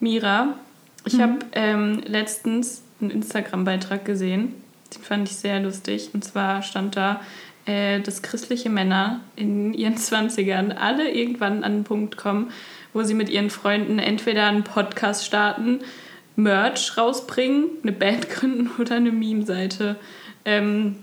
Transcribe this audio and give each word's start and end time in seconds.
Mira, 0.00 0.54
ich 1.04 1.14
mhm. 1.14 1.20
habe 1.20 1.38
ähm, 1.52 2.02
letztens 2.04 2.82
einen 3.00 3.10
Instagram-Beitrag 3.10 4.04
gesehen, 4.04 4.54
den 4.94 5.02
fand 5.02 5.28
ich 5.28 5.36
sehr 5.36 5.60
lustig. 5.60 6.10
Und 6.12 6.24
zwar 6.24 6.62
stand 6.62 6.96
da, 6.96 7.20
äh, 7.66 8.00
dass 8.00 8.22
christliche 8.22 8.70
Männer 8.70 9.20
in 9.36 9.74
ihren 9.74 9.94
20ern 9.96 10.76
alle 10.76 11.10
irgendwann 11.10 11.64
an 11.64 11.78
den 11.78 11.84
Punkt 11.84 12.16
kommen, 12.16 12.50
wo 12.92 13.02
sie 13.02 13.14
mit 13.14 13.28
ihren 13.28 13.50
Freunden 13.50 13.98
entweder 13.98 14.46
einen 14.46 14.64
Podcast 14.64 15.24
starten, 15.24 15.80
Merch 16.36 16.96
rausbringen, 16.96 17.68
eine 17.82 17.92
Band 17.92 18.28
gründen 18.30 18.70
oder 18.78 18.96
eine 18.96 19.12
Meme-Seite. 19.12 19.96
Ähm, 20.44 20.96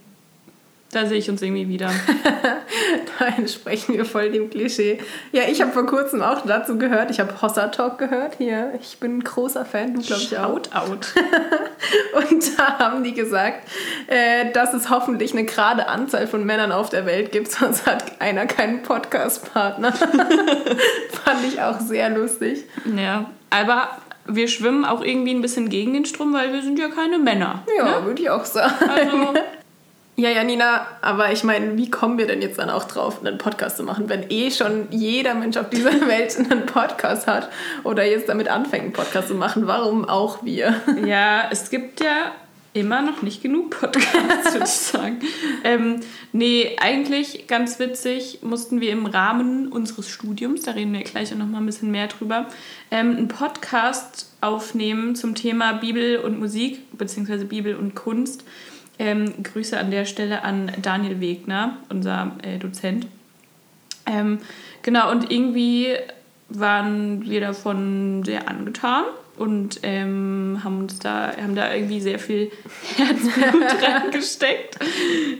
da 0.93 1.05
sehe 1.05 1.17
ich 1.17 1.29
uns 1.29 1.41
irgendwie 1.41 1.67
wieder. 1.67 1.89
da 3.19 3.25
entsprechen 3.25 3.95
wir 3.95 4.05
voll 4.05 4.31
dem 4.31 4.49
Klischee. 4.49 4.99
Ja, 5.31 5.43
ich 5.49 5.61
habe 5.61 5.71
vor 5.71 5.85
kurzem 5.85 6.21
auch 6.21 6.45
dazu 6.45 6.77
gehört. 6.77 7.11
Ich 7.11 7.19
habe 7.19 7.41
Hossa 7.41 7.67
Talk 7.67 7.97
gehört 7.97 8.35
hier. 8.37 8.73
Ich 8.81 8.99
bin 8.99 9.17
ein 9.17 9.23
großer 9.23 9.65
Fan, 9.65 9.95
du 9.95 10.01
glaube 10.01 10.21
ich 10.21 10.37
auch. 10.37 10.49
Out, 10.49 10.69
out. 10.73 11.07
Und 12.13 12.59
da 12.59 12.79
haben 12.79 13.03
die 13.03 13.13
gesagt, 13.13 13.67
äh, 14.07 14.51
dass 14.51 14.73
es 14.73 14.89
hoffentlich 14.89 15.33
eine 15.33 15.45
gerade 15.45 15.87
Anzahl 15.87 16.27
von 16.27 16.45
Männern 16.45 16.71
auf 16.71 16.89
der 16.89 17.05
Welt 17.05 17.31
gibt, 17.31 17.51
sonst 17.51 17.85
hat 17.85 18.21
einer 18.21 18.45
keinen 18.45 18.83
Podcast-Partner. 18.83 19.91
Fand 19.91 21.45
ich 21.47 21.61
auch 21.61 21.79
sehr 21.79 22.09
lustig. 22.09 22.65
Ja, 22.95 23.29
aber 23.49 23.89
wir 24.25 24.47
schwimmen 24.47 24.85
auch 24.85 25.03
irgendwie 25.03 25.33
ein 25.33 25.41
bisschen 25.41 25.69
gegen 25.69 25.93
den 25.93 26.05
Strom, 26.05 26.33
weil 26.33 26.53
wir 26.53 26.61
sind 26.61 26.79
ja 26.79 26.87
keine 26.89 27.19
Männer. 27.19 27.63
Ja, 27.77 27.99
ne? 27.99 28.05
würde 28.05 28.21
ich 28.21 28.29
auch 28.29 28.45
sagen. 28.45 28.73
Also, 28.89 29.33
ja, 30.15 30.29
Janina, 30.29 30.85
aber 31.01 31.31
ich 31.31 31.43
meine, 31.43 31.75
wie 31.75 31.89
kommen 31.89 32.19
wir 32.19 32.27
denn 32.27 32.41
jetzt 32.41 32.59
dann 32.59 32.69
auch 32.69 32.83
drauf, 32.83 33.25
einen 33.25 33.39
Podcast 33.39 33.77
zu 33.77 33.83
machen, 33.83 34.09
wenn 34.09 34.29
eh 34.29 34.51
schon 34.51 34.87
jeder 34.91 35.33
Mensch 35.33 35.57
auf 35.57 35.69
dieser 35.69 35.91
Welt 36.07 36.37
einen 36.37 36.67
Podcast 36.67 37.25
hat 37.25 37.49
oder 37.83 38.05
jetzt 38.05 38.29
damit 38.29 38.47
anfängt, 38.47 38.83
einen 38.83 38.93
Podcast 38.93 39.29
zu 39.29 39.35
machen? 39.35 39.65
Warum 39.65 40.05
auch 40.05 40.43
wir? 40.43 40.81
Ja, 41.05 41.49
es 41.51 41.69
gibt 41.69 41.99
ja 41.99 42.31
immer 42.73 43.01
noch 43.01 43.21
nicht 43.21 43.41
genug 43.41 43.71
Podcasts, 43.71 44.53
würde 44.53 44.65
ich 44.65 44.71
sagen. 44.71 45.19
Ähm, 45.63 45.99
nee, 46.31 46.75
eigentlich 46.79 47.47
ganz 47.47 47.79
witzig, 47.79 48.39
mussten 48.41 48.81
wir 48.81 48.91
im 48.91 49.05
Rahmen 49.05 49.67
unseres 49.67 50.09
Studiums, 50.09 50.61
da 50.61 50.71
reden 50.71 50.93
wir 50.93 51.01
gleich 51.01 51.33
auch 51.33 51.37
noch 51.37 51.47
mal 51.47 51.59
ein 51.59 51.65
bisschen 51.65 51.91
mehr 51.91 52.07
drüber, 52.07 52.47
ähm, 52.89 53.17
einen 53.17 53.27
Podcast 53.27 54.31
aufnehmen 54.41 55.15
zum 55.15 55.35
Thema 55.35 55.73
Bibel 55.73 56.17
und 56.17 56.39
Musik, 56.39 56.97
beziehungsweise 56.97 57.45
Bibel 57.45 57.75
und 57.75 57.95
Kunst. 57.95 58.43
Ähm, 58.99 59.43
Grüße 59.43 59.77
an 59.77 59.91
der 59.91 60.05
Stelle 60.05 60.43
an 60.43 60.71
Daniel 60.81 61.19
Wegner, 61.19 61.77
unser 61.89 62.35
äh, 62.43 62.59
Dozent. 62.59 63.07
Ähm, 64.05 64.39
genau, 64.81 65.11
und 65.11 65.31
irgendwie 65.31 65.95
waren 66.49 67.23
wir 67.23 67.41
davon 67.41 68.23
sehr 68.23 68.47
angetan 68.47 69.05
und 69.37 69.79
ähm, 69.81 70.61
haben 70.63 70.79
uns 70.81 70.99
da, 70.99 71.35
haben 71.35 71.55
da 71.55 71.73
irgendwie 71.73 72.01
sehr 72.01 72.19
viel 72.19 72.51
Herzblut 72.97 73.81
reingesteckt. 73.81 74.77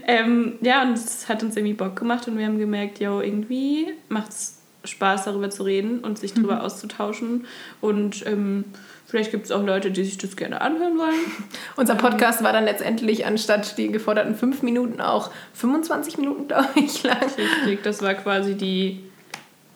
Ähm, 0.08 0.54
ja, 0.62 0.82
und 0.82 0.94
es 0.94 1.30
hat 1.30 1.44
uns 1.44 1.56
irgendwie 1.56 1.76
Bock 1.76 1.95
gemacht 1.95 2.28
und 2.28 2.38
wir 2.38 2.45
haben 2.45 2.58
gemerkt, 2.58 3.00
ja, 3.00 3.22
irgendwie 3.22 3.94
macht 4.10 4.30
es 4.30 4.60
Spaß, 4.86 5.26
darüber 5.26 5.50
zu 5.50 5.64
reden 5.64 6.00
und 6.00 6.20
sich 6.20 6.34
darüber 6.34 6.56
mhm. 6.56 6.62
auszutauschen. 6.62 7.45
Und 7.82 8.26
ähm, 8.26 8.66
Vielleicht 9.14 9.30
gibt 9.30 9.45
es 9.45 9.52
auch 9.52 9.61
Leute, 9.61 9.92
die 9.92 10.03
sich 10.03 10.17
das 10.17 10.36
gerne 10.36 10.59
anhören 10.61 10.97
wollen. 10.97 11.14
Unser 11.75 11.94
Podcast 11.94 12.44
war 12.44 12.52
dann 12.52 12.64
letztendlich 12.64 13.28
anstatt 13.28 13.78
die 13.78 13.89
geforderten 13.89 14.33
fünf 14.33 14.64
Minuten 14.64 15.02
auch 15.02 15.30
25 15.53 16.17
Minuten, 16.17 16.47
glaube 16.47 16.70
ich, 16.73 17.03
lang. 17.03 17.22
Richtig, 17.22 17.83
das 17.83 18.02
war 18.02 18.16
quasi 18.16 18.55
die 18.55 19.03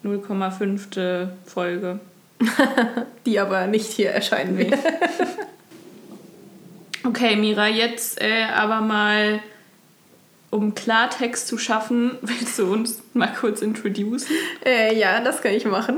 0,5. 0.03 1.27
Folge. 1.45 1.99
die 3.27 3.39
aber 3.39 3.67
nicht 3.67 3.85
hier 3.85 4.09
erscheinen 4.09 4.57
wird. 4.57 4.73
okay, 7.03 7.35
Mira, 7.35 7.67
jetzt 7.67 8.19
äh, 8.19 8.45
aber 8.45 8.81
mal, 8.81 9.39
um 10.49 10.75
Klartext 10.75 11.47
zu 11.47 11.57
schaffen, 11.57 12.17
willst 12.21 12.59
du 12.59 12.71
uns 12.71 13.01
mal 13.13 13.33
kurz 13.39 13.61
introducen? 13.61 14.31
Äh, 14.65 14.97
ja, 14.97 15.19
das 15.21 15.41
kann 15.41 15.53
ich 15.53 15.65
machen. 15.65 15.97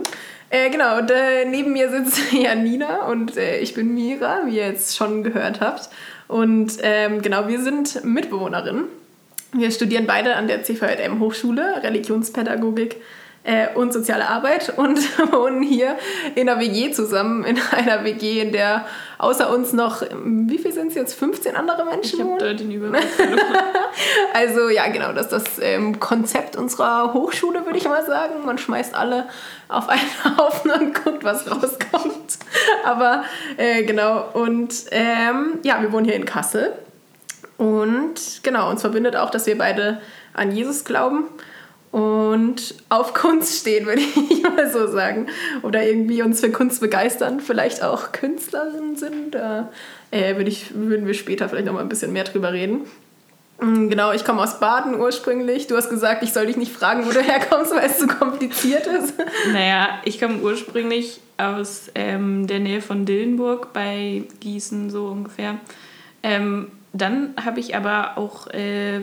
Äh, 0.50 0.70
genau, 0.72 0.98
und, 0.98 1.12
neben 1.48 1.74
mir 1.74 1.90
sitzt 1.90 2.20
Janina 2.32 3.08
und 3.08 3.38
äh, 3.38 3.60
ich 3.60 3.74
bin 3.76 3.94
Mira, 3.94 4.42
wie 4.46 4.58
ihr 4.58 4.68
jetzt 4.68 4.98
schon 4.98 5.24
gehört 5.24 5.62
habt. 5.62 5.90
Und 6.28 6.78
ähm, 6.82 7.22
genau, 7.22 7.48
wir 7.48 7.62
sind 7.62 8.04
Mitbewohnerinnen. 8.04 8.86
Wir 9.54 9.72
studieren 9.72 10.06
beide 10.06 10.36
an 10.36 10.48
der 10.48 10.64
CVM 10.64 11.20
Hochschule 11.20 11.82
Religionspädagogik 11.82 12.98
äh, 13.44 13.74
und 13.74 13.94
soziale 13.94 14.28
Arbeit 14.28 14.74
und 14.78 15.00
wohnen 15.32 15.64
hier 15.64 15.98
in 16.36 16.50
einer 16.50 16.60
WG 16.60 16.92
zusammen, 16.92 17.44
in 17.46 17.60
einer 17.72 18.04
WG, 18.04 18.42
in 18.42 18.52
der 18.52 18.86
außer 19.18 19.54
uns 19.54 19.74
noch, 19.74 20.02
wie 20.24 20.58
viel 20.58 20.72
sind 20.72 20.90
es 20.90 20.96
jetzt, 20.96 21.14
15 21.16 21.56
andere 21.56 21.86
Menschen 21.86 22.20
ich 22.20 22.26
habe 22.26 22.56
den 22.56 22.72
Überblick 22.72 23.04
Also 24.34 24.70
ja, 24.70 24.88
genau, 24.88 25.14
das 25.14 25.28
ist 25.28 25.32
das 25.32 25.60
ähm, 25.62 26.00
Konzept 26.00 26.56
unserer 26.56 27.14
Hochschule, 27.14 27.66
würde 27.66 27.78
ich 27.78 27.86
mal 27.86 28.06
sagen. 28.06 28.46
Man 28.46 28.58
schmeißt 28.58 28.96
alle 28.96 29.28
auf 29.68 29.90
einen 29.90 30.10
Haufen 30.38 30.72
und 30.72 31.04
guckt, 31.04 31.24
was 31.24 31.50
rauskommt. 31.50 32.40
Aber 32.86 33.24
äh, 33.58 33.84
genau, 33.84 34.30
und 34.34 34.86
ähm, 34.92 35.60
ja, 35.64 35.82
wir 35.82 35.92
wohnen 35.92 36.06
hier 36.06 36.16
in 36.16 36.26
Kassel. 36.26 36.74
Und 37.58 38.42
genau, 38.44 38.70
uns 38.70 38.82
verbindet 38.82 39.18
auch, 39.18 39.30
dass 39.30 39.46
wir 39.46 39.58
beide 39.58 40.02
an 40.34 40.52
Jesus 40.52 40.86
glauben 40.86 41.26
und 41.92 42.76
auf 42.90 43.14
Kunst 43.16 43.60
stehen, 43.62 43.86
würde 43.86 44.02
ich 44.02 44.44
mal 44.44 44.72
so 44.72 44.88
sagen. 44.88 45.28
Oder 45.64 45.86
irgendwie 45.86 46.22
uns 46.22 46.40
für 46.40 46.52
Kunst 46.52 46.82
begeistern, 46.82 47.40
vielleicht 47.40 47.84
auch 47.84 48.12
Künstlerinnen 48.12 48.96
sind. 48.96 49.36
Da 49.36 49.72
äh, 50.12 50.36
würde 50.36 50.50
ich, 50.50 50.74
würden 50.76 51.08
wir 51.08 51.14
später 51.14 51.50
vielleicht 51.50 51.66
noch 51.66 51.74
mal 51.74 51.82
ein 51.82 51.90
bisschen 51.90 52.14
mehr 52.14 52.24
drüber 52.24 52.54
reden. 52.54 52.82
Mm, 53.60 53.90
genau, 53.90 54.12
ich 54.12 54.24
komme 54.24 54.42
aus 54.42 54.60
Baden 54.60 55.00
ursprünglich. 55.00 55.68
Du 55.68 55.76
hast 55.76 55.90
gesagt, 55.90 56.24
ich 56.24 56.34
soll 56.34 56.46
dich 56.46 56.58
nicht 56.58 56.72
fragen, 56.72 57.06
wo 57.06 57.12
du 57.12 57.20
herkommst, 57.22 57.76
weil 57.76 57.86
es 57.86 57.98
zu 57.98 58.08
kompliziert 58.08 58.88
ist. 58.88 59.14
Naja, 59.52 60.00
ich 60.06 60.20
komme 60.20 60.40
ursprünglich 60.42 61.20
aus 61.38 61.90
ähm, 61.96 62.48
der 62.48 62.60
Nähe 62.60 62.82
von 62.82 63.06
Dillenburg 63.06 63.74
bei 63.74 64.24
Gießen, 64.40 64.90
so 64.90 65.08
ungefähr. 65.08 65.56
Ähm, 66.22 66.72
dann 66.92 67.34
habe 67.44 67.60
ich 67.60 67.76
aber 67.76 68.18
auch 68.18 68.48
äh, 68.48 69.02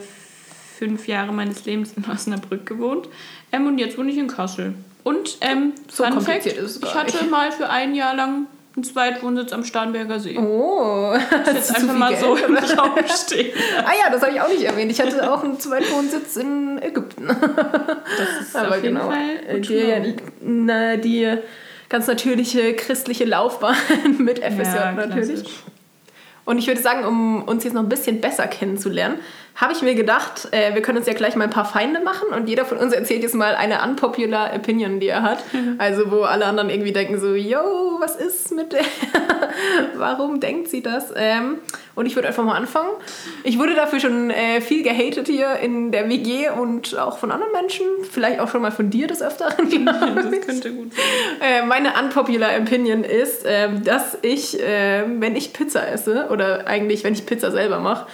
fünf 0.78 1.08
Jahre 1.08 1.32
meines 1.32 1.64
Lebens 1.64 1.92
in 1.96 2.04
Osnabrück 2.04 2.66
gewohnt. 2.66 3.08
Ähm, 3.52 3.66
und 3.66 3.78
jetzt 3.78 3.96
wohne 3.98 4.10
ich 4.10 4.18
in 4.18 4.28
Kassel. 4.28 4.74
Und 5.04 5.38
ähm, 5.40 5.72
so 5.88 6.04
Fun 6.04 6.20
Fact, 6.20 6.46
ich 6.46 6.94
hatte 6.94 7.24
mal 7.26 7.52
für 7.52 7.68
ein 7.68 7.94
Jahr 7.94 8.14
lang 8.14 8.46
einen 8.76 8.84
Zweitwohnsitz 8.84 9.52
am 9.52 9.64
Starnberger 9.64 10.20
See. 10.20 10.36
Oh, 10.38 11.14
das 11.30 11.46
ist 11.46 11.54
jetzt 11.54 11.76
einfach 11.76 11.94
mal 11.94 12.10
Geld, 12.10 12.20
so 12.20 12.36
im 12.36 12.56
Raum 12.56 12.90
stehen. 13.06 13.52
ah 13.84 13.92
ja, 13.98 14.10
das 14.10 14.22
habe 14.22 14.32
ich 14.34 14.40
auch 14.40 14.48
nicht 14.48 14.62
erwähnt. 14.62 14.90
Ich 14.90 15.00
hatte 15.00 15.32
auch 15.32 15.42
einen 15.42 15.58
Zweitwohnsitz 15.58 16.36
in 16.36 16.82
Ägypten. 16.82 17.26
das 17.28 18.46
ist 18.46 18.56
Aber 18.56 18.70
auf 18.70 18.82
jeden 18.82 18.96
genau, 18.96 19.08
Fall 19.08 19.60
die, 19.60 19.74
ja, 19.74 20.96
die, 20.96 21.38
ganz 21.88 22.06
natürliche 22.06 22.74
christliche 22.74 23.24
Laufbahn 23.24 23.76
mit 24.18 24.40
FSJ 24.40 24.76
ja, 24.76 24.92
natürlich. 24.92 25.44
Und 26.44 26.58
ich 26.58 26.66
würde 26.66 26.80
sagen, 26.80 27.04
um 27.04 27.42
uns 27.42 27.64
jetzt 27.64 27.72
noch 27.74 27.82
ein 27.82 27.88
bisschen 27.88 28.20
besser 28.20 28.46
kennenzulernen, 28.46 29.18
habe 29.56 29.72
ich 29.72 29.80
mir 29.80 29.94
gedacht, 29.94 30.48
äh, 30.50 30.74
wir 30.74 30.82
können 30.82 30.98
uns 30.98 31.06
ja 31.06 31.14
gleich 31.14 31.34
mal 31.34 31.44
ein 31.44 31.50
paar 31.50 31.64
Feinde 31.64 32.00
machen 32.00 32.28
und 32.28 32.46
jeder 32.46 32.66
von 32.66 32.76
uns 32.76 32.92
erzählt 32.92 33.22
jetzt 33.22 33.34
mal 33.34 33.54
eine 33.54 33.82
unpopular 33.82 34.54
Opinion, 34.54 35.00
die 35.00 35.08
er 35.08 35.22
hat. 35.22 35.38
Mhm. 35.54 35.76
Also 35.78 36.10
wo 36.10 36.22
alle 36.22 36.44
anderen 36.44 36.68
irgendwie 36.68 36.92
denken 36.92 37.18
so, 37.18 37.34
yo, 37.34 37.96
was 37.98 38.16
ist 38.16 38.52
mit 38.52 38.74
der? 38.74 38.82
Warum 39.96 40.40
denkt 40.40 40.68
sie 40.68 40.82
das? 40.82 41.12
Ähm, 41.16 41.58
und 41.94 42.04
ich 42.04 42.14
würde 42.14 42.28
einfach 42.28 42.44
mal 42.44 42.56
anfangen. 42.56 42.90
Ich 43.44 43.58
wurde 43.58 43.74
dafür 43.74 43.98
schon 43.98 44.30
äh, 44.30 44.60
viel 44.60 44.82
gehatet 44.82 45.26
hier 45.26 45.56
in 45.56 45.90
der 45.90 46.10
WG 46.10 46.50
und 46.50 46.98
auch 46.98 47.16
von 47.16 47.32
anderen 47.32 47.52
Menschen. 47.52 47.86
Vielleicht 48.10 48.40
auch 48.40 48.50
schon 48.50 48.60
mal 48.60 48.72
von 48.72 48.90
dir 48.90 49.06
des 49.06 49.22
Öfteren. 49.22 49.86
das 49.86 50.30
könnte 50.46 50.72
gut 50.72 50.92
sein. 50.92 51.02
Äh, 51.40 51.64
meine 51.64 51.94
unpopular 51.98 52.50
Opinion 52.60 53.04
ist, 53.04 53.44
ähm, 53.46 53.82
dass 53.84 54.18
ich, 54.20 54.58
ähm, 54.60 55.22
wenn 55.22 55.34
ich 55.34 55.54
Pizza 55.54 55.88
esse 55.88 56.28
oder 56.30 56.66
eigentlich, 56.66 57.04
wenn 57.04 57.14
ich 57.14 57.24
Pizza 57.24 57.50
selber 57.50 57.78
mache, 57.78 58.06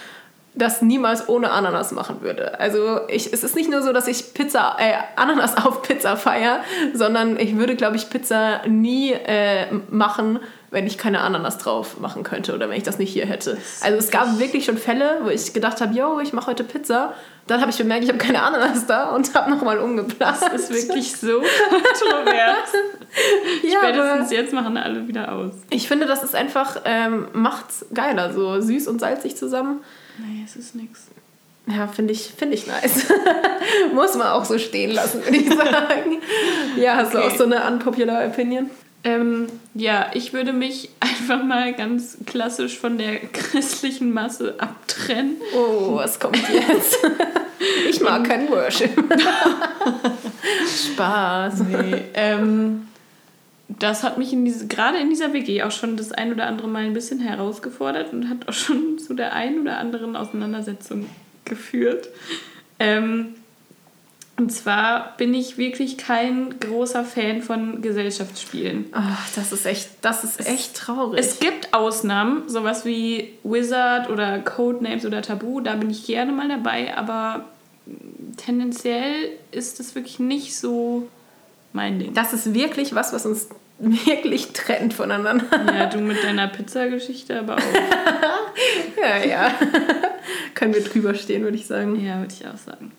das 0.55 0.81
niemals 0.81 1.27
ohne 1.29 1.51
Ananas 1.51 1.91
machen 1.91 2.21
würde. 2.21 2.59
Also 2.59 3.01
ich, 3.07 3.33
es 3.33 3.43
ist 3.43 3.55
nicht 3.55 3.71
nur 3.71 3.81
so, 3.81 3.91
dass 3.91 4.07
ich 4.07 4.33
Pizza, 4.33 4.77
äh, 4.79 4.93
Ananas 5.15 5.57
auf 5.65 5.81
Pizza 5.81 6.15
feiere, 6.15 6.59
sondern 6.93 7.39
ich 7.39 7.57
würde, 7.57 7.75
glaube 7.75 7.95
ich, 7.95 8.09
Pizza 8.09 8.61
nie 8.67 9.13
äh, 9.13 9.65
machen, 9.89 10.39
wenn 10.69 10.87
ich 10.87 10.97
keine 10.97 11.21
Ananas 11.21 11.57
drauf 11.57 11.99
machen 11.99 12.23
könnte 12.23 12.53
oder 12.53 12.69
wenn 12.69 12.77
ich 12.77 12.83
das 12.83 12.97
nicht 12.97 13.11
hier 13.13 13.25
hätte. 13.25 13.57
Also 13.81 13.97
es 13.97 14.11
gab 14.11 14.39
wirklich 14.39 14.65
schon 14.65 14.77
Fälle, 14.77 15.19
wo 15.23 15.29
ich 15.29 15.53
gedacht 15.53 15.81
habe, 15.81 15.93
yo, 15.93 16.19
ich 16.19 16.33
mache 16.33 16.47
heute 16.47 16.63
Pizza. 16.63 17.13
Dann 17.45 17.59
habe 17.59 17.71
ich 17.71 17.77
bemerkt, 17.77 18.03
ich 18.03 18.09
habe 18.09 18.19
keine 18.19 18.41
Ananas 18.41 18.85
da 18.87 19.09
und 19.09 19.33
habe 19.35 19.51
nochmal 19.51 19.77
umgeplant. 19.77 20.37
Das 20.41 20.69
ist 20.69 20.73
wirklich 20.73 21.15
so 21.17 21.41
kontrovers. 21.69 22.73
ja, 23.63 23.79
Spätestens 23.79 24.31
jetzt 24.31 24.53
machen 24.53 24.77
alle 24.77 25.07
wieder 25.07 25.31
aus. 25.31 25.51
Ich 25.69 25.87
finde, 25.87 26.05
das 26.05 26.23
ist 26.23 26.35
einfach, 26.35 26.77
ähm, 26.85 27.27
macht's 27.33 27.85
geiler, 27.93 28.33
so 28.33 28.61
süß 28.61 28.87
und 28.87 28.99
salzig 28.99 29.35
zusammen. 29.35 29.83
Nee, 30.17 30.43
es 30.45 30.55
ist 30.55 30.75
nix. 30.75 31.07
Ja, 31.65 31.87
finde 31.87 32.13
ich, 32.13 32.33
find 32.37 32.53
ich 32.53 32.67
nice. 32.67 33.05
Muss 33.93 34.15
man 34.15 34.27
auch 34.27 34.45
so 34.45 34.57
stehen 34.57 34.91
lassen, 34.91 35.23
würde 35.23 35.37
ich 35.37 35.49
sagen. 35.55 36.21
ja, 36.77 36.97
hast 36.97 37.15
okay. 37.15 37.27
du 37.27 37.33
auch 37.33 37.37
so 37.37 37.43
eine 37.45 37.65
unpopular 37.65 38.25
Opinion? 38.27 38.69
Ähm, 39.05 39.47
ja, 39.73 40.11
ich 40.13 40.33
würde 40.33 40.53
mich 40.53 40.89
einfach 40.99 41.43
mal 41.43 41.73
ganz 41.73 42.17
klassisch 42.25 42.77
von 42.77 42.97
der 42.97 43.19
christlichen 43.19 44.13
Masse 44.13 44.55
abtrennen. 44.57 45.35
Oh, 45.55 45.95
was 45.95 46.19
kommt 46.19 46.37
jetzt? 46.49 46.97
ich 47.89 48.01
mag 48.01 48.25
kein 48.25 48.49
Worship. 48.49 48.91
Spaß. 50.93 51.59
Nee, 51.69 52.03
ähm, 52.13 52.87
das 53.79 54.03
hat 54.03 54.17
mich 54.17 54.33
in 54.33 54.45
diese, 54.45 54.67
gerade 54.67 54.97
in 54.97 55.09
dieser 55.09 55.33
WG 55.33 55.63
auch 55.63 55.71
schon 55.71 55.97
das 55.97 56.11
ein 56.11 56.31
oder 56.31 56.47
andere 56.47 56.67
Mal 56.67 56.83
ein 56.83 56.93
bisschen 56.93 57.19
herausgefordert 57.19 58.13
und 58.13 58.29
hat 58.29 58.47
auch 58.47 58.53
schon 58.53 58.97
zu 58.99 59.13
der 59.13 59.33
ein 59.33 59.59
oder 59.61 59.77
anderen 59.77 60.15
Auseinandersetzung 60.15 61.07
geführt. 61.45 62.09
Ähm, 62.79 63.35
und 64.35 64.51
zwar 64.51 65.15
bin 65.17 65.33
ich 65.35 65.57
wirklich 65.59 65.97
kein 65.97 66.59
großer 66.59 67.03
Fan 67.03 67.43
von 67.43 67.83
Gesellschaftsspielen. 67.83 68.85
Ach, 68.91 69.29
das 69.35 69.51
ist 69.51 69.65
echt, 69.67 69.89
das 70.01 70.23
ist 70.23 70.47
echt 70.47 70.75
traurig. 70.75 71.19
Es 71.19 71.39
gibt 71.39 71.73
Ausnahmen, 71.73 72.49
sowas 72.49 72.83
wie 72.83 73.33
Wizard 73.43 74.09
oder 74.09 74.39
Codenames 74.39 75.05
oder 75.05 75.21
Tabu, 75.21 75.61
da 75.61 75.75
bin 75.75 75.91
ich 75.91 76.07
gerne 76.07 76.31
mal 76.31 76.47
dabei, 76.47 76.97
aber 76.97 77.45
tendenziell 78.37 79.29
ist 79.51 79.79
das 79.79 79.93
wirklich 79.93 80.17
nicht 80.17 80.57
so 80.57 81.07
mein 81.71 81.99
Ding. 81.99 82.13
Das 82.15 82.33
ist 82.33 82.55
wirklich 82.55 82.95
was, 82.95 83.13
was 83.13 83.27
uns 83.27 83.49
wirklich 83.83 84.53
trennt 84.53 84.93
voneinander. 84.93 85.45
Ja, 85.73 85.87
du 85.87 85.99
mit 85.99 86.23
deiner 86.23 86.47
Pizzageschichte 86.47 87.39
aber 87.39 87.55
auch. 87.55 87.59
ja, 89.01 89.23
ja. 89.25 89.51
Können 90.55 90.73
wir 90.73 90.83
drüber 90.83 91.13
stehen, 91.15 91.43
würde 91.43 91.57
ich 91.57 91.67
sagen. 91.67 92.03
Ja, 92.03 92.19
würde 92.19 92.33
ich 92.33 92.47
auch 92.47 92.57
sagen. 92.57 92.91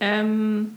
Ähm, 0.00 0.76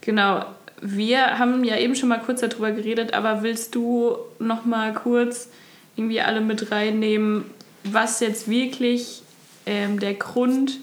genau. 0.00 0.46
Wir 0.80 1.38
haben 1.38 1.64
ja 1.64 1.78
eben 1.78 1.94
schon 1.94 2.08
mal 2.08 2.20
kurz 2.20 2.40
darüber 2.40 2.70
geredet, 2.70 3.14
aber 3.14 3.42
willst 3.42 3.74
du 3.74 4.16
noch 4.38 4.64
mal 4.64 4.92
kurz 4.92 5.48
irgendwie 5.96 6.20
alle 6.20 6.40
mit 6.40 6.70
reinnehmen, 6.70 7.44
was 7.84 8.20
jetzt 8.20 8.48
wirklich 8.48 9.22
ähm, 9.66 9.98
der 9.98 10.14
Grund 10.14 10.78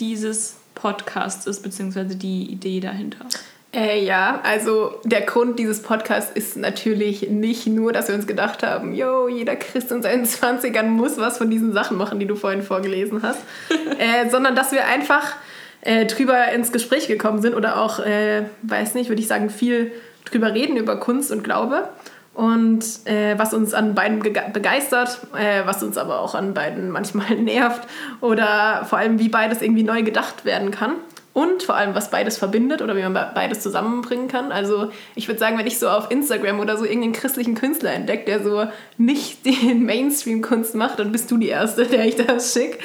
dieses 0.00 0.56
Podcasts 0.74 1.46
ist, 1.46 1.62
beziehungsweise 1.62 2.16
die 2.16 2.44
Idee 2.44 2.80
dahinter? 2.80 3.26
Äh, 3.74 4.04
ja, 4.04 4.40
also 4.44 5.00
der 5.02 5.22
Grund 5.22 5.58
dieses 5.58 5.82
Podcasts 5.82 6.30
ist 6.32 6.56
natürlich 6.56 7.28
nicht 7.28 7.66
nur, 7.66 7.92
dass 7.92 8.06
wir 8.06 8.14
uns 8.14 8.26
gedacht 8.26 8.62
haben, 8.62 8.94
yo, 8.94 9.26
jeder 9.26 9.56
Christ 9.56 9.90
in 9.90 10.00
seinen 10.00 10.24
20ern 10.24 10.84
muss 10.84 11.18
was 11.18 11.38
von 11.38 11.50
diesen 11.50 11.72
Sachen 11.72 11.96
machen, 11.96 12.20
die 12.20 12.26
du 12.26 12.36
vorhin 12.36 12.62
vorgelesen 12.62 13.22
hast, 13.22 13.40
äh, 13.98 14.30
sondern 14.30 14.54
dass 14.54 14.70
wir 14.70 14.86
einfach 14.86 15.34
äh, 15.80 16.06
drüber 16.06 16.52
ins 16.52 16.70
Gespräch 16.70 17.08
gekommen 17.08 17.42
sind 17.42 17.54
oder 17.54 17.80
auch, 17.80 17.98
äh, 17.98 18.44
weiß 18.62 18.94
nicht, 18.94 19.08
würde 19.08 19.20
ich 19.20 19.28
sagen, 19.28 19.50
viel 19.50 19.90
drüber 20.24 20.54
reden 20.54 20.76
über 20.76 21.00
Kunst 21.00 21.32
und 21.32 21.42
Glaube 21.42 21.88
und 22.32 22.84
äh, 23.06 23.36
was 23.38 23.54
uns 23.54 23.74
an 23.74 23.96
beiden 23.96 24.20
begeistert, 24.20 25.20
äh, 25.36 25.66
was 25.66 25.82
uns 25.82 25.98
aber 25.98 26.20
auch 26.20 26.36
an 26.36 26.54
beiden 26.54 26.90
manchmal 26.90 27.34
nervt 27.38 27.88
oder 28.20 28.86
vor 28.88 28.98
allem, 28.98 29.18
wie 29.18 29.28
beides 29.28 29.62
irgendwie 29.62 29.82
neu 29.82 30.04
gedacht 30.04 30.44
werden 30.44 30.70
kann 30.70 30.92
und 31.34 31.64
vor 31.64 31.74
allem, 31.74 31.94
was 31.94 32.10
beides 32.10 32.38
verbindet 32.38 32.80
oder 32.80 32.96
wie 32.96 33.02
man 33.02 33.12
beides 33.12 33.60
zusammenbringen 33.60 34.28
kann. 34.28 34.52
Also 34.52 34.90
ich 35.16 35.28
würde 35.28 35.40
sagen, 35.40 35.58
wenn 35.58 35.66
ich 35.66 35.78
so 35.78 35.88
auf 35.88 36.10
Instagram 36.10 36.60
oder 36.60 36.78
so 36.78 36.84
irgendeinen 36.84 37.12
christlichen 37.12 37.56
Künstler 37.56 37.92
entdecke, 37.92 38.24
der 38.24 38.42
so 38.42 38.66
nicht 38.96 39.44
den 39.46 39.84
Mainstream-Kunst 39.84 40.74
macht, 40.76 41.00
dann 41.00 41.12
bist 41.12 41.30
du 41.30 41.36
die 41.36 41.48
Erste, 41.48 41.84
der 41.84 42.06
ich 42.06 42.16
das 42.16 42.54
schicke. 42.54 42.78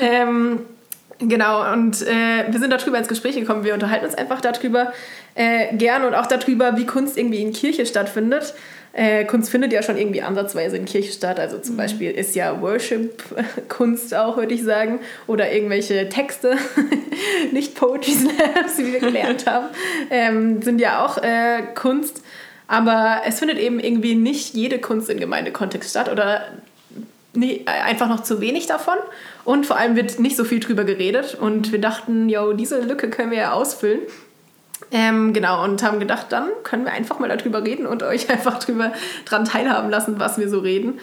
Ähm, 0.00 0.60
Genau, 1.22 1.70
und 1.74 2.00
äh, 2.00 2.46
wir 2.48 2.58
sind 2.58 2.70
darüber 2.72 2.96
ins 2.96 3.06
Gespräch 3.06 3.36
gekommen. 3.36 3.62
Wir 3.62 3.74
unterhalten 3.74 4.06
uns 4.06 4.14
einfach 4.14 4.40
darüber 4.40 4.90
äh, 5.34 5.76
gern 5.76 6.04
und 6.04 6.14
auch 6.14 6.26
darüber, 6.26 6.78
wie 6.78 6.86
Kunst 6.86 7.18
irgendwie 7.18 7.42
in 7.42 7.52
Kirche 7.52 7.84
stattfindet. 7.84 8.54
Äh, 8.92 9.24
Kunst 9.24 9.50
findet 9.50 9.72
ja 9.72 9.82
schon 9.82 9.96
irgendwie 9.96 10.22
ansatzweise 10.22 10.76
in 10.76 10.84
Kirche 10.84 11.12
statt. 11.12 11.38
Also 11.38 11.58
zum 11.58 11.74
mhm. 11.74 11.78
Beispiel 11.78 12.10
ist 12.10 12.34
ja 12.34 12.60
Worship-Kunst 12.60 14.14
auch, 14.14 14.36
würde 14.36 14.54
ich 14.54 14.64
sagen. 14.64 15.00
Oder 15.26 15.52
irgendwelche 15.52 16.08
Texte, 16.08 16.56
nicht 17.52 17.74
Poetry 17.74 18.12
Slams, 18.12 18.78
wie 18.78 18.92
wir 18.92 19.00
gelernt 19.00 19.46
haben, 19.46 19.66
ähm, 20.10 20.62
sind 20.62 20.80
ja 20.80 21.04
auch 21.04 21.18
äh, 21.18 21.62
Kunst. 21.74 22.22
Aber 22.66 23.22
es 23.26 23.38
findet 23.38 23.58
eben 23.58 23.80
irgendwie 23.80 24.14
nicht 24.14 24.54
jede 24.54 24.78
Kunst 24.78 25.10
in 25.10 25.18
Gemeindekontext 25.18 25.90
statt 25.90 26.08
oder 26.08 26.42
nee, 27.34 27.62
einfach 27.66 28.08
noch 28.08 28.22
zu 28.22 28.40
wenig 28.40 28.66
davon. 28.66 28.96
Und 29.44 29.66
vor 29.66 29.76
allem 29.76 29.96
wird 29.96 30.18
nicht 30.18 30.36
so 30.36 30.44
viel 30.44 30.60
drüber 30.60 30.84
geredet. 30.84 31.36
Und 31.40 31.72
wir 31.72 31.80
dachten, 31.80 32.28
yo, 32.28 32.52
diese 32.52 32.80
Lücke 32.80 33.10
können 33.10 33.30
wir 33.30 33.38
ja 33.38 33.52
ausfüllen. 33.52 34.00
Ähm, 34.92 35.32
genau, 35.32 35.62
und 35.64 35.82
haben 35.82 36.00
gedacht, 36.00 36.26
dann 36.30 36.48
können 36.64 36.84
wir 36.84 36.92
einfach 36.92 37.18
mal 37.18 37.28
darüber 37.28 37.62
reden 37.62 37.86
und 37.86 38.02
euch 38.02 38.30
einfach 38.30 38.58
drüber 38.58 38.92
dran 39.24 39.44
teilhaben 39.44 39.90
lassen, 39.90 40.18
was 40.18 40.38
wir 40.38 40.48
so 40.48 40.60
reden. 40.60 41.00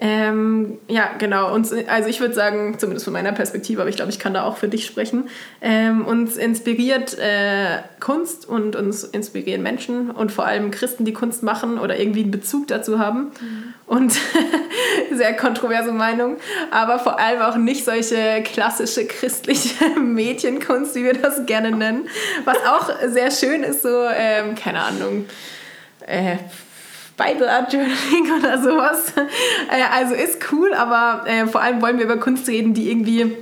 Ähm, 0.00 0.78
ja, 0.86 1.10
genau. 1.18 1.52
Uns, 1.52 1.72
also 1.72 2.08
ich 2.08 2.20
würde 2.20 2.32
sagen, 2.32 2.78
zumindest 2.78 3.04
von 3.04 3.12
meiner 3.12 3.32
Perspektive, 3.32 3.80
aber 3.80 3.90
ich 3.90 3.96
glaube, 3.96 4.12
ich 4.12 4.20
kann 4.20 4.32
da 4.32 4.44
auch 4.44 4.56
für 4.56 4.68
dich 4.68 4.86
sprechen. 4.86 5.28
Ähm, 5.60 6.06
uns 6.06 6.36
inspiriert 6.36 7.18
äh, 7.18 7.80
Kunst 7.98 8.48
und 8.48 8.76
uns 8.76 9.02
inspirieren 9.02 9.60
Menschen 9.60 10.12
und 10.12 10.30
vor 10.30 10.46
allem 10.46 10.70
Christen, 10.70 11.04
die 11.04 11.12
Kunst 11.12 11.42
machen 11.42 11.80
oder 11.80 11.98
irgendwie 11.98 12.22
einen 12.22 12.30
Bezug 12.30 12.68
dazu 12.68 13.00
haben. 13.00 13.32
Mhm. 13.40 13.74
Und 13.86 14.12
sehr 15.12 15.34
kontroverse 15.34 15.90
Meinung, 15.90 16.36
aber 16.70 17.00
vor 17.00 17.18
allem 17.18 17.42
auch 17.42 17.56
nicht 17.56 17.84
solche 17.84 18.44
klassische 18.44 19.04
christliche 19.04 19.98
Mädchenkunst, 19.98 20.94
wie 20.94 21.02
wir 21.02 21.14
das 21.14 21.44
gerne 21.46 21.72
nennen. 21.72 22.08
Was 22.44 22.58
auch 22.58 22.90
sehr 23.08 23.32
schön 23.32 23.64
ist, 23.64 23.82
so, 23.82 24.04
ähm, 24.14 24.54
keine 24.54 24.80
Ahnung. 24.80 25.26
Äh, 26.06 26.36
Bible 27.18 27.50
Art 27.50 27.72
Journaling 27.72 28.32
oder 28.38 28.62
sowas. 28.62 29.12
Äh, 29.70 29.82
also 29.92 30.14
ist 30.14 30.38
cool, 30.52 30.72
aber 30.72 31.28
äh, 31.28 31.46
vor 31.46 31.60
allem 31.60 31.82
wollen 31.82 31.98
wir 31.98 32.06
über 32.06 32.16
Kunst 32.16 32.48
reden, 32.48 32.72
die 32.72 32.90
irgendwie 32.90 33.36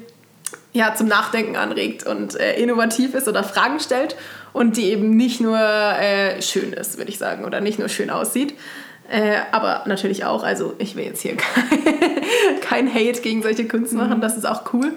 ja, 0.73 0.95
zum 0.95 1.07
Nachdenken 1.07 1.57
anregt 1.57 2.07
und 2.07 2.39
äh, 2.39 2.61
innovativ 2.61 3.15
ist 3.15 3.29
oder 3.29 3.45
Fragen 3.45 3.79
stellt 3.81 4.17
und 4.53 4.77
die 4.77 4.91
eben 4.91 5.11
nicht 5.11 5.41
nur 5.41 5.59
äh, 5.59 6.43
schön 6.43 6.73
ist, 6.73 6.99
würde 6.99 7.11
ich 7.11 7.19
sagen, 7.19 7.45
oder 7.45 7.61
nicht 7.61 7.79
nur 7.79 7.89
schön 7.89 8.11
aussieht. 8.11 8.55
Äh, 9.09 9.37
aber 9.53 9.85
natürlich 9.87 10.25
auch, 10.25 10.43
also 10.43 10.75
ich 10.79 10.97
will 10.97 11.05
jetzt 11.05 11.23
hier 11.23 11.37
kein, 11.37 12.61
kein 12.61 12.93
Hate 12.93 13.21
gegen 13.21 13.43
solche 13.43 13.69
Kunst 13.69 13.93
machen, 13.93 14.19
mhm. 14.19 14.21
das 14.21 14.37
ist 14.37 14.47
auch 14.47 14.73
cool. 14.73 14.93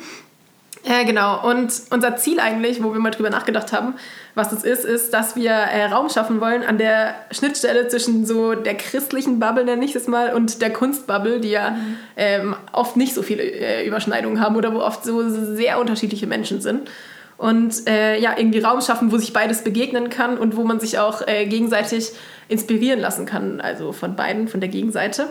Äh, 0.89 1.05
genau, 1.05 1.47
und 1.47 1.71
unser 1.91 2.15
Ziel 2.15 2.39
eigentlich, 2.39 2.81
wo 2.81 2.91
wir 2.91 2.99
mal 2.99 3.11
drüber 3.11 3.29
nachgedacht 3.29 3.71
haben, 3.71 3.93
was 4.33 4.49
das 4.49 4.63
ist, 4.63 4.85
ist, 4.85 5.13
dass 5.13 5.35
wir 5.35 5.51
äh, 5.51 5.85
Raum 5.85 6.09
schaffen 6.09 6.41
wollen 6.41 6.63
an 6.63 6.79
der 6.79 7.13
Schnittstelle 7.29 7.87
zwischen 7.89 8.25
so 8.25 8.55
der 8.55 8.73
christlichen 8.73 9.39
Bubble, 9.39 9.65
nenne 9.65 9.85
ich 9.85 9.95
es 9.95 10.07
mal, 10.07 10.33
und 10.33 10.63
der 10.63 10.73
Kunstbubble, 10.73 11.41
die 11.41 11.51
ja 11.51 11.71
mhm. 11.71 11.97
ähm, 12.17 12.55
oft 12.71 12.97
nicht 12.97 13.13
so 13.13 13.21
viele 13.21 13.43
äh, 13.43 13.85
Überschneidungen 13.85 14.41
haben 14.41 14.55
oder 14.55 14.73
wo 14.73 14.79
oft 14.79 15.03
so 15.03 15.29
sehr 15.29 15.79
unterschiedliche 15.79 16.25
Menschen 16.25 16.59
sind. 16.59 16.89
Und 17.37 17.87
äh, 17.87 18.19
ja, 18.19 18.33
irgendwie 18.35 18.59
Raum 18.59 18.81
schaffen, 18.81 19.11
wo 19.11 19.17
sich 19.19 19.31
beides 19.31 19.63
begegnen 19.63 20.09
kann 20.09 20.39
und 20.39 20.57
wo 20.57 20.63
man 20.63 20.79
sich 20.79 20.97
auch 20.97 21.21
äh, 21.27 21.45
gegenseitig 21.45 22.13
inspirieren 22.47 22.99
lassen 22.99 23.27
kann, 23.27 23.61
also 23.61 23.91
von 23.91 24.15
beiden, 24.15 24.47
von 24.47 24.59
der 24.59 24.69
Gegenseite. 24.69 25.27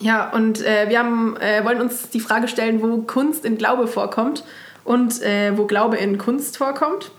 Ja, 0.00 0.30
und 0.30 0.64
äh, 0.64 0.88
wir 0.88 0.98
haben, 0.98 1.36
äh, 1.38 1.64
wollen 1.64 1.80
uns 1.80 2.10
die 2.10 2.20
Frage 2.20 2.48
stellen, 2.48 2.82
wo 2.82 3.02
Kunst 3.02 3.44
in 3.44 3.56
Glaube 3.56 3.86
vorkommt 3.86 4.44
und 4.84 5.22
äh, 5.22 5.56
wo 5.56 5.66
Glaube 5.66 5.96
in 5.96 6.18
Kunst 6.18 6.58
vorkommt 6.58 7.10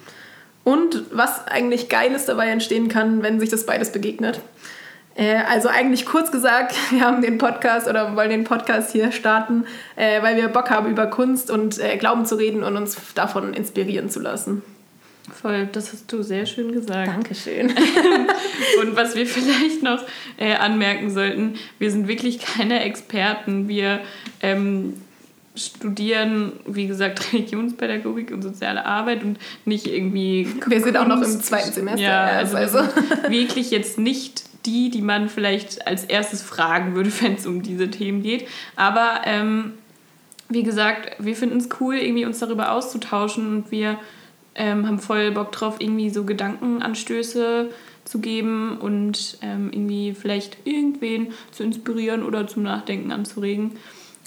und 0.64 1.04
was 1.12 1.48
eigentlich 1.48 1.90
Geiles 1.90 2.26
dabei 2.26 2.50
entstehen 2.50 2.88
kann, 2.88 3.24
wenn 3.24 3.40
sich 3.40 3.50
das 3.50 3.66
beides 3.66 3.92
begegnet. 3.92 4.42
Äh, 5.16 5.38
also 5.50 5.70
eigentlich 5.70 6.06
kurz 6.06 6.32
gesagt, 6.32 6.76
wir 6.92 7.02
haben 7.02 7.22
den 7.22 7.40
Podcast 7.40 7.88
oder 7.88 8.16
wollen 8.16 8.30
den 8.30 8.44
Podcast 8.44 8.92
hier 8.92 9.12
starten, 9.12 9.66
äh, 9.96 10.22
weil 10.22 10.36
wir 10.36 10.48
Bock 10.48 10.70
haben, 10.70 10.90
über 10.90 11.08
Kunst 11.08 11.50
und 11.50 11.80
äh, 11.80 11.98
Glauben 11.98 12.26
zu 12.26 12.36
reden 12.36 12.64
und 12.64 12.78
uns 12.78 12.98
davon 13.16 13.54
inspirieren 13.54 14.10
zu 14.10 14.20
lassen. 14.20 14.62
Voll, 15.34 15.68
das 15.72 15.92
hast 15.92 16.12
du 16.12 16.24
sehr 16.24 16.46
schön 16.46 16.72
gesagt. 16.72 17.08
Dankeschön. 17.08 17.68
und 18.82 18.96
was 18.96 19.16
wir 19.16 19.26
vielleicht 19.26 19.84
noch 19.84 20.02
äh, 20.38 20.56
anmerken 20.56 21.12
sollten, 21.12 21.56
wir 21.80 21.92
sind 21.92 22.08
wirklich 22.08 22.40
keine 22.40 22.84
Experten. 22.84 23.68
Wir 23.68 24.00
ähm, 24.42 24.94
studieren, 25.58 26.54
wie 26.66 26.88
gesagt, 26.88 27.34
Religionspädagogik 27.34 28.32
und 28.32 28.42
soziale 28.42 28.86
Arbeit 28.86 29.24
und 29.24 29.38
nicht 29.66 29.88
irgendwie. 29.88 30.48
Wir 30.66 30.82
sind 30.82 30.98
auch 30.98 31.08
noch 31.08 31.22
im 31.22 31.42
zweiten 31.42 31.74
Semester. 31.74 32.02
Ja, 32.02 32.26
also, 32.26 32.58
also. 32.58 32.80
wirklich 33.28 33.72
jetzt 33.72 33.98
nicht 33.98 34.44
die, 34.66 34.90
die 34.90 35.02
man 35.02 35.30
vielleicht 35.30 35.88
als 35.88 36.04
erstes 36.04 36.42
fragen 36.42 36.96
würde, 36.96 37.12
wenn 37.22 37.36
es 37.36 37.46
um 37.46 37.64
diese 37.64 37.90
Themen 37.90 38.22
geht. 38.22 38.48
Aber 38.76 39.22
ähm, 39.26 39.74
wie 40.50 40.64
gesagt, 40.64 41.12
wir 41.20 41.36
finden 41.36 41.58
es 41.58 41.70
cool, 41.82 41.96
irgendwie 41.96 42.26
uns 42.26 42.40
darüber 42.40 42.72
auszutauschen 42.72 43.48
und 43.48 43.72
wir 43.72 44.00
ähm, 44.58 44.88
haben 44.88 45.00
voll 45.00 45.32
Bock 45.32 45.52
drauf, 45.52 45.78
irgendwie 45.80 46.10
so 46.10 46.26
Gedankenanstöße 46.26 47.70
zu 48.04 48.20
geben 48.20 48.78
und 48.78 49.38
ähm, 49.42 49.70
irgendwie 49.72 50.14
vielleicht 50.14 50.58
irgendwen 50.66 51.34
zu 51.52 51.64
inspirieren 51.64 52.24
oder 52.24 52.48
zum 52.48 52.64
Nachdenken 52.64 53.12
anzuregen. 53.12 53.78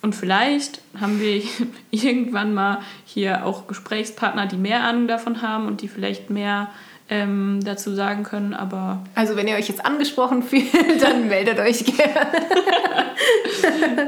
Und 0.03 0.15
vielleicht 0.15 0.81
haben 0.99 1.21
wir 1.21 1.43
irgendwann 1.91 2.55
mal 2.55 2.81
hier 3.05 3.45
auch 3.45 3.67
Gesprächspartner, 3.67 4.47
die 4.47 4.57
mehr 4.57 4.85
Ahnung 4.85 5.09
davon 5.09 5.43
haben 5.43 5.67
und 5.67 5.83
die 5.83 5.89
vielleicht 5.89 6.31
mehr 6.31 6.71
ähm, 7.11 7.59
dazu 7.65 7.93
sagen 7.93 8.23
können, 8.23 8.55
aber. 8.55 9.03
Also 9.17 9.35
wenn 9.37 9.49
ihr 9.49 9.57
euch 9.57 9.69
jetzt 9.69 9.85
angesprochen 9.85 10.43
fühlt, 10.45 10.73
dann 11.03 11.29
meldet 11.29 11.59
euch 11.59 11.85
gerne. 11.85 12.27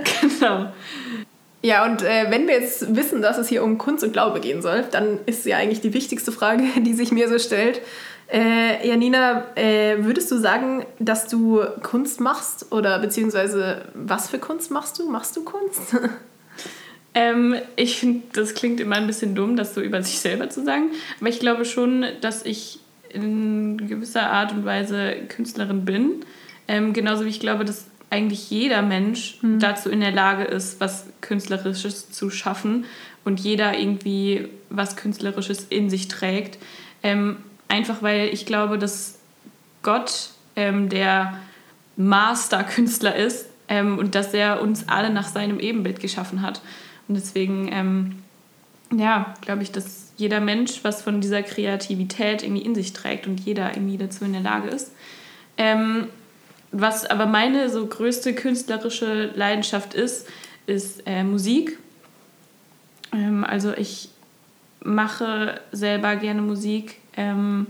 genau. 0.21 0.67
Ja, 1.63 1.85
und 1.85 2.03
äh, 2.03 2.27
wenn 2.29 2.49
wir 2.49 2.61
jetzt 2.61 2.95
wissen, 2.97 3.23
dass 3.23 3.39
es 3.39 3.49
hier 3.49 3.63
um 3.63 3.79
Kunst 3.79 4.03
und 4.03 4.13
Glaube 4.13 4.41
gehen 4.41 4.63
soll, 4.63 4.85
dann 4.91 5.21
ist 5.27 5.47
ja 5.47 5.59
eigentlich 5.59 5.81
die 5.81 5.95
wichtigste 5.95 6.33
Frage, 6.33 6.65
die 6.81 6.95
sich 6.95 7.13
mir 7.13 7.29
so 7.29 7.39
stellt. 7.39 7.81
Äh, 8.33 8.87
Janina, 8.87 9.45
äh, 9.57 10.05
würdest 10.05 10.31
du 10.31 10.39
sagen, 10.39 10.87
dass 10.99 11.29
du 11.29 11.61
Kunst 11.83 12.21
machst 12.21 12.73
oder 12.73 12.99
beziehungsweise 12.99 13.83
was 13.95 14.31
für 14.31 14.39
Kunst 14.39 14.71
machst 14.71 14.99
du? 14.99 15.09
Machst 15.09 15.37
du 15.37 15.45
Kunst? 15.45 15.95
ähm, 17.15 17.57
ich 17.77 18.01
finde, 18.01 18.23
das 18.33 18.55
klingt 18.55 18.81
immer 18.81 18.97
ein 18.97 19.07
bisschen 19.07 19.35
dumm, 19.35 19.55
das 19.55 19.75
so 19.75 19.83
über 19.83 20.03
sich 20.03 20.19
selber 20.19 20.49
zu 20.49 20.65
sagen, 20.65 20.91
aber 21.21 21.29
ich 21.29 21.41
glaube 21.41 21.65
schon, 21.65 22.07
dass 22.23 22.45
ich 22.45 22.81
in 23.11 23.77
gewisser 23.87 24.31
Art 24.31 24.53
und 24.53 24.65
Weise 24.65 25.15
Künstlerin 25.29 25.85
bin. 25.85 26.25
Ähm, 26.69 26.95
genauso 26.95 27.27
wie 27.27 27.29
ich 27.29 27.41
glaube, 27.41 27.67
dass 27.67 27.85
eigentlich 28.13 28.51
jeder 28.51 28.83
Mensch 28.83 29.39
mhm. 29.43 29.59
dazu 29.59 29.89
in 29.89 30.01
der 30.01 30.13
Lage 30.13 30.45
ist, 30.45 30.81
was 30.81 31.07
Künstlerisches 31.23 32.11
zu 32.11 32.31
schaffen 32.31 32.85
und 33.25 33.41
jeder 33.41 33.79
irgendwie 33.79 34.49
was 34.69 34.97
Künstlerisches 34.97 35.67
in 35.71 35.89
sich 35.89 36.09
trägt. 36.09 36.59
Ähm, 37.03 37.39
einfach 37.69 38.03
weil 38.03 38.29
ich 38.29 38.45
glaube, 38.47 38.79
dass 38.79 39.19
Gott 39.83 40.31
ähm, 40.57 40.89
der 40.89 41.39
Master-Künstler 41.97 43.17
ist 43.17 43.47
ähm, 43.69 43.99
und 43.99 44.15
dass 44.15 44.35
er 44.35 44.61
uns 44.61 44.89
alle 44.89 45.11
nach 45.11 45.29
seinem 45.29 45.59
Ebenbild 45.59 46.01
geschaffen 46.01 46.43
hat. 46.43 46.61
Und 47.09 47.15
deswegen, 47.15 47.69
ähm, 47.73 48.17
ja, 48.95 49.35
glaube 49.41 49.63
ich, 49.63 49.73
dass 49.73 50.13
jeder 50.19 50.41
Mensch 50.41 50.81
was 50.83 51.03
von 51.03 51.21
dieser 51.21 51.43
Kreativität 51.43 52.43
irgendwie 52.43 52.63
in 52.63 52.75
sich 52.75 52.93
trägt 52.93 53.27
und 53.27 53.41
jeder 53.41 53.75
irgendwie 53.75 53.97
dazu 53.97 54.25
in 54.25 54.33
der 54.33 54.43
Lage 54.43 54.69
ist. 54.69 54.93
Was 56.73 57.05
aber 57.05 57.27
meine 57.27 57.69
so 57.69 57.87
größte 57.87 58.35
künstlerische 58.35 59.27
Leidenschaft 59.35 59.93
ist, 59.95 60.27
ist 60.67 61.07
äh, 61.07 61.23
Musik. 61.23 61.79
Ähm, 63.13 63.45
also 63.45 63.73
ich 63.75 64.09
mache 64.81 65.61
selber 65.71 66.17
gerne 66.17 66.43
Musik 66.43 66.99
ähm, 67.17 67.67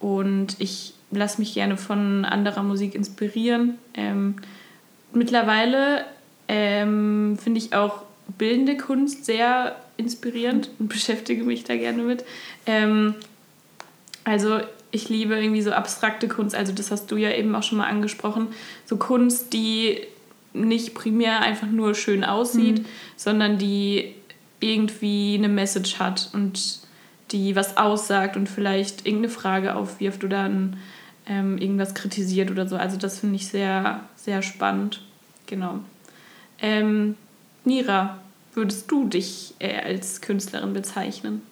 und 0.00 0.56
ich 0.58 0.94
lasse 1.10 1.40
mich 1.40 1.54
gerne 1.54 1.76
von 1.76 2.24
anderer 2.24 2.64
Musik 2.64 2.94
inspirieren. 2.94 3.78
Ähm, 3.94 4.36
mittlerweile 5.12 6.04
ähm, 6.48 7.38
finde 7.40 7.58
ich 7.58 7.74
auch 7.74 8.02
bildende 8.38 8.76
Kunst 8.76 9.24
sehr 9.24 9.76
inspirierend 9.96 10.70
und 10.78 10.88
beschäftige 10.88 11.44
mich 11.44 11.62
da 11.62 11.76
gerne 11.76 12.02
mit. 12.02 12.24
Ähm, 12.66 13.14
also 14.24 14.58
ich 14.90 15.08
liebe 15.08 15.36
irgendwie 15.36 15.62
so 15.62 15.72
abstrakte 15.72 16.28
Kunst, 16.28 16.54
also 16.54 16.72
das 16.72 16.90
hast 16.90 17.10
du 17.10 17.16
ja 17.16 17.30
eben 17.30 17.54
auch 17.54 17.62
schon 17.62 17.78
mal 17.78 17.88
angesprochen, 17.88 18.48
so 18.84 18.96
Kunst, 18.96 19.52
die 19.52 20.00
nicht 20.52 20.94
primär 20.94 21.40
einfach 21.40 21.66
nur 21.66 21.94
schön 21.94 22.24
aussieht, 22.24 22.80
mhm. 22.80 22.86
sondern 23.16 23.58
die 23.58 24.14
irgendwie 24.60 25.34
eine 25.36 25.48
Message 25.48 25.98
hat 25.98 26.30
und 26.32 26.80
die 27.32 27.56
was 27.56 27.76
aussagt 27.76 28.36
und 28.36 28.48
vielleicht 28.48 29.06
irgendeine 29.06 29.28
Frage 29.28 29.74
aufwirft 29.74 30.24
oder 30.24 30.44
dann 30.44 30.76
ähm, 31.28 31.58
irgendwas 31.58 31.94
kritisiert 31.94 32.50
oder 32.50 32.68
so. 32.68 32.76
Also 32.76 32.96
das 32.96 33.18
finde 33.18 33.36
ich 33.36 33.48
sehr, 33.48 34.00
sehr 34.14 34.42
spannend. 34.42 35.02
Genau. 35.46 35.80
Ähm, 36.60 37.16
Nira, 37.64 38.18
würdest 38.54 38.90
du 38.90 39.08
dich 39.08 39.54
äh, 39.58 39.76
als 39.76 40.20
Künstlerin 40.20 40.72
bezeichnen? 40.72 41.42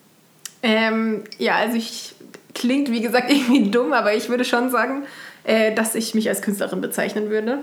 Ähm, 0.63 1.23
ja, 1.37 1.57
also 1.57 1.77
ich 1.77 2.15
klingt, 2.55 2.91
wie 2.91 3.01
gesagt, 3.01 3.29
irgendwie 3.31 3.69
dumm, 3.69 3.93
aber 3.93 4.13
ich 4.13 4.29
würde 4.29 4.45
schon 4.45 4.71
sagen, 4.71 5.03
äh, 5.43 5.73
dass 5.73 5.93
ich 5.93 6.15
mich 6.15 6.27
als 6.29 6.41
Künstlerin 6.41 6.81
bezeichnen 6.81 7.29
würde. 7.29 7.59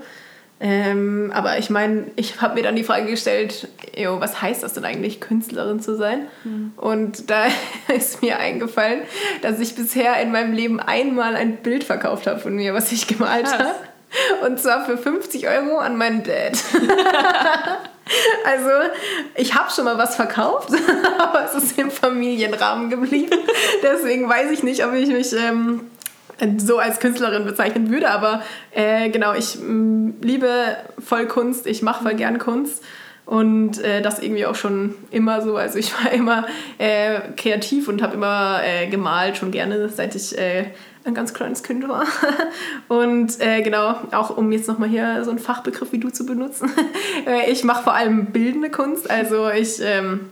Ähm, 0.59 1.31
aber 1.33 1.57
ich 1.57 1.69
meine, 1.69 2.05
ich 2.15 2.41
habe 2.41 2.55
mir 2.55 2.63
dann 2.63 2.77
die 2.77 2.85
Frage 2.85 3.07
gestellt, 3.07 3.67
jo, 3.97 4.21
was 4.21 4.41
heißt 4.41 4.63
das 4.63 4.73
denn 4.73 4.85
eigentlich, 4.85 5.19
Künstlerin 5.19 5.81
zu 5.81 5.97
sein? 5.97 6.27
Mhm. 6.45 6.71
Und 6.77 7.29
da 7.29 7.47
ist 7.93 8.21
mir 8.21 8.39
eingefallen, 8.39 9.01
dass 9.41 9.59
ich 9.59 9.75
bisher 9.75 10.21
in 10.21 10.31
meinem 10.31 10.53
Leben 10.53 10.79
einmal 10.79 11.35
ein 11.35 11.57
Bild 11.57 11.83
verkauft 11.83 12.27
habe 12.27 12.39
von 12.39 12.55
mir, 12.55 12.73
was 12.73 12.93
ich 12.93 13.07
gemalt 13.07 13.51
habe. 13.51 13.75
Und 14.45 14.59
zwar 14.59 14.85
für 14.85 14.97
50 14.97 15.49
Euro 15.49 15.79
an 15.79 15.97
meinen 15.97 16.23
Dad. 16.23 16.53
Also, 18.45 18.69
ich 19.35 19.53
habe 19.55 19.71
schon 19.71 19.85
mal 19.85 19.97
was 19.97 20.15
verkauft, 20.15 20.69
aber 21.19 21.45
es 21.45 21.55
ist 21.55 21.77
im 21.77 21.91
Familienrahmen 21.91 22.89
geblieben. 22.89 23.37
Deswegen 23.83 24.29
weiß 24.29 24.51
ich 24.51 24.63
nicht, 24.63 24.85
ob 24.85 24.93
ich 24.93 25.09
mich 25.09 25.33
ähm, 25.33 25.91
so 26.57 26.77
als 26.77 26.99
Künstlerin 26.99 27.45
bezeichnen 27.45 27.89
würde. 27.89 28.09
Aber 28.09 28.43
äh, 28.71 29.09
genau, 29.09 29.33
ich 29.33 29.57
mh, 29.57 29.63
mm, 29.63 30.13
liebe 30.21 30.77
voll 30.99 31.27
Kunst, 31.27 31.67
ich 31.67 31.81
mache 31.81 32.03
voll 32.03 32.15
gern 32.15 32.39
Kunst. 32.39 32.83
Und 33.25 33.79
äh, 33.79 34.01
das 34.01 34.19
irgendwie 34.19 34.45
auch 34.45 34.55
schon 34.55 34.95
immer 35.09 35.41
so. 35.41 35.55
Also 35.55 35.79
ich 35.79 35.93
war 35.93 36.11
immer 36.11 36.45
äh, 36.77 37.19
kreativ 37.37 37.87
und 37.87 38.01
habe 38.01 38.15
immer 38.15 38.59
äh, 38.63 38.87
gemalt, 38.87 39.37
schon 39.37 39.51
gerne, 39.51 39.87
seit 39.87 40.15
ich 40.15 40.37
äh, 40.37 40.65
ein 41.05 41.13
ganz 41.13 41.33
kleines 41.33 41.63
Kind 41.63 41.87
war. 41.87 42.05
Und 42.87 43.39
äh, 43.41 43.61
genau, 43.61 43.95
auch 44.11 44.35
um 44.35 44.51
jetzt 44.51 44.67
nochmal 44.67 44.89
hier 44.89 45.23
so 45.23 45.29
einen 45.29 45.39
Fachbegriff 45.39 45.91
wie 45.91 45.99
du 45.99 46.09
zu 46.09 46.25
benutzen. 46.25 46.69
Äh, 47.25 47.51
ich 47.51 47.63
mache 47.63 47.83
vor 47.83 47.93
allem 47.93 48.27
bildende 48.27 48.69
Kunst. 48.69 49.09
Also 49.09 49.49
ich, 49.49 49.79
ähm, 49.81 50.31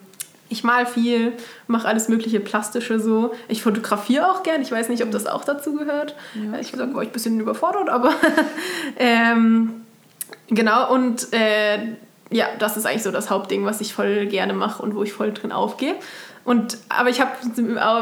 ich 0.49 0.63
mal 0.63 0.85
viel, 0.85 1.33
mache 1.67 1.87
alles 1.87 2.09
mögliche 2.09 2.41
Plastische 2.41 2.99
so. 2.99 3.33
Ich 3.47 3.61
fotografiere 3.61 4.29
auch 4.29 4.43
gern. 4.43 4.61
Ich 4.61 4.71
weiß 4.71 4.89
nicht, 4.89 5.01
ob 5.03 5.11
das 5.11 5.25
auch 5.25 5.45
dazu 5.45 5.73
gehört. 5.73 6.15
Ja, 6.33 6.59
ich 6.59 6.71
gesagt, 6.71 6.93
war 6.93 7.01
ich 7.03 7.09
ein 7.09 7.13
bisschen 7.13 7.39
überfordert, 7.39 7.87
aber 7.87 8.11
ähm, 8.97 9.83
genau. 10.49 10.93
Und 10.93 11.31
äh, 11.31 11.95
ja, 12.31 12.47
das 12.59 12.77
ist 12.77 12.85
eigentlich 12.85 13.03
so 13.03 13.11
das 13.11 13.29
Hauptding, 13.29 13.65
was 13.65 13.81
ich 13.81 13.93
voll 13.93 14.25
gerne 14.25 14.53
mache 14.53 14.81
und 14.81 14.95
wo 14.95 15.03
ich 15.03 15.13
voll 15.13 15.31
drin 15.33 15.51
aufgehe. 15.51 15.95
Und, 16.43 16.77
aber 16.89 17.09
ich 17.09 17.21
habe 17.21 17.31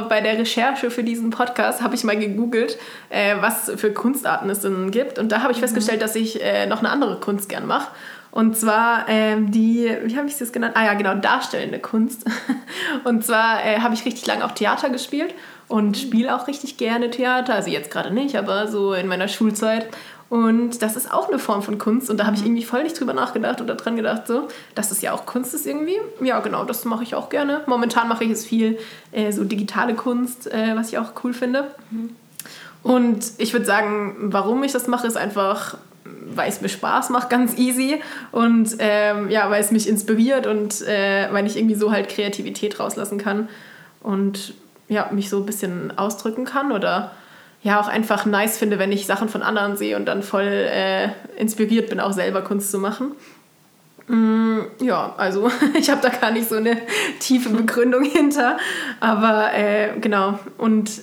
bei 0.08 0.22
der 0.22 0.38
Recherche 0.38 0.92
für 0.92 1.04
diesen 1.04 1.30
Podcast 1.30 1.82
habe 1.82 1.96
ich 1.96 2.04
mal 2.06 2.18
gegoogelt, 2.18 2.78
äh, 3.10 3.36
was 3.42 3.70
für 3.76 3.92
Kunstarten 3.92 4.50
es 4.50 4.62
denn 4.62 4.92
gibt. 4.92 5.20
Und 5.20 5.32
da 5.32 5.42
habe 5.42 5.52
ich 5.52 5.58
mhm. 5.58 5.64
festgestellt, 5.64 6.02
dass 6.02 6.16
ich 6.16 6.42
äh, 6.42 6.66
noch 6.66 6.80
eine 6.80 6.90
andere 6.90 7.20
Kunst 7.20 7.50
gern 7.50 7.68
mache. 7.68 7.90
Und 8.32 8.56
zwar 8.56 9.10
ähm, 9.10 9.52
die, 9.52 9.92
wie 10.04 10.16
habe 10.16 10.28
ich 10.28 10.38
das 10.38 10.52
genannt? 10.52 10.76
Ah 10.78 10.86
ja, 10.86 10.94
genau, 10.94 11.16
darstellende 11.16 11.80
Kunst. 11.80 12.24
und 13.04 13.26
zwar 13.26 13.66
äh, 13.66 13.80
habe 13.80 13.96
ich 13.96 14.06
richtig 14.06 14.26
lange 14.28 14.46
auch 14.46 14.52
Theater 14.52 14.90
gespielt 14.90 15.34
und 15.68 15.98
spiele 15.98 16.36
auch 16.36 16.48
richtig 16.48 16.78
gerne 16.78 17.10
Theater. 17.10 17.56
Also 17.56 17.70
jetzt 17.70 17.92
gerade 17.92 18.14
nicht, 18.14 18.36
aber 18.38 18.68
so 18.68 18.94
in 18.94 19.08
meiner 19.08 19.28
Schulzeit. 19.28 19.88
Und 20.30 20.84
das 20.84 20.96
ist 20.96 21.12
auch 21.12 21.28
eine 21.30 21.40
Form 21.40 21.64
von 21.64 21.80
Kunst. 21.80 22.10
Und 22.10 22.18
da 22.20 22.26
habe 22.26 22.36
ich 22.36 22.42
mhm. 22.42 22.50
irgendwie 22.50 22.66
voll 22.66 22.84
nicht 22.84 23.00
drüber 23.00 23.14
nachgedacht 23.14 23.62
oder 23.62 23.76
dran 23.76 23.96
gedacht, 23.96 24.28
so, 24.28 24.48
dass 24.76 24.92
es 24.92 25.02
ja 25.02 25.12
auch 25.12 25.26
Kunst 25.26 25.56
ist 25.56 25.66
irgendwie. 25.66 25.98
Ja, 26.22 26.40
genau, 26.40 26.66
das 26.66 26.86
mache 26.86 27.04
ich 27.04 27.16
auch 27.16 27.30
gerne. 27.30 27.62
Momentan 27.66 28.08
mache 28.08 28.24
ich 28.24 28.32
es 28.32 28.46
viel 28.46 28.78
äh, 29.12 29.32
so 29.32 29.44
digitale 29.44 29.96
Kunst, 29.96 30.52
äh, 30.52 30.76
was 30.76 30.90
ich 30.90 31.00
auch 31.00 31.14
cool 31.24 31.34
finde. 31.34 31.72
Mhm. 31.90 32.12
Und 32.84 33.32
ich 33.38 33.54
würde 33.54 33.66
sagen, 33.66 34.16
warum 34.20 34.64
ich 34.64 34.72
das 34.72 34.88
mache, 34.88 35.08
ist 35.08 35.18
einfach, 35.18 35.78
weil 36.06 36.48
es 36.48 36.62
mir 36.62 36.70
Spaß 36.70 37.10
macht, 37.10 37.30
ganz 37.30 37.58
easy. 37.58 38.00
Und 38.32 38.76
ähm, 38.78 39.30
ja, 39.32 39.50
weil 39.50 39.62
es 39.62 39.72
mich 39.72 39.90
inspiriert 39.90 40.46
und 40.46 40.82
äh, 40.82 41.28
weil 41.32 41.48
ich 41.48 41.58
irgendwie 41.58 41.76
so 41.76 41.92
halt 41.92 42.08
Kreativität 42.08 42.80
rauslassen 42.80 43.18
kann. 43.18 43.50
Und 44.02 44.54
ja, 44.88 45.10
mich 45.12 45.30
so 45.30 45.38
ein 45.38 45.46
bisschen 45.46 45.98
ausdrücken 45.98 46.46
kann 46.46 46.72
oder 46.72 47.12
ja 47.62 47.80
auch 47.80 47.88
einfach 47.88 48.26
nice 48.26 48.58
finde, 48.58 48.80
wenn 48.80 48.92
ich 48.92 49.06
Sachen 49.06 49.30
von 49.30 49.42
anderen 49.42 49.76
sehe 49.76 49.98
und 49.98 50.06
dann 50.06 50.24
voll 50.24 50.48
äh, 50.48 51.10
inspiriert 51.38 51.90
bin, 51.90 52.00
auch 52.00 52.14
selber 52.14 52.42
Kunst 52.42 52.72
zu 52.72 52.80
machen. 52.80 53.12
Mm, 54.08 54.60
ja, 54.82 55.14
also 55.18 55.52
ich 55.78 55.90
habe 55.90 56.02
da 56.02 56.10
gar 56.10 56.32
nicht 56.32 56.50
so 56.50 56.56
eine 56.56 56.78
tiefe 57.20 57.50
Begründung 57.50 58.04
hinter, 58.04 58.58
aber 59.00 59.54
äh, 59.54 60.00
genau. 60.00 60.40
Und 60.58 61.02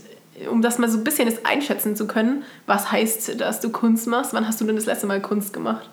um 0.50 0.60
das 0.60 0.78
mal 0.78 0.88
so 0.88 0.98
ein 0.98 1.04
bisschen 1.04 1.28
jetzt 1.28 1.46
einschätzen 1.46 1.96
zu 1.96 2.06
können, 2.06 2.44
was 2.66 2.90
heißt, 2.90 3.40
dass 3.40 3.60
du 3.60 3.70
Kunst 3.70 4.06
machst? 4.06 4.34
Wann 4.34 4.46
hast 4.46 4.60
du 4.60 4.64
denn 4.64 4.76
das 4.76 4.86
letzte 4.86 5.06
Mal 5.06 5.20
Kunst 5.20 5.52
gemacht? 5.52 5.88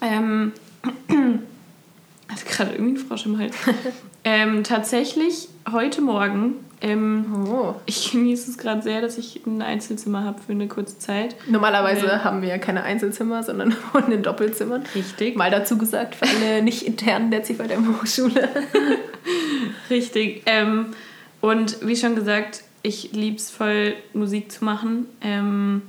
Ähm, 0.00 0.52
also 2.28 2.44
gerade 2.46 2.72
irgendwie 2.72 2.94
ein 2.94 2.96
Frosch 2.96 3.26
im 3.26 3.38
Hals. 3.38 3.54
ähm, 4.24 4.64
tatsächlich 4.64 5.48
heute 5.70 6.00
Morgen 6.00 6.54
ähm, 6.80 7.46
oh. 7.48 7.74
Ich 7.86 8.12
genieße 8.12 8.50
es 8.50 8.58
gerade 8.58 8.82
sehr, 8.82 9.00
dass 9.00 9.18
ich 9.18 9.44
ein 9.46 9.62
Einzelzimmer 9.62 10.24
habe 10.24 10.40
für 10.40 10.52
eine 10.52 10.68
kurze 10.68 10.98
Zeit. 10.98 11.34
Normalerweise 11.48 12.06
äh, 12.06 12.18
haben 12.20 12.42
wir 12.42 12.48
ja 12.48 12.58
keine 12.58 12.84
Einzelzimmer, 12.84 13.42
sondern 13.42 13.76
wohnen 13.92 14.12
in 14.12 14.22
Doppelzimmern. 14.22 14.84
Richtig. 14.94 15.36
Mal 15.36 15.50
dazu 15.50 15.76
gesagt, 15.76 16.14
für 16.14 16.26
alle 16.26 16.62
nicht 16.62 16.82
internen 16.82 17.30
der 17.30 17.42
CVDM 17.42 18.00
Hochschule. 18.00 18.48
Richtig. 19.90 20.42
Ähm, 20.46 20.86
und 21.40 21.78
wie 21.86 21.96
schon 21.96 22.14
gesagt, 22.14 22.62
ich 22.82 23.12
liebe 23.12 23.36
es 23.36 23.50
voll, 23.50 23.94
Musik 24.12 24.52
zu 24.52 24.64
machen. 24.64 25.06
Ähm, 25.20 25.82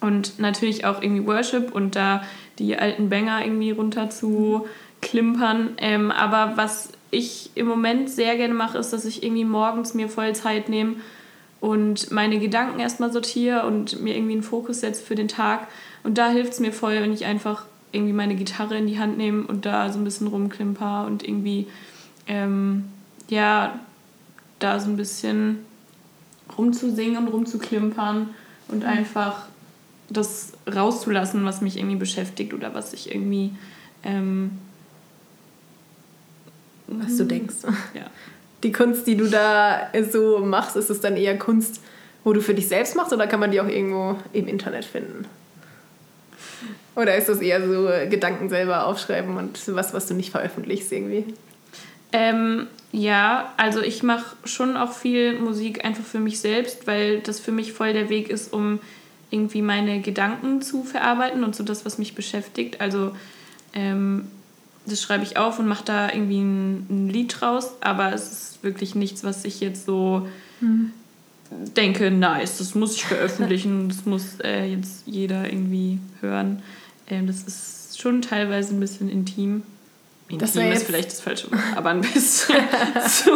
und 0.00 0.38
natürlich 0.38 0.84
auch 0.84 1.02
irgendwie 1.02 1.26
Worship 1.26 1.74
und 1.74 1.96
da 1.96 2.22
die 2.58 2.76
alten 2.76 3.10
Banger 3.10 3.44
irgendwie 3.44 3.72
runter 3.72 4.08
zu 4.08 4.66
klimpern. 5.02 5.70
Ähm, 5.78 6.10
aber 6.10 6.52
was 6.56 6.90
ich 7.10 7.50
im 7.54 7.66
Moment 7.66 8.08
sehr 8.08 8.36
gerne 8.36 8.54
mache, 8.54 8.78
ist, 8.78 8.92
dass 8.92 9.04
ich 9.04 9.22
irgendwie 9.22 9.44
morgens 9.44 9.94
mir 9.94 10.08
voll 10.08 10.34
Zeit 10.34 10.68
nehme 10.68 10.96
und 11.60 12.10
meine 12.10 12.38
Gedanken 12.38 12.80
erstmal 12.80 13.12
sortiere 13.12 13.66
und 13.66 14.00
mir 14.00 14.14
irgendwie 14.14 14.32
einen 14.34 14.42
Fokus 14.42 14.80
setze 14.80 15.02
für 15.02 15.14
den 15.14 15.28
Tag. 15.28 15.68
Und 16.02 16.18
da 16.18 16.30
hilft 16.30 16.54
es 16.54 16.60
mir 16.60 16.72
voll, 16.72 16.94
wenn 16.94 17.12
ich 17.12 17.26
einfach 17.26 17.64
irgendwie 17.92 18.12
meine 18.12 18.36
Gitarre 18.36 18.78
in 18.78 18.86
die 18.86 18.98
Hand 18.98 19.18
nehme 19.18 19.46
und 19.46 19.66
da 19.66 19.92
so 19.92 19.98
ein 19.98 20.04
bisschen 20.04 20.28
rumklimper 20.28 21.06
und 21.06 21.26
irgendwie, 21.26 21.66
ähm, 22.26 22.84
ja, 23.28 23.78
da 24.58 24.78
so 24.78 24.88
ein 24.88 24.96
bisschen 24.96 25.58
rumzusingen 26.56 27.16
und 27.16 27.28
rumzuklimpern 27.28 28.30
und 28.68 28.78
mhm. 28.78 28.88
einfach 28.88 29.46
das 30.08 30.52
rauszulassen, 30.72 31.44
was 31.44 31.60
mich 31.60 31.76
irgendwie 31.76 31.96
beschäftigt 31.96 32.54
oder 32.54 32.74
was 32.74 32.92
ich 32.92 33.12
irgendwie. 33.12 33.52
Ähm, 34.02 34.52
was 36.90 37.16
du 37.16 37.24
denkst. 37.24 37.56
Ja. 37.94 38.06
Die 38.62 38.72
Kunst, 38.72 39.06
die 39.06 39.16
du 39.16 39.26
da 39.26 39.88
so 40.10 40.38
machst, 40.40 40.76
ist 40.76 40.90
es 40.90 41.00
dann 41.00 41.16
eher 41.16 41.38
Kunst, 41.38 41.80
wo 42.24 42.34
du 42.34 42.42
für 42.42 42.52
dich 42.52 42.68
selbst 42.68 42.94
machst 42.94 43.12
oder 43.12 43.26
kann 43.26 43.40
man 43.40 43.50
die 43.50 43.60
auch 43.60 43.68
irgendwo 43.68 44.18
im 44.34 44.48
Internet 44.48 44.84
finden? 44.84 45.24
Oder 46.94 47.16
ist 47.16 47.30
das 47.30 47.40
eher 47.40 47.66
so 47.66 47.88
Gedanken 48.10 48.50
selber 48.50 48.86
aufschreiben 48.86 49.36
und 49.36 49.58
was, 49.74 49.94
was 49.94 50.06
du 50.06 50.14
nicht 50.14 50.30
veröffentlichst 50.30 50.92
irgendwie? 50.92 51.24
Ähm, 52.12 52.66
ja, 52.92 53.52
also 53.56 53.80
ich 53.80 54.02
mache 54.02 54.36
schon 54.44 54.76
auch 54.76 54.92
viel 54.92 55.38
Musik 55.38 55.84
einfach 55.84 56.04
für 56.04 56.18
mich 56.18 56.40
selbst, 56.40 56.86
weil 56.86 57.20
das 57.20 57.40
für 57.40 57.52
mich 57.52 57.72
voll 57.72 57.92
der 57.92 58.08
Weg 58.08 58.28
ist, 58.28 58.52
um 58.52 58.80
irgendwie 59.30 59.62
meine 59.62 60.00
Gedanken 60.00 60.60
zu 60.60 60.82
verarbeiten 60.82 61.44
und 61.44 61.54
so 61.54 61.62
das, 61.62 61.86
was 61.86 61.98
mich 61.98 62.14
beschäftigt. 62.14 62.80
Also 62.80 63.12
ähm, 63.74 64.28
das 64.86 65.02
schreibe 65.02 65.24
ich 65.24 65.36
auf 65.36 65.58
und 65.58 65.68
mache 65.68 65.84
da 65.84 66.12
irgendwie 66.12 66.40
ein, 66.40 66.86
ein, 66.88 67.08
Lied 67.08 67.40
draus, 67.40 67.72
aber 67.80 68.12
es 68.12 68.32
ist 68.32 68.62
wirklich 68.62 68.94
nichts, 68.94 69.24
was 69.24 69.44
ich 69.44 69.60
jetzt 69.60 69.84
so 69.86 70.26
mhm. 70.60 70.92
denke, 71.76 72.10
nice, 72.10 72.58
das 72.58 72.74
muss 72.74 72.96
ich 72.96 73.04
veröffentlichen, 73.04 73.88
das 73.90 74.06
muss 74.06 74.40
äh, 74.42 74.66
jetzt 74.66 75.02
jeder 75.06 75.50
irgendwie 75.50 75.98
hören. 76.20 76.62
Ähm, 77.08 77.26
das 77.26 77.42
ist 77.42 78.00
schon 78.00 78.22
teilweise 78.22 78.74
ein 78.74 78.80
bisschen 78.80 79.08
intim. 79.08 79.62
Intim 80.30 80.70
ist 80.70 80.84
vielleicht 80.84 81.10
das 81.10 81.20
falsche 81.20 81.50
Wort, 81.50 81.60
aber 81.74 81.90
ein 81.90 82.02
bisschen 82.02 82.56
zu 83.08 83.30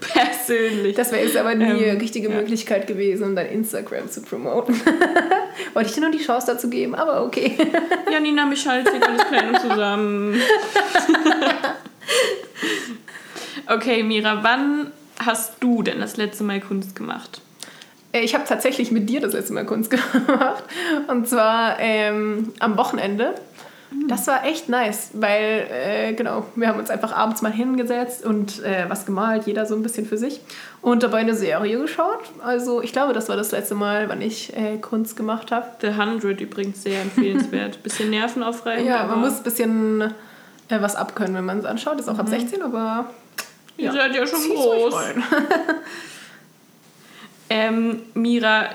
persönlich. 0.00 0.94
Das 0.94 1.10
wäre 1.10 1.24
jetzt 1.24 1.36
aber 1.36 1.54
nie 1.54 1.84
ähm, 1.84 1.98
richtige 1.98 2.28
ja. 2.28 2.34
Möglichkeit 2.34 2.86
gewesen, 2.86 3.24
um 3.24 3.34
dein 3.34 3.46
Instagram 3.46 4.10
zu 4.10 4.20
promoten. 4.20 4.78
Wollte 5.74 5.88
ich 5.88 5.94
dir 5.94 6.02
nur 6.02 6.10
die 6.10 6.22
Chance 6.22 6.48
dazu 6.48 6.68
geben, 6.68 6.94
aber 6.94 7.24
okay. 7.24 7.56
Janina 8.12 8.44
Michalczyk, 8.44 9.02
alles 9.02 9.24
klein 9.26 9.54
und 9.54 9.60
zusammen. 9.60 10.40
okay, 13.68 14.02
Mira, 14.02 14.40
wann 14.42 14.92
hast 15.24 15.54
du 15.60 15.82
denn 15.82 16.00
das 16.00 16.18
letzte 16.18 16.44
Mal 16.44 16.60
Kunst 16.60 16.94
gemacht? 16.94 17.40
Äh, 18.12 18.20
ich 18.20 18.34
habe 18.34 18.44
tatsächlich 18.46 18.90
mit 18.90 19.08
dir 19.08 19.20
das 19.20 19.32
letzte 19.32 19.54
Mal 19.54 19.64
Kunst 19.64 19.90
gemacht. 19.90 20.64
Und 21.08 21.26
zwar 21.26 21.78
ähm, 21.80 22.52
am 22.58 22.76
Wochenende. 22.76 23.34
Das 24.08 24.26
war 24.26 24.44
echt 24.44 24.68
nice, 24.68 25.10
weil, 25.14 25.66
äh, 25.70 26.12
genau, 26.14 26.46
wir 26.56 26.68
haben 26.68 26.78
uns 26.78 26.90
einfach 26.90 27.14
abends 27.14 27.42
mal 27.42 27.52
hingesetzt 27.52 28.24
und 28.24 28.62
äh, 28.62 28.84
was 28.88 29.06
gemalt, 29.06 29.46
jeder 29.46 29.66
so 29.66 29.74
ein 29.74 29.82
bisschen 29.82 30.04
für 30.04 30.18
sich. 30.18 30.40
Und 30.82 31.02
dabei 31.02 31.18
eine 31.18 31.34
Serie 31.34 31.78
geschaut. 31.78 32.20
Also, 32.44 32.82
ich 32.82 32.92
glaube, 32.92 33.12
das 33.12 33.28
war 33.28 33.36
das 33.36 33.52
letzte 33.52 33.74
Mal, 33.74 34.08
wann 34.08 34.20
ich 34.20 34.54
äh, 34.56 34.78
Kunst 34.78 35.16
gemacht 35.16 35.52
habe. 35.52 35.66
The 35.80 35.88
100 35.88 36.40
übrigens 36.40 36.82
sehr 36.82 37.00
empfehlenswert. 37.02 37.82
bisschen 37.82 38.10
Nerven 38.10 38.42
aufreiben. 38.42 38.84
Ja, 38.84 39.04
man 39.06 39.20
muss 39.20 39.38
ein 39.38 39.42
bisschen 39.44 40.00
äh, 40.02 40.80
was 40.80 40.96
abkönnen, 40.96 41.36
wenn 41.36 41.44
man 41.44 41.58
es 41.60 41.64
anschaut. 41.64 41.98
Ist 41.98 42.08
auch 42.08 42.14
mhm. 42.14 42.20
ab 42.20 42.28
16, 42.28 42.62
aber. 42.62 43.06
Ihr 43.76 43.86
ja, 43.86 43.92
seid 43.92 44.14
ja 44.14 44.26
schon 44.26 44.40
groß. 44.40 44.94
ähm, 47.50 48.02
Mira, 48.14 48.66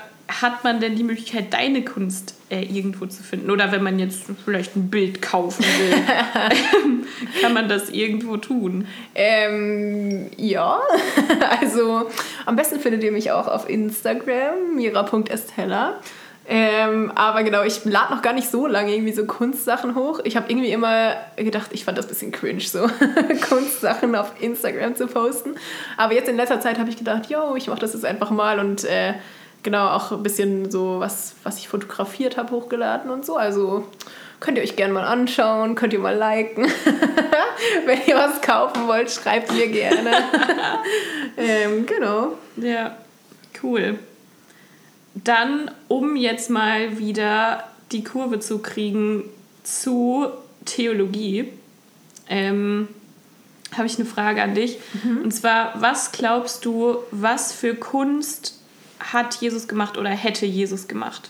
hat 0.41 0.63
man 0.63 0.79
denn 0.79 0.95
die 0.95 1.03
Möglichkeit, 1.03 1.53
deine 1.53 1.83
Kunst 1.83 2.35
äh, 2.49 2.63
irgendwo 2.63 3.05
zu 3.05 3.23
finden? 3.23 3.51
Oder 3.51 3.71
wenn 3.71 3.83
man 3.83 3.99
jetzt 3.99 4.23
vielleicht 4.43 4.75
ein 4.75 4.89
Bild 4.89 5.21
kaufen 5.21 5.63
will, 5.63 5.95
kann 7.41 7.53
man 7.53 7.69
das 7.69 7.89
irgendwo 7.89 8.37
tun? 8.37 8.87
Ähm, 9.15 10.29
ja, 10.37 10.79
also 11.61 12.09
am 12.45 12.55
besten 12.55 12.79
findet 12.79 13.03
ihr 13.03 13.11
mich 13.11 13.31
auch 13.31 13.47
auf 13.47 13.69
Instagram, 13.69 14.75
mira.estella. 14.75 15.99
Ähm, 16.51 17.11
aber 17.13 17.43
genau, 17.43 17.61
ich 17.61 17.85
lade 17.85 18.11
noch 18.11 18.23
gar 18.23 18.33
nicht 18.33 18.49
so 18.49 18.65
lange 18.65 18.91
irgendwie 18.91 19.11
so 19.11 19.25
Kunstsachen 19.25 19.93
hoch. 19.93 20.19
Ich 20.23 20.35
habe 20.35 20.49
irgendwie 20.49 20.71
immer 20.71 21.13
gedacht, 21.35 21.69
ich 21.73 21.85
fand 21.85 21.99
das 21.99 22.07
ein 22.07 22.09
bisschen 22.09 22.31
cringe, 22.31 22.61
so 22.61 22.89
Kunstsachen 23.47 24.15
auf 24.15 24.31
Instagram 24.41 24.95
zu 24.95 25.05
posten. 25.05 25.51
Aber 25.95 26.13
jetzt 26.13 26.27
in 26.27 26.37
letzter 26.37 26.59
Zeit 26.59 26.79
habe 26.79 26.89
ich 26.89 26.97
gedacht, 26.97 27.29
yo, 27.29 27.55
ich 27.55 27.67
mache 27.67 27.81
das 27.81 27.93
jetzt 27.93 28.03
einfach 28.03 28.31
mal 28.31 28.57
und 28.57 28.83
äh, 28.83 29.13
genau 29.63 29.89
auch 29.89 30.11
ein 30.11 30.23
bisschen 30.23 30.71
so 30.71 30.99
was, 30.99 31.35
was 31.43 31.57
ich 31.57 31.67
fotografiert 31.67 32.37
habe, 32.37 32.51
hochgeladen 32.51 33.11
und 33.11 33.25
so. 33.25 33.35
Also 33.35 33.87
könnt 34.39 34.57
ihr 34.57 34.63
euch 34.63 34.75
gerne 34.75 34.93
mal 34.93 35.05
anschauen, 35.05 35.75
könnt 35.75 35.93
ihr 35.93 35.99
mal 35.99 36.15
liken. 36.15 36.65
Wenn 37.85 37.99
ihr 38.07 38.15
was 38.15 38.41
kaufen 38.41 38.87
wollt, 38.87 39.11
schreibt 39.11 39.51
mir 39.51 39.67
gerne. 39.67 40.11
ähm, 41.37 41.85
genau. 41.85 42.33
Ja, 42.57 42.97
cool. 43.63 43.99
Dann, 45.13 45.71
um 45.87 46.15
jetzt 46.15 46.49
mal 46.49 46.97
wieder 46.97 47.65
die 47.91 48.03
Kurve 48.03 48.39
zu 48.39 48.59
kriegen 48.59 49.23
zu 49.63 50.27
Theologie, 50.65 51.51
ähm, 52.29 52.87
habe 53.75 53.87
ich 53.87 53.99
eine 53.99 54.07
Frage 54.07 54.41
an 54.41 54.55
dich. 54.55 54.79
Mhm. 55.03 55.23
Und 55.23 55.31
zwar, 55.31 55.73
was 55.81 56.11
glaubst 56.11 56.65
du, 56.65 56.97
was 57.11 57.51
für 57.51 57.75
Kunst 57.75 58.58
hat 58.99 59.35
Jesus 59.35 59.67
gemacht 59.67 59.97
oder 59.97 60.09
hätte 60.09 60.45
Jesus 60.45 60.87
gemacht? 60.87 61.29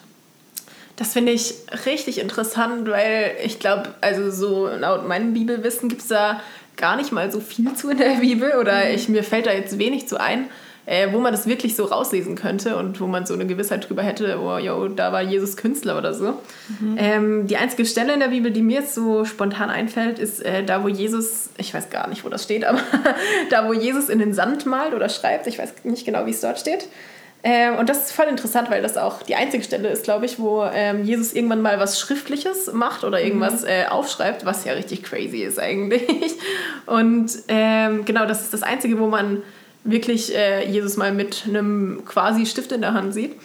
Das 0.99 1.13
finde 1.13 1.31
ich 1.31 1.53
richtig 1.85 2.19
interessant, 2.19 2.89
weil 2.89 3.31
ich 3.43 3.59
glaube, 3.59 3.95
also 4.01 4.31
so 4.31 4.67
laut 4.67 5.07
meinem 5.07 5.33
Bibelwissen 5.33 5.87
gibt 5.87 6.01
es 6.01 6.09
da 6.09 6.41
gar 6.75 6.97
nicht 6.97 7.11
mal 7.11 7.31
so 7.31 7.39
viel 7.39 7.73
zu 7.73 7.89
in 7.89 7.97
der 7.97 8.15
Bibel 8.21 8.53
oder 8.59 8.85
mhm. 8.85 8.95
ich, 8.95 9.07
mir 9.07 9.23
fällt 9.23 9.45
da 9.45 9.53
jetzt 9.53 9.79
wenig 9.79 10.09
zu 10.09 10.19
ein, 10.19 10.49
äh, 10.85 11.13
wo 11.13 11.19
man 11.19 11.31
das 11.31 11.47
wirklich 11.47 11.75
so 11.75 11.85
rauslesen 11.85 12.35
könnte 12.35 12.75
und 12.75 12.99
wo 12.99 13.07
man 13.07 13.25
so 13.25 13.33
eine 13.33 13.45
Gewissheit 13.45 13.87
drüber 13.87 14.01
hätte, 14.03 14.39
oh, 14.41 14.57
yo, 14.57 14.89
da 14.89 15.13
war 15.13 15.21
Jesus 15.21 15.55
Künstler 15.55 15.97
oder 15.97 16.13
so. 16.13 16.39
Mhm. 16.79 16.95
Ähm, 16.97 17.47
die 17.47 17.55
einzige 17.55 17.85
Stelle 17.85 18.13
in 18.13 18.19
der 18.19 18.29
Bibel, 18.29 18.51
die 18.51 18.61
mir 18.61 18.79
jetzt 18.79 18.93
so 18.93 19.23
spontan 19.23 19.69
einfällt, 19.69 20.19
ist 20.19 20.43
äh, 20.43 20.65
da, 20.65 20.83
wo 20.83 20.89
Jesus, 20.89 21.49
ich 21.57 21.73
weiß 21.73 21.89
gar 21.89 22.09
nicht, 22.09 22.25
wo 22.25 22.29
das 22.29 22.43
steht, 22.43 22.65
aber 22.65 22.81
da, 23.49 23.67
wo 23.67 23.73
Jesus 23.73 24.09
in 24.09 24.19
den 24.19 24.33
Sand 24.33 24.65
malt 24.65 24.93
oder 24.93 25.07
schreibt, 25.07 25.47
ich 25.47 25.59
weiß 25.59 25.75
nicht 25.83 26.05
genau, 26.05 26.25
wie 26.25 26.31
es 26.31 26.41
dort 26.41 26.59
steht. 26.59 26.89
Ähm, 27.41 27.77
und 27.77 27.87
das 27.87 28.05
ist 28.05 28.11
voll 28.11 28.25
interessant, 28.25 28.69
weil 28.69 28.81
das 28.81 28.97
auch 28.97 29.23
die 29.23 29.35
einzige 29.35 29.63
Stelle 29.63 29.89
ist, 29.89 30.03
glaube 30.03 30.25
ich, 30.25 30.39
wo 30.39 30.63
ähm, 30.73 31.05
Jesus 31.05 31.33
irgendwann 31.33 31.61
mal 31.61 31.79
was 31.79 31.99
Schriftliches 31.99 32.73
macht 32.73 33.03
oder 33.05 33.21
irgendwas 33.21 33.61
mhm. 33.61 33.69
äh, 33.69 33.85
aufschreibt, 33.85 34.45
was 34.45 34.65
ja 34.65 34.73
richtig 34.73 35.03
crazy 35.03 35.43
ist 35.43 35.57
eigentlich. 35.57 36.33
Und 36.85 37.31
ähm, 37.47 38.03
genau, 38.03 38.25
das 38.25 38.41
ist 38.41 38.53
das 38.53 38.63
Einzige, 38.63 38.99
wo 38.99 39.07
man 39.07 39.41
wirklich 39.85 40.35
äh, 40.35 40.69
Jesus 40.69 40.97
mal 40.97 41.13
mit 41.13 41.45
einem 41.47 42.03
quasi 42.05 42.45
Stift 42.45 42.73
in 42.73 42.81
der 42.81 42.93
Hand 42.93 43.13
sieht. 43.13 43.35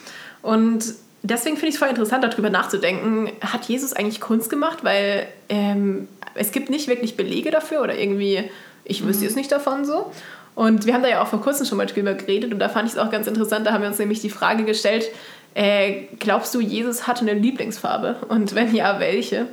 Und 0.41 0.83
deswegen 1.23 1.55
finde 1.55 1.69
ich 1.69 1.75
es 1.75 1.79
voll 1.79 1.89
interessant, 1.89 2.23
darüber 2.23 2.49
nachzudenken, 2.49 3.31
hat 3.39 3.65
Jesus 3.65 3.93
eigentlich 3.93 4.19
Kunst 4.19 4.49
gemacht? 4.49 4.79
Weil 4.83 5.27
ähm, 5.47 6.09
es 6.35 6.51
gibt 6.51 6.69
nicht 6.69 6.89
wirklich 6.89 7.15
Belege 7.15 7.49
dafür 7.49 7.81
oder 7.81 7.97
irgendwie, 7.97 8.43
ich 8.83 9.05
wüsste 9.05 9.21
mhm. 9.21 9.27
jetzt 9.29 9.35
nicht 9.37 9.51
davon 9.53 9.85
so. 9.85 10.11
Und 10.55 10.85
wir 10.85 10.93
haben 10.93 11.03
da 11.03 11.09
ja 11.09 11.21
auch 11.21 11.27
vor 11.27 11.41
kurzem 11.41 11.65
schon 11.65 11.77
mal 11.77 11.85
drüber 11.85 12.13
geredet 12.13 12.53
und 12.53 12.59
da 12.59 12.69
fand 12.69 12.87
ich 12.87 12.93
es 12.93 12.99
auch 12.99 13.11
ganz 13.11 13.27
interessant, 13.27 13.67
da 13.67 13.73
haben 13.73 13.81
wir 13.81 13.89
uns 13.89 13.99
nämlich 13.99 14.21
die 14.21 14.29
Frage 14.29 14.63
gestellt, 14.63 15.05
äh, 15.53 16.03
glaubst 16.19 16.55
du, 16.55 16.61
Jesus 16.61 17.07
hatte 17.07 17.21
eine 17.21 17.33
Lieblingsfarbe? 17.33 18.17
Und 18.29 18.55
wenn 18.55 18.73
ja, 18.73 18.99
welche? 18.99 19.47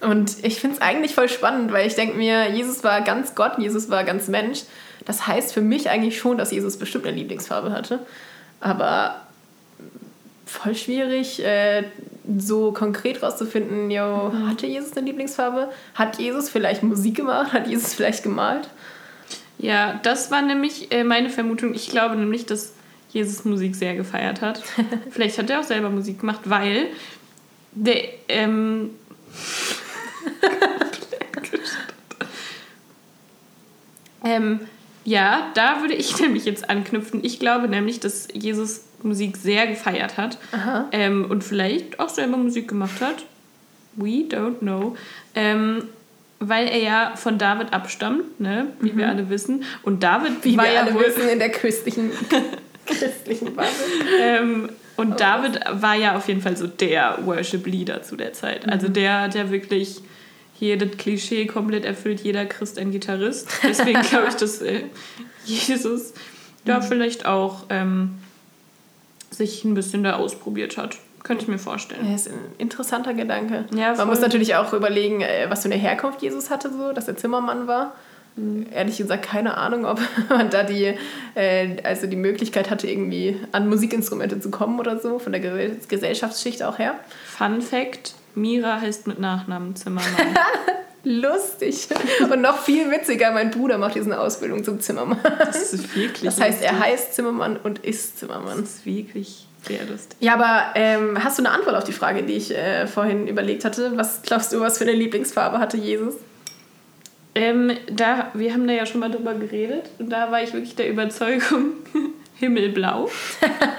Und 0.00 0.44
ich 0.44 0.60
finde 0.60 0.76
es 0.76 0.82
eigentlich 0.82 1.14
voll 1.14 1.28
spannend, 1.28 1.72
weil 1.72 1.86
ich 1.86 1.94
denke 1.94 2.16
mir, 2.16 2.50
Jesus 2.50 2.82
war 2.84 3.02
ganz 3.02 3.34
Gott, 3.34 3.58
Jesus 3.58 3.90
war 3.90 4.04
ganz 4.04 4.28
Mensch. 4.28 4.62
Das 5.04 5.26
heißt 5.26 5.52
für 5.52 5.60
mich 5.60 5.90
eigentlich 5.90 6.18
schon, 6.18 6.38
dass 6.38 6.50
Jesus 6.50 6.78
bestimmt 6.78 7.06
eine 7.06 7.16
Lieblingsfarbe 7.16 7.72
hatte. 7.72 8.00
Aber 8.60 9.16
voll 10.46 10.74
schwierig, 10.74 11.44
äh, 11.44 11.84
so 12.38 12.72
konkret 12.72 13.22
rauszufinden, 13.22 13.90
yo, 13.90 14.30
mhm. 14.32 14.48
hatte 14.48 14.66
Jesus 14.66 14.96
eine 14.96 15.06
Lieblingsfarbe? 15.06 15.70
Hat 15.94 16.18
Jesus 16.18 16.48
vielleicht 16.48 16.82
Musik 16.82 17.16
gemacht? 17.16 17.52
Hat 17.52 17.66
Jesus 17.66 17.94
vielleicht 17.94 18.22
gemalt? 18.22 18.68
Ja, 19.60 20.00
das 20.02 20.30
war 20.30 20.40
nämlich 20.42 20.90
äh, 20.90 21.04
meine 21.04 21.28
Vermutung. 21.28 21.74
Ich 21.74 21.90
glaube 21.90 22.16
nämlich, 22.16 22.46
dass 22.46 22.72
Jesus 23.10 23.44
Musik 23.44 23.76
sehr 23.76 23.94
gefeiert 23.94 24.40
hat. 24.40 24.62
Vielleicht 25.10 25.36
hat 25.38 25.50
er 25.50 25.60
auch 25.60 25.64
selber 25.64 25.90
Musik 25.90 26.20
gemacht, 26.20 26.40
weil 26.44 26.86
der. 27.72 28.04
Ähm, 28.28 28.90
ähm, 34.24 34.60
ja, 35.04 35.50
da 35.54 35.82
würde 35.82 35.94
ich 35.94 36.18
nämlich 36.20 36.46
jetzt 36.46 36.70
anknüpfen. 36.70 37.20
Ich 37.22 37.38
glaube 37.38 37.68
nämlich, 37.68 38.00
dass 38.00 38.28
Jesus 38.32 38.84
Musik 39.02 39.36
sehr 39.36 39.66
gefeiert 39.66 40.16
hat 40.18 40.38
ähm, 40.92 41.24
und 41.30 41.42
vielleicht 41.42 42.00
auch 42.00 42.10
selber 42.10 42.36
Musik 42.36 42.68
gemacht 42.68 43.00
hat. 43.00 43.24
We 43.96 44.26
don't 44.28 44.58
know. 44.58 44.94
Ähm, 45.34 45.84
weil 46.40 46.66
er 46.66 46.78
ja 46.78 47.12
von 47.16 47.38
David 47.38 47.72
abstammt, 47.72 48.40
ne? 48.40 48.68
wie 48.80 48.92
mhm. 48.92 48.98
wir 48.98 49.08
alle 49.08 49.28
wissen. 49.28 49.64
Und 49.82 50.02
David 50.02 50.42
wie 50.42 50.56
war 50.56 50.64
wir 50.64 50.72
ja 50.72 50.80
alle 50.80 50.94
wohl 50.94 51.04
wissen 51.04 51.28
in 51.28 51.38
der 51.38 51.50
christlichen 51.50 52.10
christlichen 52.86 53.54
Bubble. 53.54 53.68
ähm, 54.20 54.70
und 54.96 55.12
oh. 55.12 55.16
David 55.16 55.60
war 55.70 55.94
ja 55.94 56.16
auf 56.16 56.28
jeden 56.28 56.40
Fall 56.40 56.56
so 56.56 56.66
der 56.66 57.18
Worship-Leader 57.24 58.02
zu 58.02 58.16
der 58.16 58.32
Zeit. 58.32 58.68
Also 58.68 58.88
mhm. 58.88 58.94
der, 58.94 59.28
der 59.28 59.50
wirklich 59.50 60.00
hier 60.58 60.76
das 60.76 60.96
Klischee 60.98 61.46
komplett 61.46 61.84
erfüllt, 61.84 62.20
jeder 62.20 62.44
Christ 62.46 62.78
ein 62.78 62.90
Gitarrist. 62.90 63.48
Deswegen 63.62 64.02
glaube 64.02 64.28
ich, 64.28 64.34
dass 64.34 64.60
äh, 64.60 64.82
Jesus 65.44 66.14
da 66.64 66.80
mhm. 66.80 66.82
vielleicht 66.84 67.26
auch 67.26 67.64
ähm, 67.70 68.18
sich 69.30 69.64
ein 69.64 69.74
bisschen 69.74 70.04
da 70.04 70.16
ausprobiert 70.16 70.76
hat. 70.76 70.98
Könnte 71.22 71.42
ich 71.42 71.48
mir 71.48 71.58
vorstellen. 71.58 72.08
Ja, 72.08 72.14
ist 72.14 72.28
ein 72.28 72.38
interessanter 72.58 73.14
Gedanke. 73.14 73.66
Ja, 73.74 73.94
Man 73.94 74.08
muss 74.08 74.20
natürlich 74.20 74.54
auch 74.56 74.72
überlegen, 74.72 75.20
äh, 75.20 75.46
was 75.48 75.62
für 75.62 75.66
eine 75.66 75.76
Herkunft 75.76 76.22
Jesus 76.22 76.50
hatte, 76.50 76.70
so, 76.70 76.92
dass 76.92 77.08
er 77.08 77.16
Zimmermann 77.16 77.66
war. 77.66 77.94
Mhm. 78.36 78.66
Ehrlich 78.72 78.96
gesagt, 78.96 79.26
keine 79.26 79.56
Ahnung, 79.56 79.84
ob 79.84 80.00
man 80.28 80.50
da 80.50 80.62
die, 80.62 80.94
äh, 81.34 81.76
also 81.84 82.06
die 82.06 82.16
Möglichkeit 82.16 82.70
hatte, 82.70 82.88
irgendwie 82.88 83.38
an 83.52 83.68
Musikinstrumente 83.68 84.40
zu 84.40 84.50
kommen 84.50 84.78
oder 84.80 84.98
so, 84.98 85.18
von 85.18 85.32
der 85.32 85.40
Gesellschaftsschicht 85.88 86.62
auch 86.62 86.78
her. 86.78 86.94
Fun 87.26 87.60
Fact: 87.60 88.14
Mira 88.34 88.80
heißt 88.80 89.06
mit 89.06 89.18
Nachnamen 89.18 89.76
Zimmermann. 89.76 90.10
Lustig. 91.02 91.88
Und 92.30 92.42
noch 92.42 92.58
viel 92.58 92.90
witziger, 92.90 93.30
mein 93.30 93.50
Bruder 93.50 93.78
macht 93.78 93.94
diese 93.94 94.20
Ausbildung 94.20 94.64
zum 94.64 94.80
Zimmermann. 94.80 95.18
Das 95.38 95.72
ist 95.72 95.96
wirklich 95.96 96.24
Das 96.24 96.38
heißt, 96.38 96.62
er 96.62 96.78
heißt 96.78 97.14
Zimmermann 97.14 97.56
und 97.56 97.78
ist 97.78 98.18
Zimmermann. 98.18 98.60
Das 98.60 98.70
ist 98.70 98.86
wirklich 98.86 99.46
sehr 99.66 99.84
lustig. 99.84 100.16
Ja, 100.20 100.34
aber 100.34 100.72
ähm, 100.74 101.22
hast 101.22 101.38
du 101.38 101.42
eine 101.42 101.52
Antwort 101.54 101.76
auf 101.76 101.84
die 101.84 101.92
Frage, 101.92 102.22
die 102.22 102.34
ich 102.34 102.56
äh, 102.56 102.86
vorhin 102.86 103.26
überlegt 103.26 103.64
hatte? 103.64 103.96
Was 103.96 104.22
glaubst 104.22 104.52
du, 104.52 104.60
was 104.60 104.78
für 104.78 104.84
eine 104.84 104.92
Lieblingsfarbe 104.92 105.58
hatte 105.58 105.76
Jesus? 105.76 106.14
Ähm, 107.34 107.72
da, 107.90 108.30
wir 108.34 108.52
haben 108.52 108.66
da 108.66 108.72
ja 108.72 108.86
schon 108.86 109.00
mal 109.00 109.10
drüber 109.10 109.34
geredet 109.34 109.90
und 109.98 110.10
da 110.10 110.32
war 110.32 110.42
ich 110.42 110.52
wirklich 110.52 110.74
der 110.74 110.90
Überzeugung, 110.90 111.74
Himmelblau. 112.36 113.08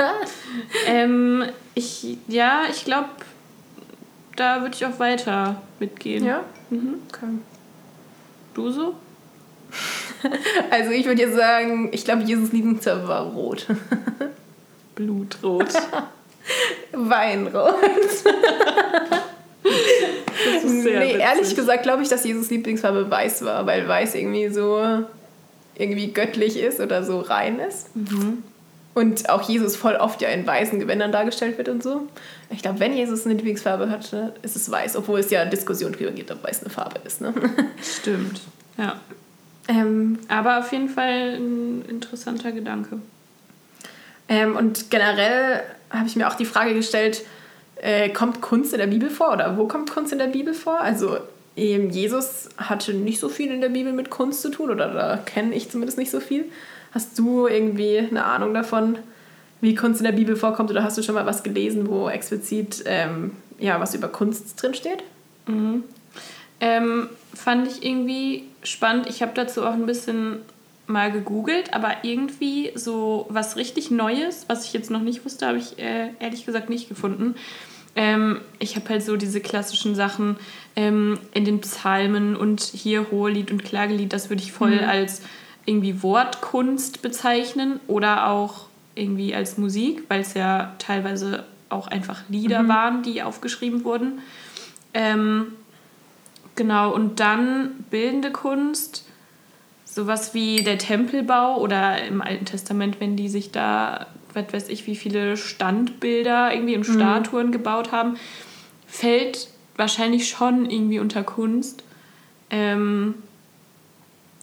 ähm, 0.88 1.46
ich, 1.74 2.18
ja, 2.28 2.62
ich 2.70 2.86
glaube, 2.86 3.10
da 4.36 4.62
würde 4.62 4.76
ich 4.76 4.86
auch 4.86 5.00
weiter 5.00 5.62
mitgehen. 5.80 6.24
Ja? 6.26 6.44
Mhm. 6.70 6.96
Okay. 7.10 7.28
Du 8.54 8.70
so? 8.70 8.96
Also 10.70 10.92
ich 10.92 11.08
würde 11.08 11.24
jetzt 11.24 11.36
sagen, 11.36 11.90
ich 11.92 12.06
glaube, 12.06 12.22
Jesus 12.22 12.52
Lieblingsfarbe 12.52 13.08
war 13.08 13.24
rot. 13.24 13.66
Blutrot. 15.02 15.74
Weinrot. 16.94 17.76
nee, 20.64 21.18
ehrlich 21.18 21.56
gesagt 21.56 21.84
glaube 21.84 22.04
ich, 22.04 22.10
dass 22.10 22.24
Jesus 22.24 22.50
Lieblingsfarbe 22.50 23.10
weiß 23.10 23.46
war, 23.46 23.66
weil 23.66 23.88
weiß 23.88 24.16
irgendwie 24.16 24.50
so 24.50 25.06
irgendwie 25.76 26.12
göttlich 26.12 26.60
ist 26.60 26.80
oder 26.80 27.04
so 27.04 27.20
rein 27.20 27.60
ist. 27.60 27.96
Mhm. 27.96 28.44
Und 28.94 29.30
auch 29.30 29.48
Jesus 29.48 29.78
voll 29.78 29.96
oft 29.96 30.22
ja 30.22 30.30
in 30.30 30.46
weißen 30.46 30.80
Gewändern 30.80 31.14
dargestellt 31.14 31.58
wird 31.58 31.70
und 31.70 31.82
so. 31.82 32.08
Ich 32.50 32.62
glaube, 32.62 32.82
wenn 32.82 32.94
Jesus 32.94 33.26
eine 33.26 33.36
Lieblingsfarbe 33.36 33.90
hatte, 33.90 34.34
ist 34.42 34.58
es 34.58 34.70
weiß, 34.70 34.98
obwohl 34.98 35.22
es 35.22 35.30
ja 35.32 35.46
Diskussion 35.46 35.94
darüber 35.94 36.12
gibt, 36.12 36.30
ob 36.30 36.44
weiß 36.44 36.62
eine 36.62 36.70
Farbe 36.70 37.00
ist. 37.06 37.22
Ne? 37.22 37.34
Stimmt, 37.82 38.42
ja. 38.78 39.00
Ähm, 39.70 40.20
Aber 40.28 40.60
auf 40.60 40.72
jeden 40.74 40.90
Fall 40.90 41.38
ein 41.38 41.86
interessanter 41.88 42.52
Gedanke. 42.52 43.00
Ähm, 44.32 44.56
und 44.56 44.90
generell 44.90 45.62
habe 45.90 46.08
ich 46.08 46.16
mir 46.16 46.30
auch 46.30 46.36
die 46.36 46.46
Frage 46.46 46.74
gestellt, 46.74 47.26
äh, 47.76 48.08
kommt 48.10 48.40
Kunst 48.40 48.72
in 48.72 48.80
der 48.80 48.88
Bibel 48.88 49.10
vor 49.10 49.34
oder 49.34 49.58
wo 49.58 49.68
kommt 49.68 49.92
Kunst 49.92 50.14
in 50.14 50.20
der 50.20 50.28
Bibel 50.28 50.54
vor? 50.54 50.80
Also 50.80 51.18
eben 51.58 51.90
Jesus 51.90 52.48
hatte 52.58 52.94
nicht 52.94 53.20
so 53.20 53.28
viel 53.28 53.52
in 53.52 53.60
der 53.60 53.68
Bibel 53.68 53.92
mit 53.92 54.10
Kunst 54.10 54.42
zu 54.42 54.50
tun 54.50 54.70
oder 54.70 54.94
da 54.94 55.18
kenne 55.18 55.54
ich 55.54 55.70
zumindest 55.70 55.98
nicht 55.98 56.12
so 56.12 56.22
viel. 56.22 56.46
Hast 56.94 57.20
du 57.20 57.48
irgendwie 57.48 57.98
eine 57.98 58.24
Ahnung 58.24 58.54
davon, 58.54 59.00
wie 59.60 59.76
Kunst 59.76 60.00
in 60.00 60.06
der 60.06 60.14
Bibel 60.14 60.38
vorkommt 60.38 60.72
oder 60.72 60.84
hast 60.84 60.98
du 60.98 61.04
schon 61.04 61.16
mal 61.16 61.26
was 61.26 61.44
gelesen, 61.44 61.90
wo 61.90 62.08
explizit 62.08 62.84
ähm, 62.86 63.34
ja, 63.60 63.82
was 63.82 63.94
über 63.94 64.08
Kunst 64.08 64.62
drinsteht? 64.62 65.04
Mhm. 65.46 65.84
Ähm, 66.62 67.10
fand 67.34 67.68
ich 67.68 67.84
irgendwie 67.84 68.46
spannend. 68.64 69.08
Ich 69.10 69.22
habe 69.22 69.34
dazu 69.36 69.66
auch 69.66 69.74
ein 69.74 69.86
bisschen 69.86 70.40
mal 70.92 71.12
gegoogelt, 71.12 71.74
aber 71.74 72.04
irgendwie 72.04 72.72
so 72.76 73.26
was 73.30 73.56
richtig 73.56 73.92
Neues, 73.92 74.46
was 74.48 74.66
ich 74.66 74.74
jetzt 74.74 74.92
noch 74.92 75.02
nicht 75.02 75.26
wusste, 75.26 75.48
habe 75.48 75.58
ich 75.58 75.80
äh, 75.80 76.10
ehrlich 76.20 76.46
gesagt 76.46 76.70
nicht 76.70 76.90
gefunden. 76.90 77.36
Ähm, 77.96 78.42
ich 78.60 78.76
habe 78.76 78.88
halt 78.90 79.04
so 79.04 79.18
diese 79.18 79.42
klassischen 79.42 79.96
Sachen 79.96 80.38
ähm, 80.76 81.20
in 81.34 81.46
den 81.46 81.60
Psalmen 81.62 82.36
und 82.36 82.62
hier 82.62 83.12
Hohelied 83.12 83.52
und 83.52 83.64
Klagelied, 83.64 84.14
das 84.14 84.30
würde 84.30 84.42
ich 84.42 84.52
voll 84.52 84.82
mhm. 84.82 84.90
als 84.90 85.22
irgendwie 85.66 86.02
Wortkunst 86.02 87.02
bezeichnen 87.02 87.80
oder 87.88 88.30
auch 88.30 88.68
irgendwie 88.96 89.36
als 89.36 89.58
Musik, 89.58 90.04
weil 90.08 90.22
es 90.22 90.34
ja 90.34 90.74
teilweise 90.80 91.46
auch 91.70 91.88
einfach 91.88 92.22
Lieder 92.30 92.64
mhm. 92.64 92.68
waren, 92.68 93.04
die 93.04 93.24
aufgeschrieben 93.24 93.84
wurden. 93.84 94.20
Ähm, 94.94 95.54
genau, 96.56 96.94
und 96.94 97.20
dann 97.20 97.86
bildende 97.90 98.32
Kunst, 98.32 99.06
sowas 99.94 100.34
wie 100.34 100.64
der 100.64 100.78
Tempelbau 100.78 101.60
oder 101.60 102.04
im 102.04 102.22
Alten 102.22 102.46
Testament, 102.46 103.00
wenn 103.00 103.16
die 103.16 103.30
sich 103.30 103.52
da 103.52 104.08
was 104.34 104.54
weiß 104.54 104.70
ich, 104.70 104.88
wie 104.88 104.96
viele 104.96 105.38
Standbilder 105.38 106.54
irgendwie 106.54 106.76
und 106.76 106.88
mhm. 106.88 106.94
Statuen 106.94 107.48
mhm. 107.48 107.52
gebaut 107.52 107.92
haben, 107.92 108.18
fällt 108.88 109.50
wahrscheinlich 109.76 110.30
schon 110.30 110.70
irgendwie 110.70 111.00
unter 111.00 111.24
Kunst. 111.24 111.84
Ähm, 112.50 113.16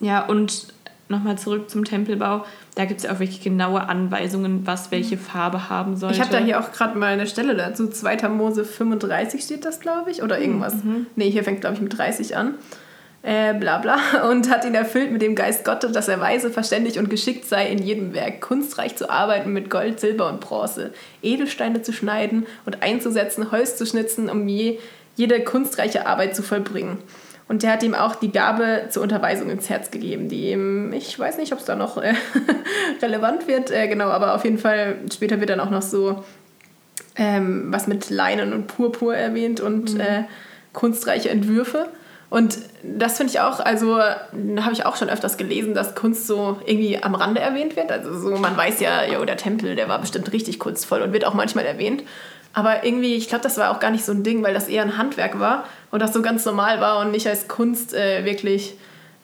ja, 0.01 0.25
und 0.25 0.69
nochmal 1.09 1.39
zurück 1.39 1.71
zum 1.71 1.85
Tempelbau. 1.85 2.45
Da 2.75 2.85
gibt 2.85 3.01
es 3.01 3.07
ja 3.07 3.13
auch 3.13 3.19
wirklich 3.19 3.41
genaue 3.41 3.89
Anweisungen, 3.89 4.67
was 4.67 4.91
welche 4.91 5.17
mhm. 5.17 5.21
Farbe 5.21 5.71
haben 5.71 5.97
sollte. 5.97 6.17
Ich 6.17 6.21
habe 6.21 6.33
da 6.33 6.39
hier 6.39 6.61
auch 6.61 6.73
gerade 6.73 6.99
mal 6.99 7.13
eine 7.13 7.27
Stelle 7.27 7.57
dazu. 7.57 7.89
2. 7.89 8.29
Mose 8.29 8.65
35 8.65 9.43
steht 9.43 9.65
das, 9.65 9.81
glaube 9.81 10.11
ich. 10.11 10.23
Oder 10.23 10.39
irgendwas. 10.41 10.85
Mhm. 10.85 11.07
Nee, 11.17 11.31
hier 11.31 11.45
fängt, 11.45 11.61
glaube 11.63 11.77
ich, 11.77 11.83
mit 11.83 11.97
30 11.97 12.37
an 12.37 12.55
äh, 13.23 13.55
bla 13.55 13.79
bla, 13.79 13.99
und 14.31 14.51
hat 14.51 14.65
ihn 14.65 14.75
erfüllt 14.75 15.11
mit 15.11 15.23
dem 15.23 15.35
Geist 15.35 15.65
Gottes, 15.65 15.93
dass 15.93 16.09
er 16.09 16.21
weise, 16.21 16.51
verständig 16.51 16.99
und 16.99 17.11
geschickt 17.11 17.45
sei 17.45 17.69
in 17.69 17.79
jedem 17.79 18.15
Werk, 18.15 18.41
kunstreich 18.41 18.97
zu 18.97 19.11
arbeiten 19.11 19.53
mit 19.53 19.71
Gold, 19.71 20.01
Silber 20.01 20.29
und 20.29 20.41
Bronze, 20.41 20.93
Edelsteine 21.23 21.83
zu 21.83 21.93
schneiden 21.93 22.47
und 22.67 22.83
einzusetzen, 22.83 23.51
Holz 23.51 23.77
zu 23.77 23.87
schnitzen, 23.87 24.31
um 24.31 24.47
je, 24.49 24.79
jede 25.17 25.43
kunstreiche 25.43 26.07
Arbeit 26.07 26.37
zu 26.37 26.43
vollbringen. 26.43 26.99
Und 27.49 27.63
der 27.63 27.73
hat 27.73 27.83
ihm 27.83 27.95
auch 27.95 28.15
die 28.15 28.31
Gabe 28.31 28.85
zur 28.91 29.03
Unterweisung 29.03 29.49
ins 29.49 29.71
Herz 29.71 29.91
gegeben, 29.91 30.29
die 30.29 30.51
ihm, 30.51 30.93
ich 30.93 31.19
weiß 31.19 31.39
nicht, 31.39 31.53
ob 31.53 31.61
es 31.61 31.65
da 31.65 31.77
noch 31.77 31.97
äh, 31.97 32.15
relevant 33.03 33.49
wird, 33.49 33.71
äh, 33.71 33.89
genau, 33.89 34.09
aber 34.09 34.35
auf 34.35 34.45
jeden 34.45 34.59
Fall 34.59 34.97
später 35.11 35.41
wird 35.41 35.49
dann 35.49 35.61
auch 35.61 35.71
noch 35.71 35.83
so 35.83 36.25
ähm, 37.17 37.67
was 37.71 37.87
mit 37.87 38.11
Leinen 38.11 38.53
und 38.53 38.69
Purpur 38.69 39.15
erwähnt 39.15 39.61
und 39.61 39.95
mhm. 39.95 40.01
äh, 40.01 40.25
kunstreiche 40.73 41.31
Entwürfe. 41.31 41.89
Und 42.31 42.59
das 42.83 43.17
finde 43.17 43.33
ich 43.33 43.41
auch, 43.41 43.59
also 43.61 43.99
habe 44.01 44.73
ich 44.73 44.85
auch 44.85 44.97
schon 44.97 45.09
öfters 45.09 45.39
gelesen, 45.39 45.75
dass 45.75 45.95
Kunst 45.95 46.27
so 46.27 46.59
irgendwie 46.67 47.03
am 47.03 47.15
Rande 47.15 47.41
erwähnt 47.41 47.75
wird. 47.75 47.91
Also 47.91 48.19
so, 48.19 48.37
man 48.37 48.57
weiß 48.57 48.81
ja, 48.81 49.05
jo, 49.05 49.25
der 49.25 49.39
Tempel, 49.39 49.77
der 49.77 49.89
war 49.89 49.99
bestimmt 49.99 50.31
richtig 50.33 50.59
kunstvoll 50.59 51.01
und 51.01 51.13
wird 51.13 51.25
auch 51.25 51.35
manchmal 51.35 51.65
erwähnt. 51.65 52.03
Aber 52.53 52.85
irgendwie, 52.85 53.15
ich 53.15 53.29
glaube, 53.29 53.43
das 53.43 53.57
war 53.57 53.71
auch 53.71 53.81
gar 53.81 53.91
nicht 53.91 54.05
so 54.05 54.13
ein 54.13 54.25
Ding, 54.25 54.43
weil 54.43 54.53
das 54.53 54.69
eher 54.69 54.83
ein 54.83 54.99
Handwerk 54.99 55.39
war 55.39 55.65
und 55.91 56.01
das 56.03 56.13
so 56.13 56.23
ganz 56.23 56.45
normal 56.45 56.81
war 56.81 56.99
und 57.01 57.13
nicht 57.13 57.27
als 57.27 57.49
Kunst 57.49 57.95
äh, 57.95 58.25
wirklich 58.25 58.75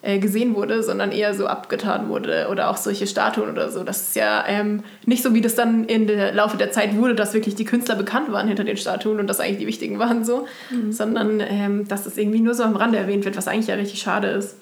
äh, 0.05 0.19
gesehen 0.19 0.53
wurde, 0.53 0.83
sondern 0.83 1.11
eher 1.11 1.33
so 1.33 1.47
abgetan 1.47 2.09
wurde 2.09 2.47
oder 2.51 2.69
auch 2.69 2.77
solche 2.77 3.07
Statuen 3.07 3.49
oder 3.49 3.71
so. 3.71 3.83
Das 3.83 4.01
ist 4.01 4.15
ja 4.15 4.45
ähm, 4.47 4.83
nicht 5.07 5.23
so, 5.23 5.33
wie 5.33 5.41
das 5.41 5.55
dann 5.55 5.85
im 5.85 6.07
Laufe 6.07 6.57
der 6.57 6.71
Zeit 6.71 6.95
wurde, 6.95 7.15
dass 7.15 7.33
wirklich 7.33 7.55
die 7.55 7.65
Künstler 7.65 7.95
bekannt 7.95 8.31
waren 8.31 8.47
hinter 8.47 8.63
den 8.63 8.77
Statuen 8.77 9.19
und 9.19 9.25
das 9.25 9.39
eigentlich 9.39 9.57
die 9.57 9.67
wichtigen 9.67 9.97
waren 9.97 10.23
so, 10.23 10.47
mhm. 10.69 10.91
sondern 10.91 11.39
ähm, 11.39 11.87
dass 11.87 12.05
es 12.05 12.17
irgendwie 12.17 12.39
nur 12.39 12.53
so 12.53 12.61
am 12.61 12.75
Rande 12.75 12.99
erwähnt 12.99 13.25
wird, 13.25 13.35
was 13.35 13.47
eigentlich 13.47 13.65
ja 13.65 13.73
richtig 13.73 13.99
schade 13.99 14.27
ist. 14.27 14.57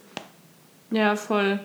Ja, 0.91 1.17
voll. 1.17 1.59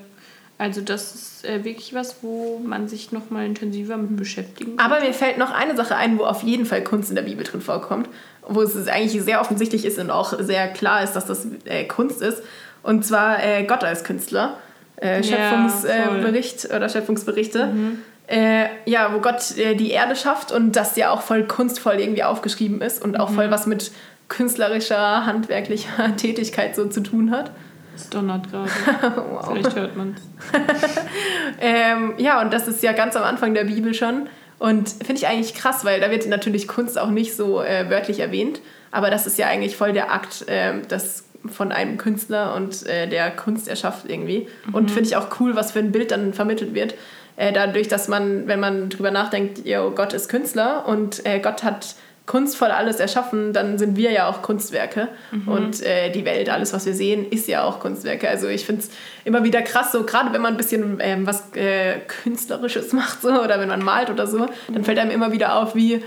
Also 0.58 0.80
das 0.80 1.14
ist 1.14 1.44
äh, 1.44 1.62
wirklich 1.64 1.94
was, 1.94 2.16
wo 2.22 2.58
man 2.58 2.88
sich 2.88 3.12
noch 3.12 3.30
mal 3.30 3.46
intensiver 3.46 3.96
mit 3.96 4.16
beschäftigen 4.16 4.76
kann. 4.76 4.90
Aber 4.90 5.00
mir 5.00 5.14
fällt 5.14 5.38
noch 5.38 5.52
eine 5.52 5.76
Sache 5.76 5.94
ein, 5.94 6.18
wo 6.18 6.24
auf 6.24 6.42
jeden 6.42 6.66
Fall 6.66 6.82
Kunst 6.82 7.10
in 7.10 7.14
der 7.14 7.22
Bibel 7.22 7.44
drin 7.44 7.60
vorkommt, 7.60 8.08
wo 8.48 8.60
es 8.62 8.88
eigentlich 8.88 9.22
sehr 9.22 9.40
offensichtlich 9.40 9.84
ist 9.84 10.00
und 10.00 10.10
auch 10.10 10.36
sehr 10.40 10.66
klar 10.66 11.04
ist, 11.04 11.12
dass 11.12 11.26
das 11.26 11.46
äh, 11.64 11.84
Kunst 11.84 12.22
ist. 12.22 12.42
Und 12.82 13.04
zwar 13.04 13.42
äh, 13.42 13.64
Gott 13.64 13.84
als 13.84 14.04
Künstler. 14.04 14.58
Äh, 14.96 15.22
Schöpfungsbericht 15.22 16.68
ja, 16.70 16.76
oder 16.76 16.88
Schöpfungsberichte. 16.88 17.66
Mhm. 17.66 17.98
Äh, 18.26 18.66
ja, 18.84 19.14
wo 19.14 19.20
Gott 19.20 19.56
äh, 19.56 19.74
die 19.74 19.90
Erde 19.90 20.14
schafft 20.16 20.52
und 20.52 20.76
das 20.76 20.96
ja 20.96 21.10
auch 21.10 21.22
voll 21.22 21.44
kunstvoll 21.44 21.94
irgendwie 21.94 22.24
aufgeschrieben 22.24 22.82
ist 22.82 23.02
und 23.02 23.18
auch 23.18 23.30
mhm. 23.30 23.34
voll 23.34 23.50
was 23.50 23.66
mit 23.66 23.90
künstlerischer, 24.28 25.24
handwerklicher 25.24 26.14
Tätigkeit 26.16 26.76
so 26.76 26.86
zu 26.86 27.00
tun 27.00 27.30
hat. 27.30 27.50
Es 27.96 28.10
donnert 28.10 28.50
gerade. 28.50 28.70
wow. 29.30 29.48
Vielleicht 29.50 29.74
hört 29.74 29.96
man 29.96 30.14
es. 30.14 30.22
ähm, 31.60 32.14
ja, 32.18 32.40
und 32.40 32.52
das 32.52 32.68
ist 32.68 32.82
ja 32.82 32.92
ganz 32.92 33.16
am 33.16 33.24
Anfang 33.24 33.54
der 33.54 33.64
Bibel 33.64 33.94
schon. 33.94 34.28
Und 34.58 34.88
finde 34.88 35.14
ich 35.14 35.26
eigentlich 35.26 35.54
krass, 35.54 35.84
weil 35.84 36.00
da 36.00 36.10
wird 36.10 36.26
natürlich 36.26 36.68
Kunst 36.68 36.98
auch 36.98 37.10
nicht 37.10 37.34
so 37.34 37.62
äh, 37.62 37.88
wörtlich 37.88 38.20
erwähnt. 38.20 38.60
Aber 38.90 39.10
das 39.10 39.26
ist 39.26 39.38
ja 39.38 39.46
eigentlich 39.46 39.76
voll 39.76 39.92
der 39.92 40.12
Akt, 40.12 40.48
äh, 40.48 40.74
das 40.88 41.24
von 41.46 41.72
einem 41.72 41.98
Künstler 41.98 42.54
und 42.54 42.86
äh, 42.86 43.08
der 43.08 43.30
Kunst 43.30 43.68
erschafft 43.68 44.08
irgendwie. 44.08 44.48
Mhm. 44.66 44.74
Und 44.74 44.90
finde 44.90 45.08
ich 45.08 45.16
auch 45.16 45.40
cool, 45.40 45.54
was 45.54 45.72
für 45.72 45.78
ein 45.78 45.92
Bild 45.92 46.10
dann 46.10 46.32
vermittelt 46.34 46.74
wird. 46.74 46.94
äh, 47.36 47.52
dadurch, 47.52 47.88
dass 47.88 48.08
man, 48.08 48.48
wenn 48.48 48.60
man 48.60 48.90
drüber 48.90 49.10
nachdenkt, 49.10 49.64
yo, 49.64 49.92
Gott 49.92 50.12
ist 50.12 50.28
Künstler 50.28 50.86
und 50.86 51.24
äh, 51.24 51.38
Gott 51.38 51.62
hat 51.62 51.94
kunstvoll 52.28 52.68
alles 52.68 53.00
erschaffen, 53.00 53.54
dann 53.54 53.78
sind 53.78 53.96
wir 53.96 54.10
ja 54.10 54.28
auch 54.28 54.42
Kunstwerke. 54.42 55.08
Mhm. 55.30 55.48
Und 55.48 55.82
äh, 55.82 56.10
die 56.10 56.26
Welt, 56.26 56.50
alles, 56.50 56.74
was 56.74 56.84
wir 56.84 56.92
sehen, 56.92 57.26
ist 57.30 57.48
ja 57.48 57.64
auch 57.64 57.80
Kunstwerke. 57.80 58.28
Also 58.28 58.48
ich 58.48 58.66
finde 58.66 58.82
es 58.82 58.90
immer 59.24 59.44
wieder 59.44 59.62
krass, 59.62 59.92
so 59.92 60.04
gerade 60.04 60.32
wenn 60.34 60.42
man 60.42 60.54
ein 60.54 60.56
bisschen 60.58 60.98
ähm, 61.00 61.26
was 61.26 61.54
äh, 61.54 62.00
Künstlerisches 62.22 62.92
macht 62.92 63.22
so, 63.22 63.30
oder 63.30 63.58
wenn 63.58 63.68
man 63.68 63.82
malt 63.82 64.10
oder 64.10 64.26
so, 64.26 64.46
dann 64.70 64.84
fällt 64.84 64.98
einem 64.98 65.10
immer 65.10 65.32
wieder 65.32 65.56
auf, 65.56 65.74
wie 65.74 66.02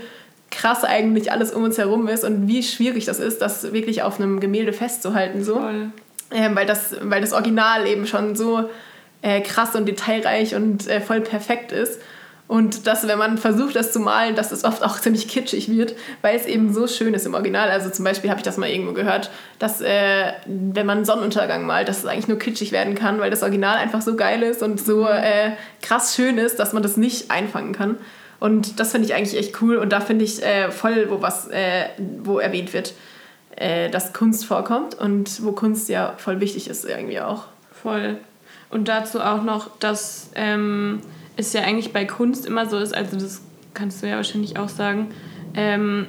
krass 0.52 0.84
eigentlich 0.84 1.32
alles 1.32 1.50
um 1.50 1.64
uns 1.64 1.78
herum 1.78 2.06
ist 2.06 2.22
und 2.22 2.46
wie 2.46 2.62
schwierig 2.62 3.06
das 3.06 3.18
ist, 3.18 3.42
das 3.42 3.72
wirklich 3.72 4.02
auf 4.02 4.20
einem 4.20 4.38
Gemälde 4.38 4.72
festzuhalten. 4.72 5.42
So. 5.42 5.60
Ähm, 6.30 6.54
weil, 6.54 6.66
das, 6.66 6.94
weil 7.02 7.20
das 7.20 7.32
Original 7.32 7.86
eben 7.86 8.06
schon 8.06 8.36
so 8.36 8.68
äh, 9.22 9.40
krass 9.40 9.74
und 9.74 9.86
detailreich 9.86 10.54
und 10.54 10.86
äh, 10.86 11.00
voll 11.00 11.20
perfekt 11.20 11.72
ist. 11.72 12.00
Und 12.48 12.86
dass, 12.86 13.08
wenn 13.08 13.18
man 13.18 13.38
versucht, 13.38 13.76
das 13.76 13.92
zu 13.92 14.00
malen, 14.00 14.34
dass 14.34 14.52
es 14.52 14.64
oft 14.64 14.82
auch 14.82 15.00
ziemlich 15.00 15.26
kitschig 15.26 15.70
wird, 15.70 15.94
weil 16.20 16.36
es 16.36 16.44
eben 16.44 16.74
so 16.74 16.86
schön 16.86 17.14
ist 17.14 17.24
im 17.24 17.32
Original. 17.32 17.70
Also 17.70 17.88
zum 17.88 18.04
Beispiel 18.04 18.28
habe 18.28 18.40
ich 18.40 18.44
das 18.44 18.58
mal 18.58 18.68
irgendwo 18.68 18.92
gehört, 18.92 19.30
dass 19.58 19.80
äh, 19.80 20.32
wenn 20.44 20.84
man 20.84 21.06
Sonnenuntergang 21.06 21.64
malt, 21.64 21.88
dass 21.88 22.00
es 22.00 22.06
eigentlich 22.06 22.28
nur 22.28 22.38
kitschig 22.38 22.72
werden 22.72 22.94
kann, 22.94 23.20
weil 23.20 23.30
das 23.30 23.42
Original 23.42 23.78
einfach 23.78 24.02
so 24.02 24.16
geil 24.16 24.42
ist 24.42 24.62
und 24.62 24.84
so 24.84 25.06
äh, 25.06 25.52
krass 25.80 26.14
schön 26.14 26.36
ist, 26.36 26.58
dass 26.58 26.74
man 26.74 26.82
das 26.82 26.98
nicht 26.98 27.30
einfangen 27.30 27.72
kann. 27.72 27.96
Und 28.42 28.80
das 28.80 28.90
finde 28.90 29.06
ich 29.06 29.14
eigentlich 29.14 29.38
echt 29.38 29.62
cool. 29.62 29.76
Und 29.76 29.92
da 29.92 30.00
finde 30.00 30.24
ich 30.24 30.42
äh, 30.42 30.72
voll, 30.72 31.06
wo 31.10 31.22
was, 31.22 31.46
äh, 31.46 31.84
wo 32.24 32.40
erwähnt 32.40 32.72
wird, 32.72 32.92
äh, 33.54 33.88
dass 33.88 34.12
Kunst 34.12 34.46
vorkommt 34.46 34.96
und 34.96 35.44
wo 35.44 35.52
Kunst 35.52 35.88
ja 35.88 36.14
voll 36.16 36.40
wichtig 36.40 36.68
ist 36.68 36.84
irgendwie 36.84 37.20
auch. 37.20 37.44
Voll. 37.70 38.18
Und 38.68 38.88
dazu 38.88 39.20
auch 39.20 39.44
noch, 39.44 39.70
dass 39.78 40.30
ähm, 40.34 41.02
es 41.36 41.52
ja 41.52 41.60
eigentlich 41.60 41.92
bei 41.92 42.04
Kunst 42.04 42.44
immer 42.44 42.68
so 42.68 42.78
ist, 42.78 42.92
also 42.92 43.16
das 43.16 43.42
kannst 43.74 44.02
du 44.02 44.08
ja 44.08 44.16
wahrscheinlich 44.16 44.58
auch 44.58 44.68
sagen, 44.68 45.14
ähm, 45.54 46.08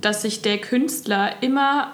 dass 0.00 0.22
sich 0.22 0.40
der 0.40 0.56
Künstler 0.56 1.32
immer 1.42 1.92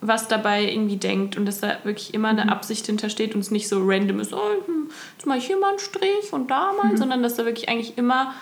was 0.00 0.26
dabei 0.26 0.64
irgendwie 0.64 0.96
denkt 0.96 1.36
und 1.36 1.44
dass 1.44 1.60
da 1.60 1.76
wirklich 1.84 2.14
immer 2.14 2.28
eine 2.28 2.44
mhm. 2.44 2.50
Absicht 2.50 2.86
hintersteht 2.86 3.34
und 3.34 3.42
es 3.42 3.50
nicht 3.50 3.68
so 3.68 3.82
random 3.84 4.20
ist, 4.20 4.32
oh, 4.32 4.38
jetzt 5.18 5.26
mache 5.26 5.36
ich 5.36 5.46
hier 5.46 5.58
mal 5.58 5.70
einen 5.70 5.80
Strich 5.80 6.32
und 6.32 6.50
da 6.50 6.72
mal, 6.72 6.92
mhm. 6.92 6.96
sondern 6.96 7.22
dass 7.22 7.34
da 7.34 7.44
wirklich 7.44 7.68
eigentlich 7.68 7.98
immer 7.98 8.32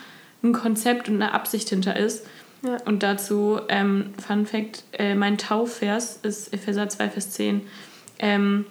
ein 0.45 0.53
Konzept 0.53 1.09
und 1.09 1.17
eine 1.17 1.33
Absicht 1.33 1.69
hinter 1.71 1.97
ist. 1.97 2.27
Ja. 2.63 2.77
Und 2.85 3.03
dazu, 3.03 3.61
ähm, 3.69 4.15
Fun 4.25 4.47
Fact, 4.47 4.85
äh, 4.93 5.15
mein 5.15 5.39
Taufvers 5.39 6.19
ist 6.23 6.53
Epheser 6.53 6.89
2, 6.89 7.11
Vers 7.11 7.31
10, 7.31 7.63
ähm, 8.19 8.67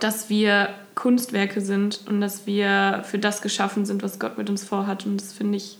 dass 0.00 0.28
wir 0.28 0.70
Kunstwerke 0.94 1.60
sind 1.60 2.02
und 2.08 2.20
dass 2.20 2.46
wir 2.46 3.02
für 3.04 3.18
das 3.18 3.42
geschaffen 3.42 3.86
sind, 3.86 4.02
was 4.02 4.18
Gott 4.18 4.38
mit 4.38 4.50
uns 4.50 4.64
vorhat. 4.64 5.06
Und 5.06 5.20
das 5.20 5.32
finde 5.32 5.56
ich 5.58 5.78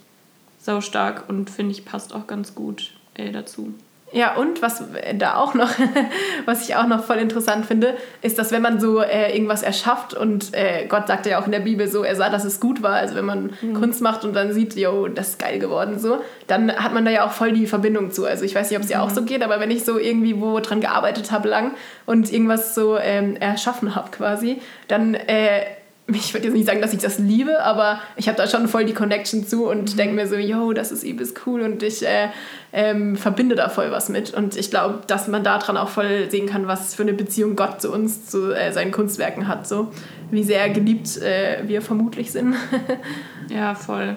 sau 0.58 0.80
stark 0.80 1.28
und 1.28 1.50
finde 1.50 1.72
ich 1.72 1.84
passt 1.84 2.14
auch 2.14 2.26
ganz 2.26 2.54
gut 2.54 2.92
äh, 3.14 3.32
dazu. 3.32 3.74
Ja, 4.12 4.36
und 4.36 4.62
was 4.62 4.84
da 5.16 5.36
auch 5.36 5.54
noch, 5.54 5.70
was 6.44 6.68
ich 6.68 6.76
auch 6.76 6.86
noch 6.86 7.04
voll 7.04 7.16
interessant 7.16 7.66
finde, 7.66 7.96
ist, 8.22 8.38
dass 8.38 8.52
wenn 8.52 8.62
man 8.62 8.78
so 8.78 9.00
äh, 9.00 9.34
irgendwas 9.34 9.62
erschafft 9.62 10.14
und 10.14 10.54
äh, 10.54 10.86
Gott 10.86 11.08
sagt 11.08 11.26
ja 11.26 11.40
auch 11.40 11.46
in 11.46 11.52
der 11.52 11.60
Bibel 11.60 11.88
so, 11.88 12.04
er 12.04 12.14
sah, 12.14 12.30
dass 12.30 12.44
es 12.44 12.60
gut 12.60 12.82
war, 12.82 12.94
also 12.94 13.16
wenn 13.16 13.24
man 13.24 13.54
mhm. 13.60 13.74
Kunst 13.74 14.00
macht 14.00 14.24
und 14.24 14.34
dann 14.34 14.52
sieht, 14.52 14.76
yo, 14.76 15.08
das 15.08 15.30
ist 15.30 15.38
geil 15.40 15.58
geworden, 15.58 15.98
so, 15.98 16.18
dann 16.46 16.72
hat 16.72 16.94
man 16.94 17.04
da 17.04 17.10
ja 17.10 17.26
auch 17.26 17.32
voll 17.32 17.52
die 17.52 17.66
Verbindung 17.66 18.12
zu. 18.12 18.24
Also 18.26 18.44
ich 18.44 18.54
weiß 18.54 18.70
nicht, 18.70 18.78
ob 18.78 18.84
es 18.84 18.88
dir 18.88 18.98
mhm. 18.98 19.02
auch 19.02 19.10
so 19.10 19.22
geht, 19.22 19.42
aber 19.42 19.58
wenn 19.58 19.72
ich 19.72 19.84
so 19.84 19.98
irgendwie 19.98 20.40
wo 20.40 20.60
dran 20.60 20.80
gearbeitet 20.80 21.32
habe 21.32 21.48
lang 21.48 21.72
und 22.06 22.32
irgendwas 22.32 22.76
so 22.76 22.96
ähm, 22.96 23.36
erschaffen 23.36 23.96
habe 23.96 24.10
quasi, 24.12 24.62
dann 24.86 25.14
äh, 25.14 25.62
ich 26.08 26.32
würde 26.32 26.46
jetzt 26.46 26.54
nicht 26.54 26.66
sagen, 26.66 26.80
dass 26.80 26.92
ich 26.92 27.00
das 27.00 27.18
liebe, 27.18 27.62
aber 27.62 27.98
ich 28.16 28.28
habe 28.28 28.38
da 28.38 28.46
schon 28.46 28.68
voll 28.68 28.84
die 28.84 28.94
Connection 28.94 29.46
zu 29.46 29.68
und 29.68 29.92
mhm. 29.92 29.96
denke 29.96 30.14
mir 30.14 30.28
so, 30.28 30.36
yo, 30.36 30.72
das 30.72 30.92
ist 30.92 31.02
übelst 31.02 31.40
cool 31.46 31.62
und 31.62 31.82
ich 31.82 32.06
äh, 32.06 32.28
ähm, 32.72 33.16
verbinde 33.16 33.56
da 33.56 33.68
voll 33.68 33.90
was 33.90 34.08
mit. 34.08 34.32
Und 34.32 34.56
ich 34.56 34.70
glaube, 34.70 35.00
dass 35.08 35.26
man 35.26 35.42
daran 35.42 35.76
auch 35.76 35.88
voll 35.88 36.30
sehen 36.30 36.46
kann, 36.48 36.68
was 36.68 36.94
für 36.94 37.02
eine 37.02 37.12
Beziehung 37.12 37.56
Gott 37.56 37.82
zu 37.82 37.92
uns, 37.92 38.26
zu 38.26 38.52
äh, 38.52 38.72
seinen 38.72 38.92
Kunstwerken 38.92 39.48
hat. 39.48 39.66
So 39.66 39.92
wie 40.30 40.44
sehr 40.44 40.68
geliebt 40.70 41.16
äh, 41.18 41.62
wir 41.66 41.82
vermutlich 41.82 42.30
sind. 42.30 42.54
ja, 43.48 43.74
voll. 43.74 44.16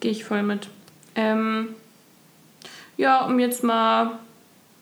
Gehe 0.00 0.10
ich 0.10 0.24
voll 0.24 0.42
mit. 0.42 0.68
Ähm, 1.14 1.68
ja, 2.96 3.24
um 3.26 3.38
jetzt 3.38 3.62
mal 3.62 4.18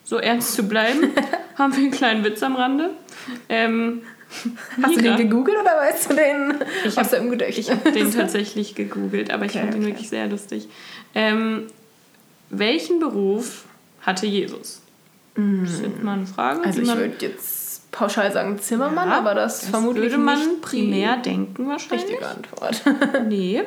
so 0.04 0.16
ernst 0.16 0.54
zu 0.54 0.62
bleiben, 0.62 1.10
haben 1.58 1.76
wir 1.76 1.82
einen 1.82 1.90
kleinen 1.90 2.24
Witz 2.24 2.42
am 2.42 2.56
Rande. 2.56 2.90
Ähm, 3.50 4.00
Hast 4.82 4.96
du 4.96 5.02
den 5.02 5.16
gegoogelt 5.16 5.58
oder 5.60 5.76
weißt 5.76 6.10
du 6.10 6.14
den 6.14 6.54
ich 6.84 6.98
aus 6.98 7.12
hab, 7.12 7.30
Gedächtnis? 7.30 7.68
Ich 7.68 7.70
habe 7.70 7.92
den 7.92 8.12
tatsächlich 8.16 8.74
gegoogelt, 8.74 9.30
aber 9.30 9.44
ich 9.44 9.52
okay, 9.52 9.60
fand 9.60 9.74
ihn 9.74 9.82
okay. 9.82 9.90
wirklich 9.90 10.08
sehr 10.08 10.28
lustig. 10.28 10.68
Ähm, 11.14 11.66
welchen 12.50 13.00
Beruf 13.00 13.64
hatte 14.00 14.26
Jesus? 14.26 14.82
Mm. 15.36 15.64
Das 15.64 15.74
ist 15.74 16.02
mal 16.02 16.14
eine 16.14 16.26
Frage. 16.26 16.64
Also 16.64 16.80
ich 16.80 16.88
würde 16.88 17.14
jetzt 17.20 17.90
pauschal 17.90 18.32
sagen 18.32 18.58
Zimmermann, 18.58 19.08
ja, 19.08 19.18
aber 19.18 19.34
das, 19.34 19.60
das 19.60 19.70
vermutlich 19.70 20.04
würde 20.04 20.18
man 20.18 20.60
primär 20.60 21.16
denken 21.16 21.68
wahrscheinlich. 21.68 22.08
Richtige 22.08 22.28
Antwort. 22.28 22.82
nee. 23.28 23.62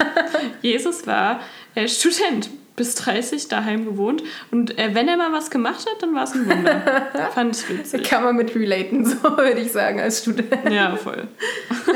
Jesus 0.62 1.06
war 1.06 1.40
äh, 1.74 1.88
Student 1.88 2.50
bis 2.76 2.96
30 2.96 3.48
daheim 3.48 3.84
gewohnt. 3.84 4.22
Und 4.50 4.76
äh, 4.78 4.94
wenn 4.94 5.06
er 5.06 5.16
mal 5.16 5.32
was 5.32 5.50
gemacht 5.50 5.86
hat, 5.86 6.02
dann 6.02 6.14
war 6.14 6.24
es 6.24 6.32
ein 6.32 6.48
Wunder. 6.48 6.82
Fand 7.34 7.56
ich 7.56 7.68
witzig. 7.68 8.04
Kann 8.04 8.24
man 8.24 8.36
mit 8.36 8.54
relaten, 8.54 9.04
so 9.04 9.22
würde 9.22 9.60
ich 9.60 9.70
sagen, 9.70 10.00
als 10.00 10.22
Student. 10.22 10.52
Ja, 10.70 10.96
voll. 10.96 11.28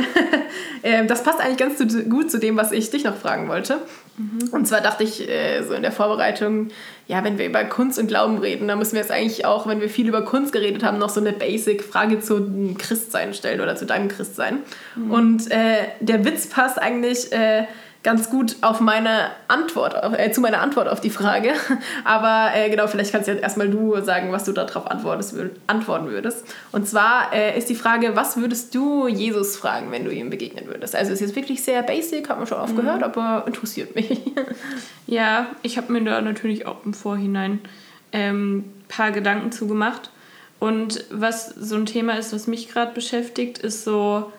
äh, 0.83 1.05
das 1.07 1.25
passt 1.25 1.41
eigentlich 1.41 1.57
ganz 1.57 1.79
zu, 1.79 2.05
gut 2.05 2.31
zu 2.31 2.38
dem, 2.38 2.57
was 2.57 2.71
ich 2.71 2.91
dich 2.91 3.05
noch 3.05 3.17
fragen 3.17 3.49
wollte. 3.49 3.81
Mhm. 4.17 4.49
Und 4.53 4.69
zwar 4.69 4.81
dachte 4.81 5.03
ich 5.03 5.29
äh, 5.29 5.62
so 5.62 5.75
in 5.75 5.83
der 5.83 5.93
Vorbereitung, 5.93 6.69
ja, 7.09 7.25
wenn 7.25 7.38
wir 7.38 7.47
über 7.47 7.64
Kunst 7.64 7.99
und 7.99 8.07
Glauben 8.07 8.38
reden, 8.38 8.69
dann 8.69 8.79
müssen 8.79 8.93
wir 8.93 9.01
jetzt 9.01 9.11
eigentlich 9.11 9.47
auch, 9.47 9.67
wenn 9.67 9.81
wir 9.81 9.88
viel 9.88 10.07
über 10.07 10.23
Kunst 10.23 10.53
geredet 10.53 10.85
haben, 10.85 10.99
noch 10.99 11.09
so 11.09 11.21
eine 11.21 11.33
Basic-Frage 11.33 12.21
zu 12.21 12.75
Christsein 12.79 13.35
stellen 13.35 13.61
oder 13.61 13.75
zu 13.75 13.87
deinem 13.87 14.09
Christsein. 14.09 14.61
Mhm. 14.95 15.11
Und 15.11 15.51
äh, 15.51 15.88
der 16.01 16.25
Witz 16.25 16.47
passt 16.47 16.81
eigentlich 16.81 17.33
äh, 17.33 17.64
ganz 18.02 18.30
gut 18.30 18.56
auf 18.61 18.80
meine 18.80 19.30
Antwort, 19.48 19.94
äh, 20.18 20.30
zu 20.30 20.40
meiner 20.40 20.61
Antwort 20.61 20.88
auf 20.88 21.00
die 21.00 21.11
Frage. 21.11 21.52
Aber 22.04 22.50
äh, 22.54 22.70
genau, 22.70 22.87
vielleicht 22.87 23.12
kannst 23.12 23.28
du 23.28 23.32
jetzt 23.32 23.42
erstmal 23.42 23.68
du 23.68 24.00
sagen, 24.02 24.30
was 24.30 24.44
du 24.44 24.52
darauf 24.52 24.90
antworten 24.90 26.08
würdest. 26.08 26.44
Und 26.70 26.87
zwar 26.87 27.32
äh, 27.32 27.58
ist 27.58 27.68
die 27.68 27.74
Frage, 27.74 28.14
was 28.14 28.37
würdest 28.37 28.74
du 28.74 29.08
Jesus 29.08 29.56
fragen, 29.56 29.90
wenn 29.90 30.04
du 30.04 30.12
ihm 30.12 30.30
begegnen 30.30 30.66
würdest? 30.66 30.94
Also 30.94 31.12
ist 31.12 31.20
jetzt 31.20 31.37
wirklich 31.37 31.62
sehr 31.62 31.82
basic, 31.82 32.28
hat 32.28 32.38
man 32.38 32.46
schon 32.46 32.58
oft 32.58 32.72
mhm. 32.72 32.82
gehört, 32.82 33.02
aber 33.02 33.44
interessiert 33.46 33.94
mich. 33.94 34.20
ja, 35.06 35.48
ich 35.62 35.76
habe 35.76 35.92
mir 35.92 36.04
da 36.04 36.20
natürlich 36.20 36.66
auch 36.66 36.84
im 36.84 36.94
Vorhinein 36.94 37.61
ein 38.12 38.20
ähm, 38.20 38.64
paar 38.88 39.11
Gedanken 39.11 39.50
zugemacht. 39.50 40.11
Und 40.61 41.04
was 41.11 41.48
so 41.48 41.76
ein 41.76 41.87
Thema 41.87 42.14
ist, 42.14 42.32
was 42.32 42.46
mich 42.46 42.68
gerade 42.68 42.92
beschäftigt, 42.92 43.58
ist 43.58 43.84
so, 43.84 44.32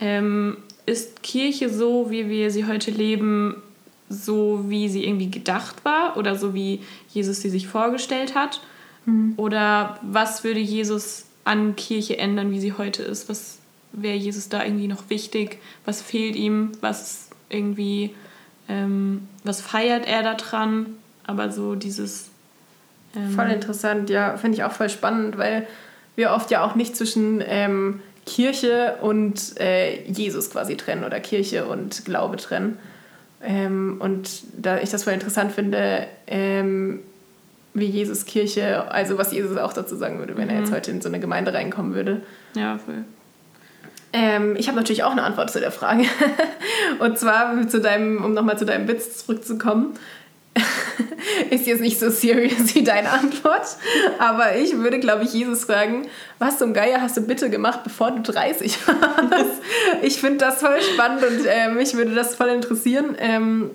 ähm, 0.00 0.58
ist 0.86 1.22
Kirche 1.22 1.68
so, 1.68 2.10
wie 2.10 2.28
wir 2.28 2.50
sie 2.50 2.64
heute 2.64 2.90
leben, 2.90 3.62
so 4.08 4.64
wie 4.68 4.88
sie 4.88 5.04
irgendwie 5.04 5.30
gedacht 5.30 5.84
war 5.84 6.16
oder 6.16 6.36
so 6.36 6.54
wie 6.54 6.80
Jesus 7.12 7.40
sie 7.42 7.50
sich 7.50 7.66
vorgestellt 7.66 8.34
hat? 8.34 8.60
Mhm. 9.04 9.34
Oder 9.36 9.98
was 10.02 10.44
würde 10.44 10.60
Jesus 10.60 11.26
an 11.44 11.76
Kirche 11.76 12.18
ändern, 12.18 12.52
wie 12.52 12.60
sie 12.60 12.72
heute 12.72 13.02
ist? 13.02 13.28
Was 13.28 13.58
wäre 13.92 14.16
Jesus 14.16 14.48
da 14.48 14.64
irgendwie 14.64 14.88
noch 14.88 15.10
wichtig? 15.10 15.58
Was 15.84 16.02
fehlt 16.02 16.36
ihm? 16.36 16.72
Was 16.80 17.30
irgendwie, 17.48 18.14
ähm, 18.68 19.28
was 19.42 19.60
feiert 19.60 20.06
er 20.06 20.22
da 20.22 20.34
dran? 20.34 20.86
Aber 21.26 21.50
so 21.50 21.74
dieses. 21.74 22.30
Ähm 23.16 23.30
voll 23.30 23.48
interessant, 23.48 24.08
ja, 24.10 24.36
finde 24.36 24.58
ich 24.58 24.64
auch 24.64 24.72
voll 24.72 24.88
spannend, 24.88 25.36
weil 25.36 25.66
wir 26.14 26.30
oft 26.30 26.50
ja 26.50 26.64
auch 26.64 26.76
nicht 26.76 26.96
zwischen 26.96 27.42
ähm, 27.44 28.00
Kirche 28.26 28.96
und 29.00 29.58
äh, 29.58 30.02
Jesus 30.02 30.50
quasi 30.50 30.76
trennen 30.76 31.04
oder 31.04 31.20
Kirche 31.20 31.64
und 31.64 32.04
Glaube 32.04 32.36
trennen. 32.36 32.78
Ähm, 33.42 33.96
und 34.00 34.42
da 34.56 34.78
ich 34.78 34.90
das 34.90 35.04
voll 35.04 35.12
interessant 35.12 35.52
finde, 35.52 36.06
ähm, 36.26 37.00
wie 37.74 37.86
Jesus 37.86 38.24
Kirche, 38.24 38.90
also 38.90 39.16
was 39.18 39.32
Jesus 39.32 39.56
auch 39.56 39.72
dazu 39.72 39.96
sagen 39.96 40.18
würde, 40.18 40.36
wenn 40.36 40.44
mhm. 40.44 40.50
er 40.50 40.60
jetzt 40.60 40.70
mhm. 40.70 40.74
heute 40.74 40.90
in 40.90 41.00
so 41.00 41.08
eine 41.08 41.20
Gemeinde 41.20 41.54
reinkommen 41.54 41.94
würde. 41.94 42.22
Ja, 42.54 42.78
voll. 42.78 43.04
Ähm, 44.12 44.56
ich 44.56 44.66
habe 44.68 44.76
natürlich 44.76 45.04
auch 45.04 45.12
eine 45.12 45.22
Antwort 45.22 45.50
zu 45.50 45.60
der 45.60 45.70
Frage. 45.70 46.04
und 46.98 47.18
zwar 47.18 47.68
zu 47.68 47.80
deinem, 47.80 48.24
um 48.24 48.34
nochmal 48.34 48.58
zu 48.58 48.64
deinem 48.64 48.88
Witz 48.88 49.24
zurückzukommen. 49.24 49.94
ist 51.50 51.66
jetzt 51.66 51.80
nicht 51.80 51.98
so 51.98 52.10
serious 52.10 52.74
wie 52.74 52.82
deine 52.82 53.10
Antwort, 53.10 53.66
aber 54.18 54.56
ich 54.56 54.76
würde, 54.76 54.98
glaube 54.98 55.24
ich, 55.24 55.32
Jesus 55.32 55.64
fragen, 55.64 56.08
was 56.38 56.58
zum 56.58 56.74
Geier 56.74 57.00
hast 57.00 57.16
du 57.16 57.20
bitte 57.20 57.50
gemacht, 57.50 57.80
bevor 57.84 58.10
du 58.10 58.22
30 58.22 58.86
warst? 58.86 59.62
ich 60.02 60.20
finde 60.20 60.38
das 60.38 60.60
voll 60.60 60.80
spannend 60.80 61.22
und 61.24 61.46
äh, 61.46 61.68
mich 61.70 61.94
würde 61.94 62.14
das 62.14 62.34
voll 62.34 62.48
interessieren. 62.48 63.16
Ähm, 63.18 63.70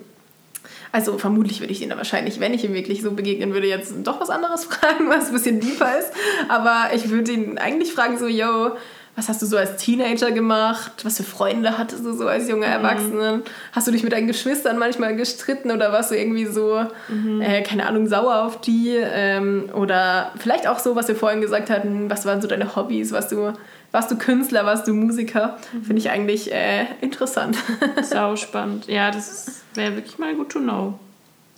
also 0.92 1.16
vermutlich 1.16 1.60
würde 1.60 1.72
ich 1.72 1.80
ihn 1.80 1.88
da 1.88 1.96
wahrscheinlich, 1.96 2.38
wenn 2.38 2.52
ich 2.52 2.64
ihm 2.64 2.74
wirklich 2.74 3.00
so 3.00 3.12
begegnen 3.12 3.54
würde, 3.54 3.66
jetzt 3.66 3.94
doch 4.04 4.20
was 4.20 4.28
anderes 4.28 4.64
fragen, 4.66 5.08
was 5.08 5.28
ein 5.28 5.32
bisschen 5.32 5.60
deeper 5.60 5.98
ist. 5.98 6.12
Aber 6.48 6.90
ich 6.94 7.08
würde 7.08 7.32
ihn 7.32 7.58
eigentlich 7.58 7.92
fragen 7.92 8.18
so, 8.18 8.26
yo, 8.26 8.72
was 9.14 9.28
hast 9.28 9.42
du 9.42 9.46
so 9.46 9.56
als 9.58 9.76
Teenager 9.76 10.30
gemacht? 10.32 10.92
Was 11.04 11.18
für 11.18 11.22
Freunde 11.22 11.76
hattest 11.76 12.04
du 12.04 12.14
so 12.14 12.26
als 12.28 12.48
junger 12.48 12.66
Mhm. 12.68 12.72
Erwachsene? 12.72 13.42
Hast 13.72 13.86
du 13.86 13.92
dich 13.92 14.02
mit 14.02 14.12
deinen 14.12 14.26
Geschwistern 14.26 14.78
manchmal 14.78 15.14
gestritten 15.16 15.70
oder 15.70 15.92
warst 15.92 16.10
du 16.10 16.16
irgendwie 16.16 16.46
so, 16.46 16.86
Mhm. 17.08 17.42
äh, 17.42 17.62
keine 17.62 17.86
Ahnung, 17.86 18.06
sauer 18.08 18.42
auf 18.44 18.60
die? 18.62 18.88
Ähm, 18.96 19.68
oder 19.74 20.32
vielleicht 20.38 20.66
auch 20.66 20.78
so, 20.78 20.96
was 20.96 21.08
wir 21.08 21.16
vorhin 21.16 21.40
gesagt 21.42 21.68
hatten, 21.68 22.08
was 22.10 22.24
waren 22.24 22.40
so 22.40 22.48
deine 22.48 22.74
Hobbys? 22.74 23.12
Warst 23.12 23.30
du, 23.32 23.52
warst 23.90 24.10
du 24.10 24.16
Künstler, 24.16 24.64
warst 24.64 24.88
du 24.88 24.94
Musiker? 24.94 25.58
Mhm. 25.74 25.84
Finde 25.84 26.00
ich 26.00 26.08
eigentlich 26.10 26.50
äh, 26.50 26.86
interessant. 27.02 27.56
Sau 28.02 28.36
spannend. 28.36 28.86
Ja, 28.86 29.10
das 29.10 29.60
wäre 29.74 29.94
wirklich 29.96 30.18
mal 30.18 30.34
gut 30.34 30.48
to 30.52 30.58
know, 30.58 30.98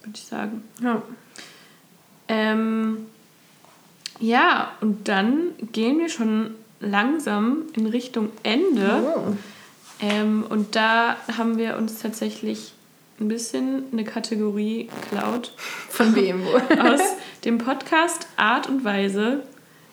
würde 0.02 0.12
ich 0.16 0.24
sagen. 0.24 0.64
ja. 0.82 1.00
Ähm, 2.28 3.06
ja, 4.18 4.72
und 4.80 5.08
dann 5.08 5.48
gehen 5.72 5.98
wir 5.98 6.08
schon 6.08 6.54
langsam 6.84 7.62
in 7.74 7.86
Richtung 7.86 8.30
Ende. 8.42 9.14
Oh. 9.16 9.36
Ähm, 10.00 10.44
und 10.48 10.76
da 10.76 11.16
haben 11.36 11.58
wir 11.58 11.76
uns 11.76 12.00
tatsächlich 12.00 12.72
ein 13.20 13.28
bisschen 13.28 13.84
eine 13.92 14.04
Kategorie 14.04 14.88
geklaut 15.02 15.52
Von 15.88 16.14
wem 16.16 16.44
wohl? 16.44 16.62
aus 16.80 17.00
dem 17.44 17.58
Podcast 17.58 18.26
Art 18.36 18.68
und 18.68 18.84
Weise. 18.84 19.42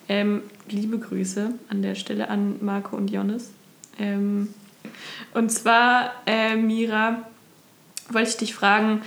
Ähm, 0.09 0.41
liebe 0.69 0.97
Grüße 0.97 1.53
an 1.69 1.81
der 1.81 1.95
Stelle 1.95 2.29
an 2.29 2.55
Marco 2.61 2.95
und 2.95 3.11
Jonas. 3.11 3.51
Ähm, 3.99 4.53
und 5.33 5.51
zwar, 5.51 6.13
äh, 6.25 6.55
Mira, 6.55 7.29
wollte 8.09 8.29
ich 8.29 8.37
dich 8.37 8.55
fragen, 8.55 9.01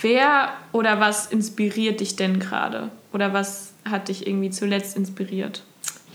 wer 0.00 0.52
oder 0.72 1.00
was 1.00 1.26
inspiriert 1.26 2.00
dich 2.00 2.16
denn 2.16 2.40
gerade? 2.40 2.90
Oder 3.12 3.32
was 3.32 3.72
hat 3.84 4.08
dich 4.08 4.26
irgendwie 4.26 4.50
zuletzt 4.50 4.96
inspiriert? 4.96 5.62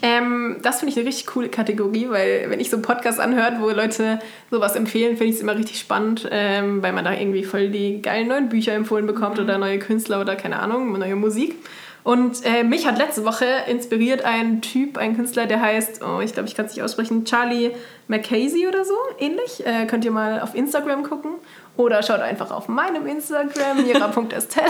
Ähm, 0.05 0.57
das 0.61 0.79
finde 0.79 0.91
ich 0.91 0.97
eine 0.97 1.07
richtig 1.07 1.27
coole 1.27 1.47
Kategorie, 1.47 2.09
weil 2.09 2.49
wenn 2.49 2.59
ich 2.59 2.69
so 2.69 2.75
einen 2.75 2.83
Podcast 2.83 3.21
anhört, 3.21 3.61
wo 3.61 3.69
Leute 3.69 4.19
sowas 4.51 4.75
empfehlen, 4.75 5.15
finde 5.15 5.29
ich 5.29 5.37
es 5.37 5.41
immer 5.41 5.57
richtig 5.57 5.79
spannend, 5.79 6.27
ähm, 6.29 6.83
weil 6.83 6.91
man 6.91 7.05
da 7.05 7.13
irgendwie 7.13 7.45
voll 7.45 7.69
die 7.69 8.01
geilen 8.01 8.27
neuen 8.27 8.49
Bücher 8.49 8.73
empfohlen 8.73 9.07
bekommt 9.07 9.39
oder 9.39 9.57
neue 9.57 9.79
Künstler 9.79 10.19
oder 10.19 10.35
keine 10.35 10.59
Ahnung, 10.59 10.91
neue 10.99 11.15
Musik. 11.15 11.55
Und 12.03 12.45
äh, 12.45 12.65
mich 12.65 12.85
hat 12.85 12.97
letzte 12.97 13.23
Woche 13.23 13.45
inspiriert 13.69 14.25
ein 14.25 14.61
Typ, 14.61 14.97
ein 14.97 15.15
Künstler, 15.15 15.45
der 15.45 15.61
heißt, 15.61 16.01
oh, 16.03 16.19
ich 16.19 16.33
glaube, 16.33 16.49
ich 16.49 16.55
kann 16.55 16.65
es 16.65 16.75
nicht 16.75 16.83
aussprechen, 16.83 17.23
Charlie 17.23 17.71
McCasey 18.09 18.67
oder 18.67 18.83
so, 18.83 18.95
ähnlich. 19.19 19.65
Äh, 19.65 19.85
könnt 19.85 20.03
ihr 20.03 20.11
mal 20.11 20.41
auf 20.41 20.53
Instagram 20.53 21.03
gucken. 21.03 21.35
Oder 21.77 22.03
schaut 22.03 22.19
einfach 22.19 22.51
auf 22.51 22.67
meinem 22.67 23.07
Instagram, 23.07 23.83
mira.estelle. 23.85 24.67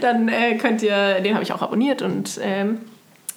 Dann 0.00 0.28
äh, 0.28 0.56
könnt 0.56 0.82
ihr, 0.82 1.20
den 1.20 1.34
habe 1.34 1.44
ich 1.44 1.52
auch 1.52 1.60
abonniert 1.60 2.00
und 2.00 2.40
ähm, 2.42 2.78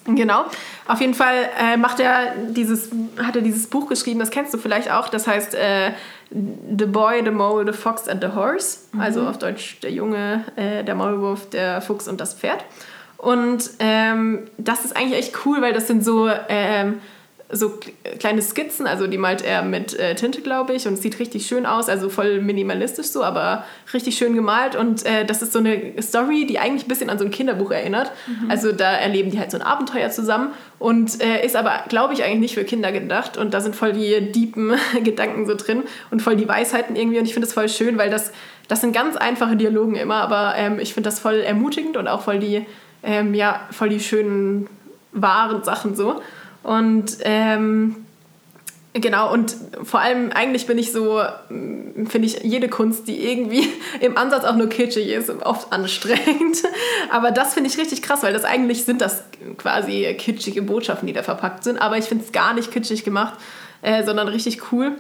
Genau. 0.08 0.46
Auf 0.88 1.02
jeden 1.02 1.16
Fall 1.16 1.50
äh, 1.60 1.78
macht 1.78 2.00
er 2.00 2.36
dieses, 2.50 2.92
hat 3.22 3.36
er 3.36 3.42
dieses 3.42 3.68
Buch 3.68 3.90
geschrieben, 3.90 4.20
das 4.20 4.30
kennst 4.30 4.54
du 4.54 4.60
vielleicht 4.60 4.92
auch, 4.92 5.10
das 5.10 5.26
heißt 5.26 5.56
äh, 5.56 5.92
The 6.30 6.86
Boy, 6.86 7.24
the 7.24 7.32
Mole, 7.32 7.66
the 7.72 7.78
Fox 7.78 8.08
and 8.08 8.24
the 8.24 8.30
Horse. 8.36 8.80
Also 9.00 9.28
auf 9.28 9.40
Deutsch 9.40 9.80
der 9.82 9.92
Junge, 9.92 10.44
äh, 10.56 10.84
der 10.84 10.96
Maulwurf, 10.96 11.50
der 11.50 11.82
Fuchs 11.82 12.08
und 12.08 12.22
das 12.22 12.36
Pferd. 12.36 12.64
Und 13.18 13.72
ähm, 13.80 14.48
das 14.58 14.86
ist 14.86 14.96
eigentlich 14.96 15.18
echt 15.18 15.46
cool, 15.46 15.62
weil 15.62 15.74
das 15.74 15.88
sind 15.88 16.04
so, 16.04 16.30
ähm, 16.50 17.00
so 17.52 17.68
kle- 17.68 18.18
kleine 18.20 18.42
Skizzen, 18.42 18.88
also 18.88 19.06
die 19.06 19.18
malt 19.20 19.44
er 19.44 19.62
mit 19.62 19.94
äh, 20.00 20.16
Tinte, 20.16 20.42
glaube 20.42 20.74
ich, 20.74 20.88
und 20.88 20.98
sieht 20.98 21.20
richtig 21.20 21.46
schön 21.46 21.66
aus, 21.68 21.90
also 21.90 22.10
voll 22.10 22.42
minimalistisch 22.42 23.08
so, 23.08 23.24
aber 23.24 23.64
richtig 23.94 24.18
schön 24.18 24.34
gemalt. 24.34 24.76
Und 24.76 25.06
äh, 25.06 25.26
das 25.26 25.42
ist 25.44 25.54
so 25.54 25.60
eine 25.60 25.94
Story, 26.02 26.48
die 26.48 26.58
eigentlich 26.58 26.86
ein 26.86 26.88
bisschen 26.88 27.10
an 27.10 27.20
so 27.20 27.26
ein 27.26 27.32
Kinderbuch 27.32 27.70
erinnert. 27.72 28.12
Also 28.50 28.72
da 28.72 28.94
erleben 28.94 29.30
die 29.30 29.40
halt 29.40 29.52
so 29.52 29.58
ein 29.58 29.64
Abenteuer 29.64 30.10
zusammen 30.10 30.54
und 30.80 31.22
äh, 31.24 31.46
ist 31.46 31.56
aber, 31.56 31.84
glaube 31.88 32.14
ich, 32.16 32.24
eigentlich 32.24 32.40
nicht 32.40 32.54
für 32.56 32.64
Kinder 32.64 32.92
gedacht. 32.92 33.38
Und 33.38 33.54
da 33.54 33.62
sind 33.62 33.76
voll 33.76 33.94
die 33.94 34.32
deepen 34.32 34.74
Gedanken 35.04 35.46
so 35.46 35.56
drin 35.56 35.84
und 36.12 36.22
voll 36.24 36.36
die 36.36 36.48
Weisheiten 36.48 36.96
irgendwie. 36.96 37.20
Und 37.20 37.26
ich 37.26 37.34
finde 37.34 37.46
das 37.48 37.54
voll 37.54 37.70
schön, 37.70 37.98
weil 38.00 38.10
das, 38.10 38.32
das 38.68 38.82
sind 38.82 38.92
ganz 38.92 39.18
einfache 39.18 39.56
Dialogen 39.56 39.96
immer, 39.96 40.16
aber 40.16 40.56
ähm, 40.58 40.80
ich 40.80 40.96
finde 40.96 41.10
das 41.10 41.20
voll 41.20 41.36
ermutigend 41.42 41.96
und 41.96 42.08
auch 42.08 42.22
voll 42.22 42.40
die, 42.40 42.66
ähm, 43.04 43.36
ja, 43.36 43.62
voll 43.70 43.90
die 43.90 44.00
schönen, 44.00 44.68
wahren 45.12 45.64
Sachen 45.64 45.96
so. 45.96 46.22
Und 46.66 47.18
ähm, 47.22 47.96
genau, 48.94 49.32
und 49.32 49.56
vor 49.84 50.00
allem 50.00 50.32
eigentlich 50.32 50.66
bin 50.66 50.80
ich 50.80 50.92
so, 50.92 51.22
mm, 51.50 52.08
finde 52.08 52.28
ich 52.28 52.42
jede 52.42 52.70
Kunst, 52.70 53.08
die 53.08 53.24
irgendwie 53.24 53.70
im 54.02 54.18
Ansatz 54.18 54.46
auch 54.46 54.56
nur 54.56 54.68
kitschig 54.68 55.10
ist, 55.10 55.30
oft 55.30 55.72
anstrengend. 55.72 56.64
Aber 57.12 57.30
das 57.30 57.54
finde 57.54 57.70
ich 57.70 57.78
richtig 57.78 58.02
krass, 58.02 58.24
weil 58.24 58.34
das 58.34 58.46
eigentlich 58.46 58.84
sind 58.84 59.02
das 59.02 59.24
quasi 59.60 60.16
kitschige 60.18 60.64
Botschaften, 60.64 61.06
die 61.06 61.14
da 61.14 61.22
verpackt 61.22 61.64
sind. 61.64 61.80
Aber 61.80 62.00
ich 62.00 62.06
finde 62.06 62.26
es 62.26 62.32
gar 62.32 62.56
nicht 62.56 62.72
kitschig 62.72 63.04
gemacht, 63.04 63.36
äh, 63.84 64.04
sondern 64.04 64.28
richtig 64.28 64.72
cool. 64.72 64.94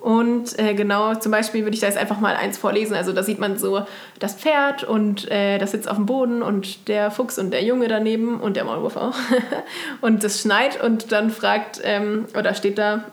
Und 0.00 0.58
äh, 0.58 0.72
genau, 0.72 1.14
zum 1.14 1.30
Beispiel 1.30 1.62
würde 1.64 1.74
ich 1.74 1.80
da 1.80 1.86
jetzt 1.86 1.98
einfach 1.98 2.20
mal 2.20 2.34
eins 2.34 2.56
vorlesen. 2.56 2.94
Also 2.94 3.12
da 3.12 3.22
sieht 3.22 3.38
man 3.38 3.58
so 3.58 3.84
das 4.18 4.34
Pferd 4.34 4.82
und 4.82 5.30
äh, 5.30 5.58
das 5.58 5.72
sitzt 5.72 5.90
auf 5.90 5.96
dem 5.96 6.06
Boden 6.06 6.42
und 6.42 6.88
der 6.88 7.10
Fuchs 7.10 7.38
und 7.38 7.50
der 7.50 7.62
Junge 7.62 7.86
daneben 7.86 8.40
und 8.40 8.56
der 8.56 8.64
Maulwurf 8.64 8.96
auch. 8.96 9.14
und 10.00 10.24
das 10.24 10.40
schneit 10.40 10.82
und 10.82 11.12
dann 11.12 11.30
fragt, 11.30 11.82
ähm, 11.84 12.24
oder 12.36 12.54
steht 12.54 12.78
da, 12.78 13.04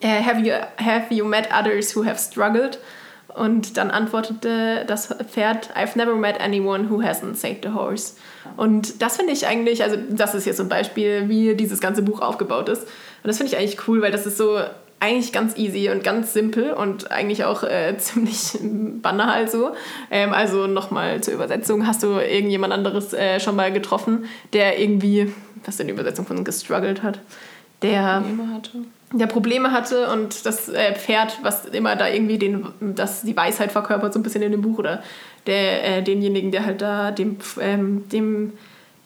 äh, 0.00 0.20
have, 0.20 0.40
you, 0.40 0.52
have 0.84 1.14
you 1.14 1.24
met 1.24 1.48
others 1.56 1.94
who 1.94 2.04
have 2.04 2.18
struggled? 2.18 2.80
Und 3.36 3.76
dann 3.76 3.92
antwortete 3.92 4.84
das 4.86 5.14
Pferd, 5.30 5.70
I've 5.76 5.96
never 5.96 6.16
met 6.16 6.40
anyone 6.40 6.90
who 6.90 7.02
hasn't 7.02 7.36
saved 7.36 7.66
a 7.66 7.74
horse. 7.74 8.14
Und 8.56 9.00
das 9.00 9.16
finde 9.18 9.32
ich 9.32 9.46
eigentlich, 9.46 9.84
also 9.84 9.96
das 10.10 10.34
ist 10.34 10.44
jetzt 10.46 10.56
so 10.56 10.64
ein 10.64 10.68
Beispiel, 10.68 11.28
wie 11.28 11.54
dieses 11.54 11.80
ganze 11.80 12.02
Buch 12.02 12.20
aufgebaut 12.20 12.68
ist. 12.68 12.82
Und 12.82 13.28
das 13.28 13.36
finde 13.36 13.52
ich 13.52 13.58
eigentlich 13.58 13.86
cool, 13.86 14.02
weil 14.02 14.10
das 14.10 14.26
ist 14.26 14.38
so 14.38 14.58
eigentlich 15.00 15.32
ganz 15.32 15.56
easy 15.56 15.90
und 15.90 16.02
ganz 16.02 16.32
simpel 16.32 16.72
und 16.72 17.10
eigentlich 17.10 17.44
auch 17.44 17.62
äh, 17.62 17.96
ziemlich 17.98 18.58
banal 19.02 19.48
so. 19.48 19.72
Ähm, 20.10 20.32
also 20.32 20.66
nochmal 20.66 21.20
zur 21.22 21.34
Übersetzung, 21.34 21.86
hast 21.86 22.02
du 22.02 22.18
irgendjemand 22.18 22.72
anderes 22.72 23.12
äh, 23.12 23.40
schon 23.40 23.56
mal 23.56 23.72
getroffen, 23.72 24.24
der 24.52 24.80
irgendwie, 24.80 25.32
was 25.64 25.74
ist 25.74 25.80
denn 25.80 25.88
die 25.88 25.92
Übersetzung 25.92 26.26
von 26.26 26.44
gestruggelt 26.44 27.02
hat? 27.02 27.20
Der 27.82 28.22
Probleme 28.22 28.54
hatte. 28.54 28.70
der 29.12 29.26
Probleme 29.26 29.70
hatte 29.70 30.10
und 30.10 30.46
das 30.46 30.68
äh, 30.70 30.94
Pferd, 30.94 31.38
was 31.42 31.66
immer 31.66 31.94
da 31.94 32.08
irgendwie 32.08 32.38
den, 32.38 32.66
das, 32.80 33.22
die 33.22 33.36
Weisheit 33.36 33.70
verkörpert, 33.70 34.14
so 34.14 34.18
ein 34.18 34.22
bisschen 34.22 34.42
in 34.42 34.52
dem 34.52 34.62
Buch, 34.62 34.78
oder 34.78 35.02
der, 35.46 35.98
äh, 35.98 36.02
denjenigen, 36.02 36.50
der 36.50 36.64
halt 36.64 36.80
da 36.80 37.10
dem, 37.10 37.36
ähm, 37.60 38.08
dem 38.08 38.54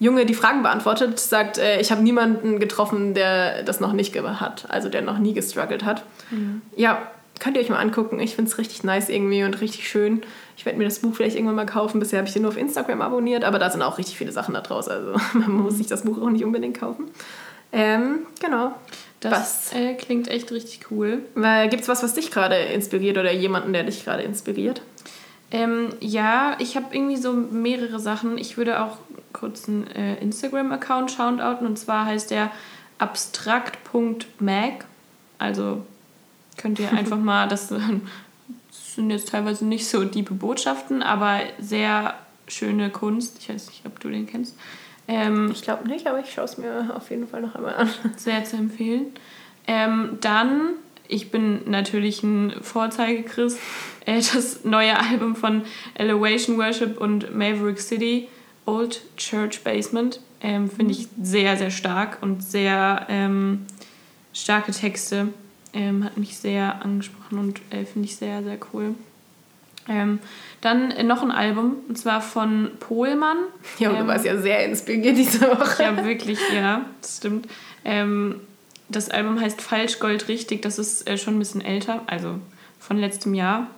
Junge 0.00 0.24
die 0.24 0.34
Fragen 0.34 0.62
beantwortet, 0.62 1.20
sagt, 1.20 1.58
äh, 1.58 1.78
ich 1.80 1.92
habe 1.92 2.02
niemanden 2.02 2.58
getroffen, 2.58 3.14
der 3.14 3.62
das 3.62 3.80
noch 3.80 3.92
nicht 3.92 4.16
hat, 4.16 4.66
also 4.68 4.88
der 4.88 5.02
noch 5.02 5.18
nie 5.18 5.34
gestruggelt 5.34 5.84
hat. 5.84 6.04
Ja, 6.74 7.06
könnt 7.38 7.56
ihr 7.56 7.62
euch 7.62 7.68
mal 7.68 7.78
angucken. 7.78 8.18
Ich 8.18 8.34
finde 8.34 8.50
es 8.50 8.58
richtig 8.58 8.82
nice 8.82 9.10
irgendwie 9.10 9.44
und 9.44 9.60
richtig 9.60 9.88
schön. 9.88 10.22
Ich 10.56 10.64
werde 10.64 10.78
mir 10.78 10.84
das 10.84 11.00
Buch 11.00 11.14
vielleicht 11.14 11.36
irgendwann 11.36 11.56
mal 11.56 11.66
kaufen. 11.66 12.00
Bisher 12.00 12.18
habe 12.18 12.28
ich 12.28 12.32
den 12.32 12.42
nur 12.42 12.50
auf 12.50 12.56
Instagram 12.56 13.02
abonniert, 13.02 13.44
aber 13.44 13.58
da 13.58 13.68
sind 13.70 13.82
auch 13.82 13.98
richtig 13.98 14.16
viele 14.16 14.32
Sachen 14.32 14.54
da 14.54 14.62
draus. 14.62 14.88
Also 14.88 15.12
man 15.34 15.52
muss 15.52 15.76
sich 15.76 15.86
das 15.86 16.02
Buch 16.02 16.20
auch 16.20 16.30
nicht 16.30 16.44
unbedingt 16.44 16.80
kaufen. 16.80 17.10
Ähm, 17.72 18.20
genau. 18.40 18.74
Das 19.20 19.72
äh, 19.74 19.94
klingt 19.94 20.28
echt 20.28 20.50
richtig 20.50 20.90
cool. 20.90 21.20
Gibt 21.68 21.82
es 21.82 21.88
was, 21.88 22.02
was 22.02 22.14
dich 22.14 22.30
gerade 22.30 22.56
inspiriert 22.56 23.18
oder 23.18 23.32
jemanden, 23.32 23.74
der 23.74 23.84
dich 23.84 24.02
gerade 24.04 24.22
inspiriert? 24.22 24.80
Ähm, 25.52 25.88
ja, 26.00 26.56
ich 26.58 26.76
habe 26.76 26.94
irgendwie 26.94 27.16
so 27.16 27.32
mehrere 27.32 27.98
Sachen. 27.98 28.38
Ich 28.38 28.56
würde 28.56 28.82
auch 28.82 28.98
kurz 29.32 29.68
einen 29.68 29.86
äh, 29.88 30.16
Instagram-Account 30.16 31.10
shoutouten 31.10 31.66
und 31.66 31.78
zwar 31.78 32.06
heißt 32.06 32.30
der 32.30 32.50
abstrakt.mag. 32.98 34.84
Also 35.38 35.84
könnt 36.56 36.78
ihr 36.78 36.92
einfach 36.96 37.18
mal, 37.18 37.48
das 37.48 37.68
sind 37.68 39.10
jetzt 39.10 39.30
teilweise 39.30 39.64
nicht 39.64 39.88
so 39.88 40.04
tiefe 40.04 40.34
Botschaften, 40.34 41.02
aber 41.02 41.40
sehr 41.58 42.14
schöne 42.46 42.90
Kunst. 42.90 43.38
Ich 43.40 43.48
weiß 43.48 43.68
nicht, 43.68 43.86
ob 43.86 43.98
du 44.00 44.08
den 44.08 44.26
kennst. 44.26 44.56
Ähm, 45.08 45.50
Ich 45.52 45.62
glaube 45.62 45.88
nicht, 45.88 46.06
aber 46.06 46.20
ich 46.20 46.32
schaue 46.32 46.44
es 46.44 46.58
mir 46.58 46.94
auf 46.94 47.10
jeden 47.10 47.26
Fall 47.26 47.40
noch 47.40 47.54
einmal 47.54 47.74
an. 47.74 47.90
sehr 48.16 48.44
zu 48.44 48.56
empfehlen. 48.56 49.06
Ähm, 49.66 50.18
dann, 50.20 50.74
ich 51.08 51.30
bin 51.30 51.68
natürlich 51.70 52.22
ein 52.22 52.52
Vorzeigechrist, 52.60 53.58
äh, 54.06 54.16
das 54.16 54.64
neue 54.64 54.98
Album 54.98 55.36
von 55.36 55.62
Elevation 55.94 56.58
Worship 56.58 57.00
und 57.00 57.34
Maverick 57.34 57.80
City, 57.80 58.28
Old 58.66 59.02
Church 59.16 59.62
Basement, 59.62 60.20
ähm, 60.42 60.70
finde 60.70 60.92
ich 60.92 61.08
sehr, 61.22 61.56
sehr 61.56 61.70
stark 61.70 62.18
und 62.22 62.42
sehr 62.42 63.06
ähm, 63.08 63.66
starke 64.32 64.72
Texte. 64.72 65.28
Ähm, 65.72 66.04
hat 66.04 66.16
mich 66.16 66.36
sehr 66.36 66.82
angesprochen 66.84 67.38
und 67.38 67.60
äh, 67.70 67.84
finde 67.84 68.06
ich 68.08 68.16
sehr, 68.16 68.42
sehr 68.42 68.58
cool. 68.72 68.94
Ähm, 69.88 70.18
dann 70.60 70.90
äh, 70.90 71.02
noch 71.02 71.22
ein 71.22 71.30
Album, 71.30 71.76
und 71.88 71.96
zwar 71.96 72.20
von 72.20 72.70
Pohlmann. 72.80 73.38
Ja, 73.78 73.90
und 73.90 73.96
du 73.96 74.00
Ähm, 74.02 74.06
warst 74.08 74.24
ja 74.24 74.36
sehr 74.38 74.64
inspiriert 74.64 75.16
diese 75.16 75.40
Woche. 75.42 75.82
ja, 75.82 76.04
wirklich, 76.04 76.38
ja, 76.54 76.84
das 77.00 77.18
stimmt. 77.18 77.48
Ähm, 77.84 78.40
das 78.88 79.10
Album 79.10 79.40
heißt 79.40 79.60
Falsch, 79.62 80.00
Gold, 80.00 80.26
Richtig. 80.28 80.62
Das 80.62 80.78
ist 80.78 81.08
äh, 81.08 81.16
schon 81.16 81.36
ein 81.36 81.38
bisschen 81.38 81.60
älter, 81.60 82.02
also 82.06 82.38
von 82.78 82.98
letztem 82.98 83.34
Jahr. 83.34 83.68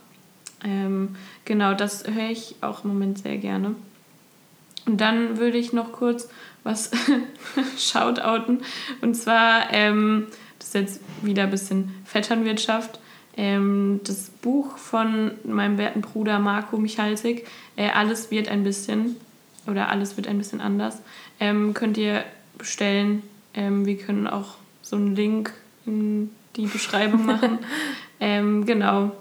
Ähm, 0.64 1.16
genau, 1.44 1.74
das 1.74 2.04
höre 2.06 2.30
ich 2.30 2.56
auch 2.60 2.84
im 2.84 2.90
Moment 2.90 3.18
sehr 3.18 3.36
gerne. 3.36 3.74
Und 4.86 5.00
dann 5.00 5.38
würde 5.38 5.58
ich 5.58 5.72
noch 5.72 5.92
kurz 5.92 6.28
was 6.64 6.90
shoutouten. 7.78 8.62
Und 9.00 9.14
zwar, 9.14 9.72
ähm, 9.72 10.26
Das 10.58 10.68
ist 10.68 10.74
jetzt 10.74 11.00
wieder 11.22 11.44
ein 11.44 11.50
bisschen 11.50 11.94
Vetternwirtschaft. 12.04 12.98
Ähm, 13.36 14.00
das 14.04 14.30
Buch 14.30 14.76
von 14.76 15.32
meinem 15.44 15.78
werten 15.78 16.02
Bruder 16.02 16.38
Marco 16.38 16.76
Michalsik, 16.76 17.46
äh, 17.76 17.88
Alles 17.88 18.30
wird 18.30 18.48
ein 18.48 18.62
bisschen, 18.62 19.16
oder 19.66 19.88
Alles 19.88 20.16
wird 20.16 20.26
ein 20.28 20.38
bisschen 20.38 20.60
anders, 20.60 20.98
ähm, 21.40 21.72
könnt 21.72 21.96
ihr 21.96 22.24
bestellen. 22.58 23.22
Ähm, 23.54 23.86
wir 23.86 23.96
können 23.96 24.26
auch 24.26 24.56
so 24.82 24.96
einen 24.96 25.16
Link 25.16 25.52
in 25.86 26.30
die 26.56 26.66
Beschreibung 26.66 27.24
machen. 27.24 27.58
ähm, 28.20 28.66
genau, 28.66 29.12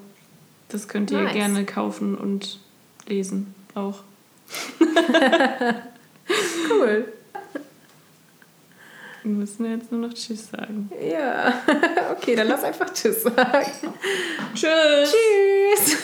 das 0.71 0.87
könnt 0.87 1.11
ihr 1.11 1.21
nice. 1.21 1.33
gerne 1.33 1.65
kaufen 1.65 2.17
und 2.17 2.59
lesen 3.07 3.53
auch. 3.75 3.99
cool. 6.69 7.11
Wir 9.23 9.31
müssen 9.31 9.65
jetzt 9.65 9.91
nur 9.91 10.07
noch 10.07 10.13
Tschüss 10.13 10.49
sagen. 10.49 10.89
Ja, 11.11 11.61
okay, 12.11 12.35
dann 12.35 12.47
lass 12.47 12.63
einfach 12.63 12.91
Tschüss 12.91 13.23
sagen. 13.23 13.71
Tschüss. 14.55 15.13
Tschüss. 15.13 15.97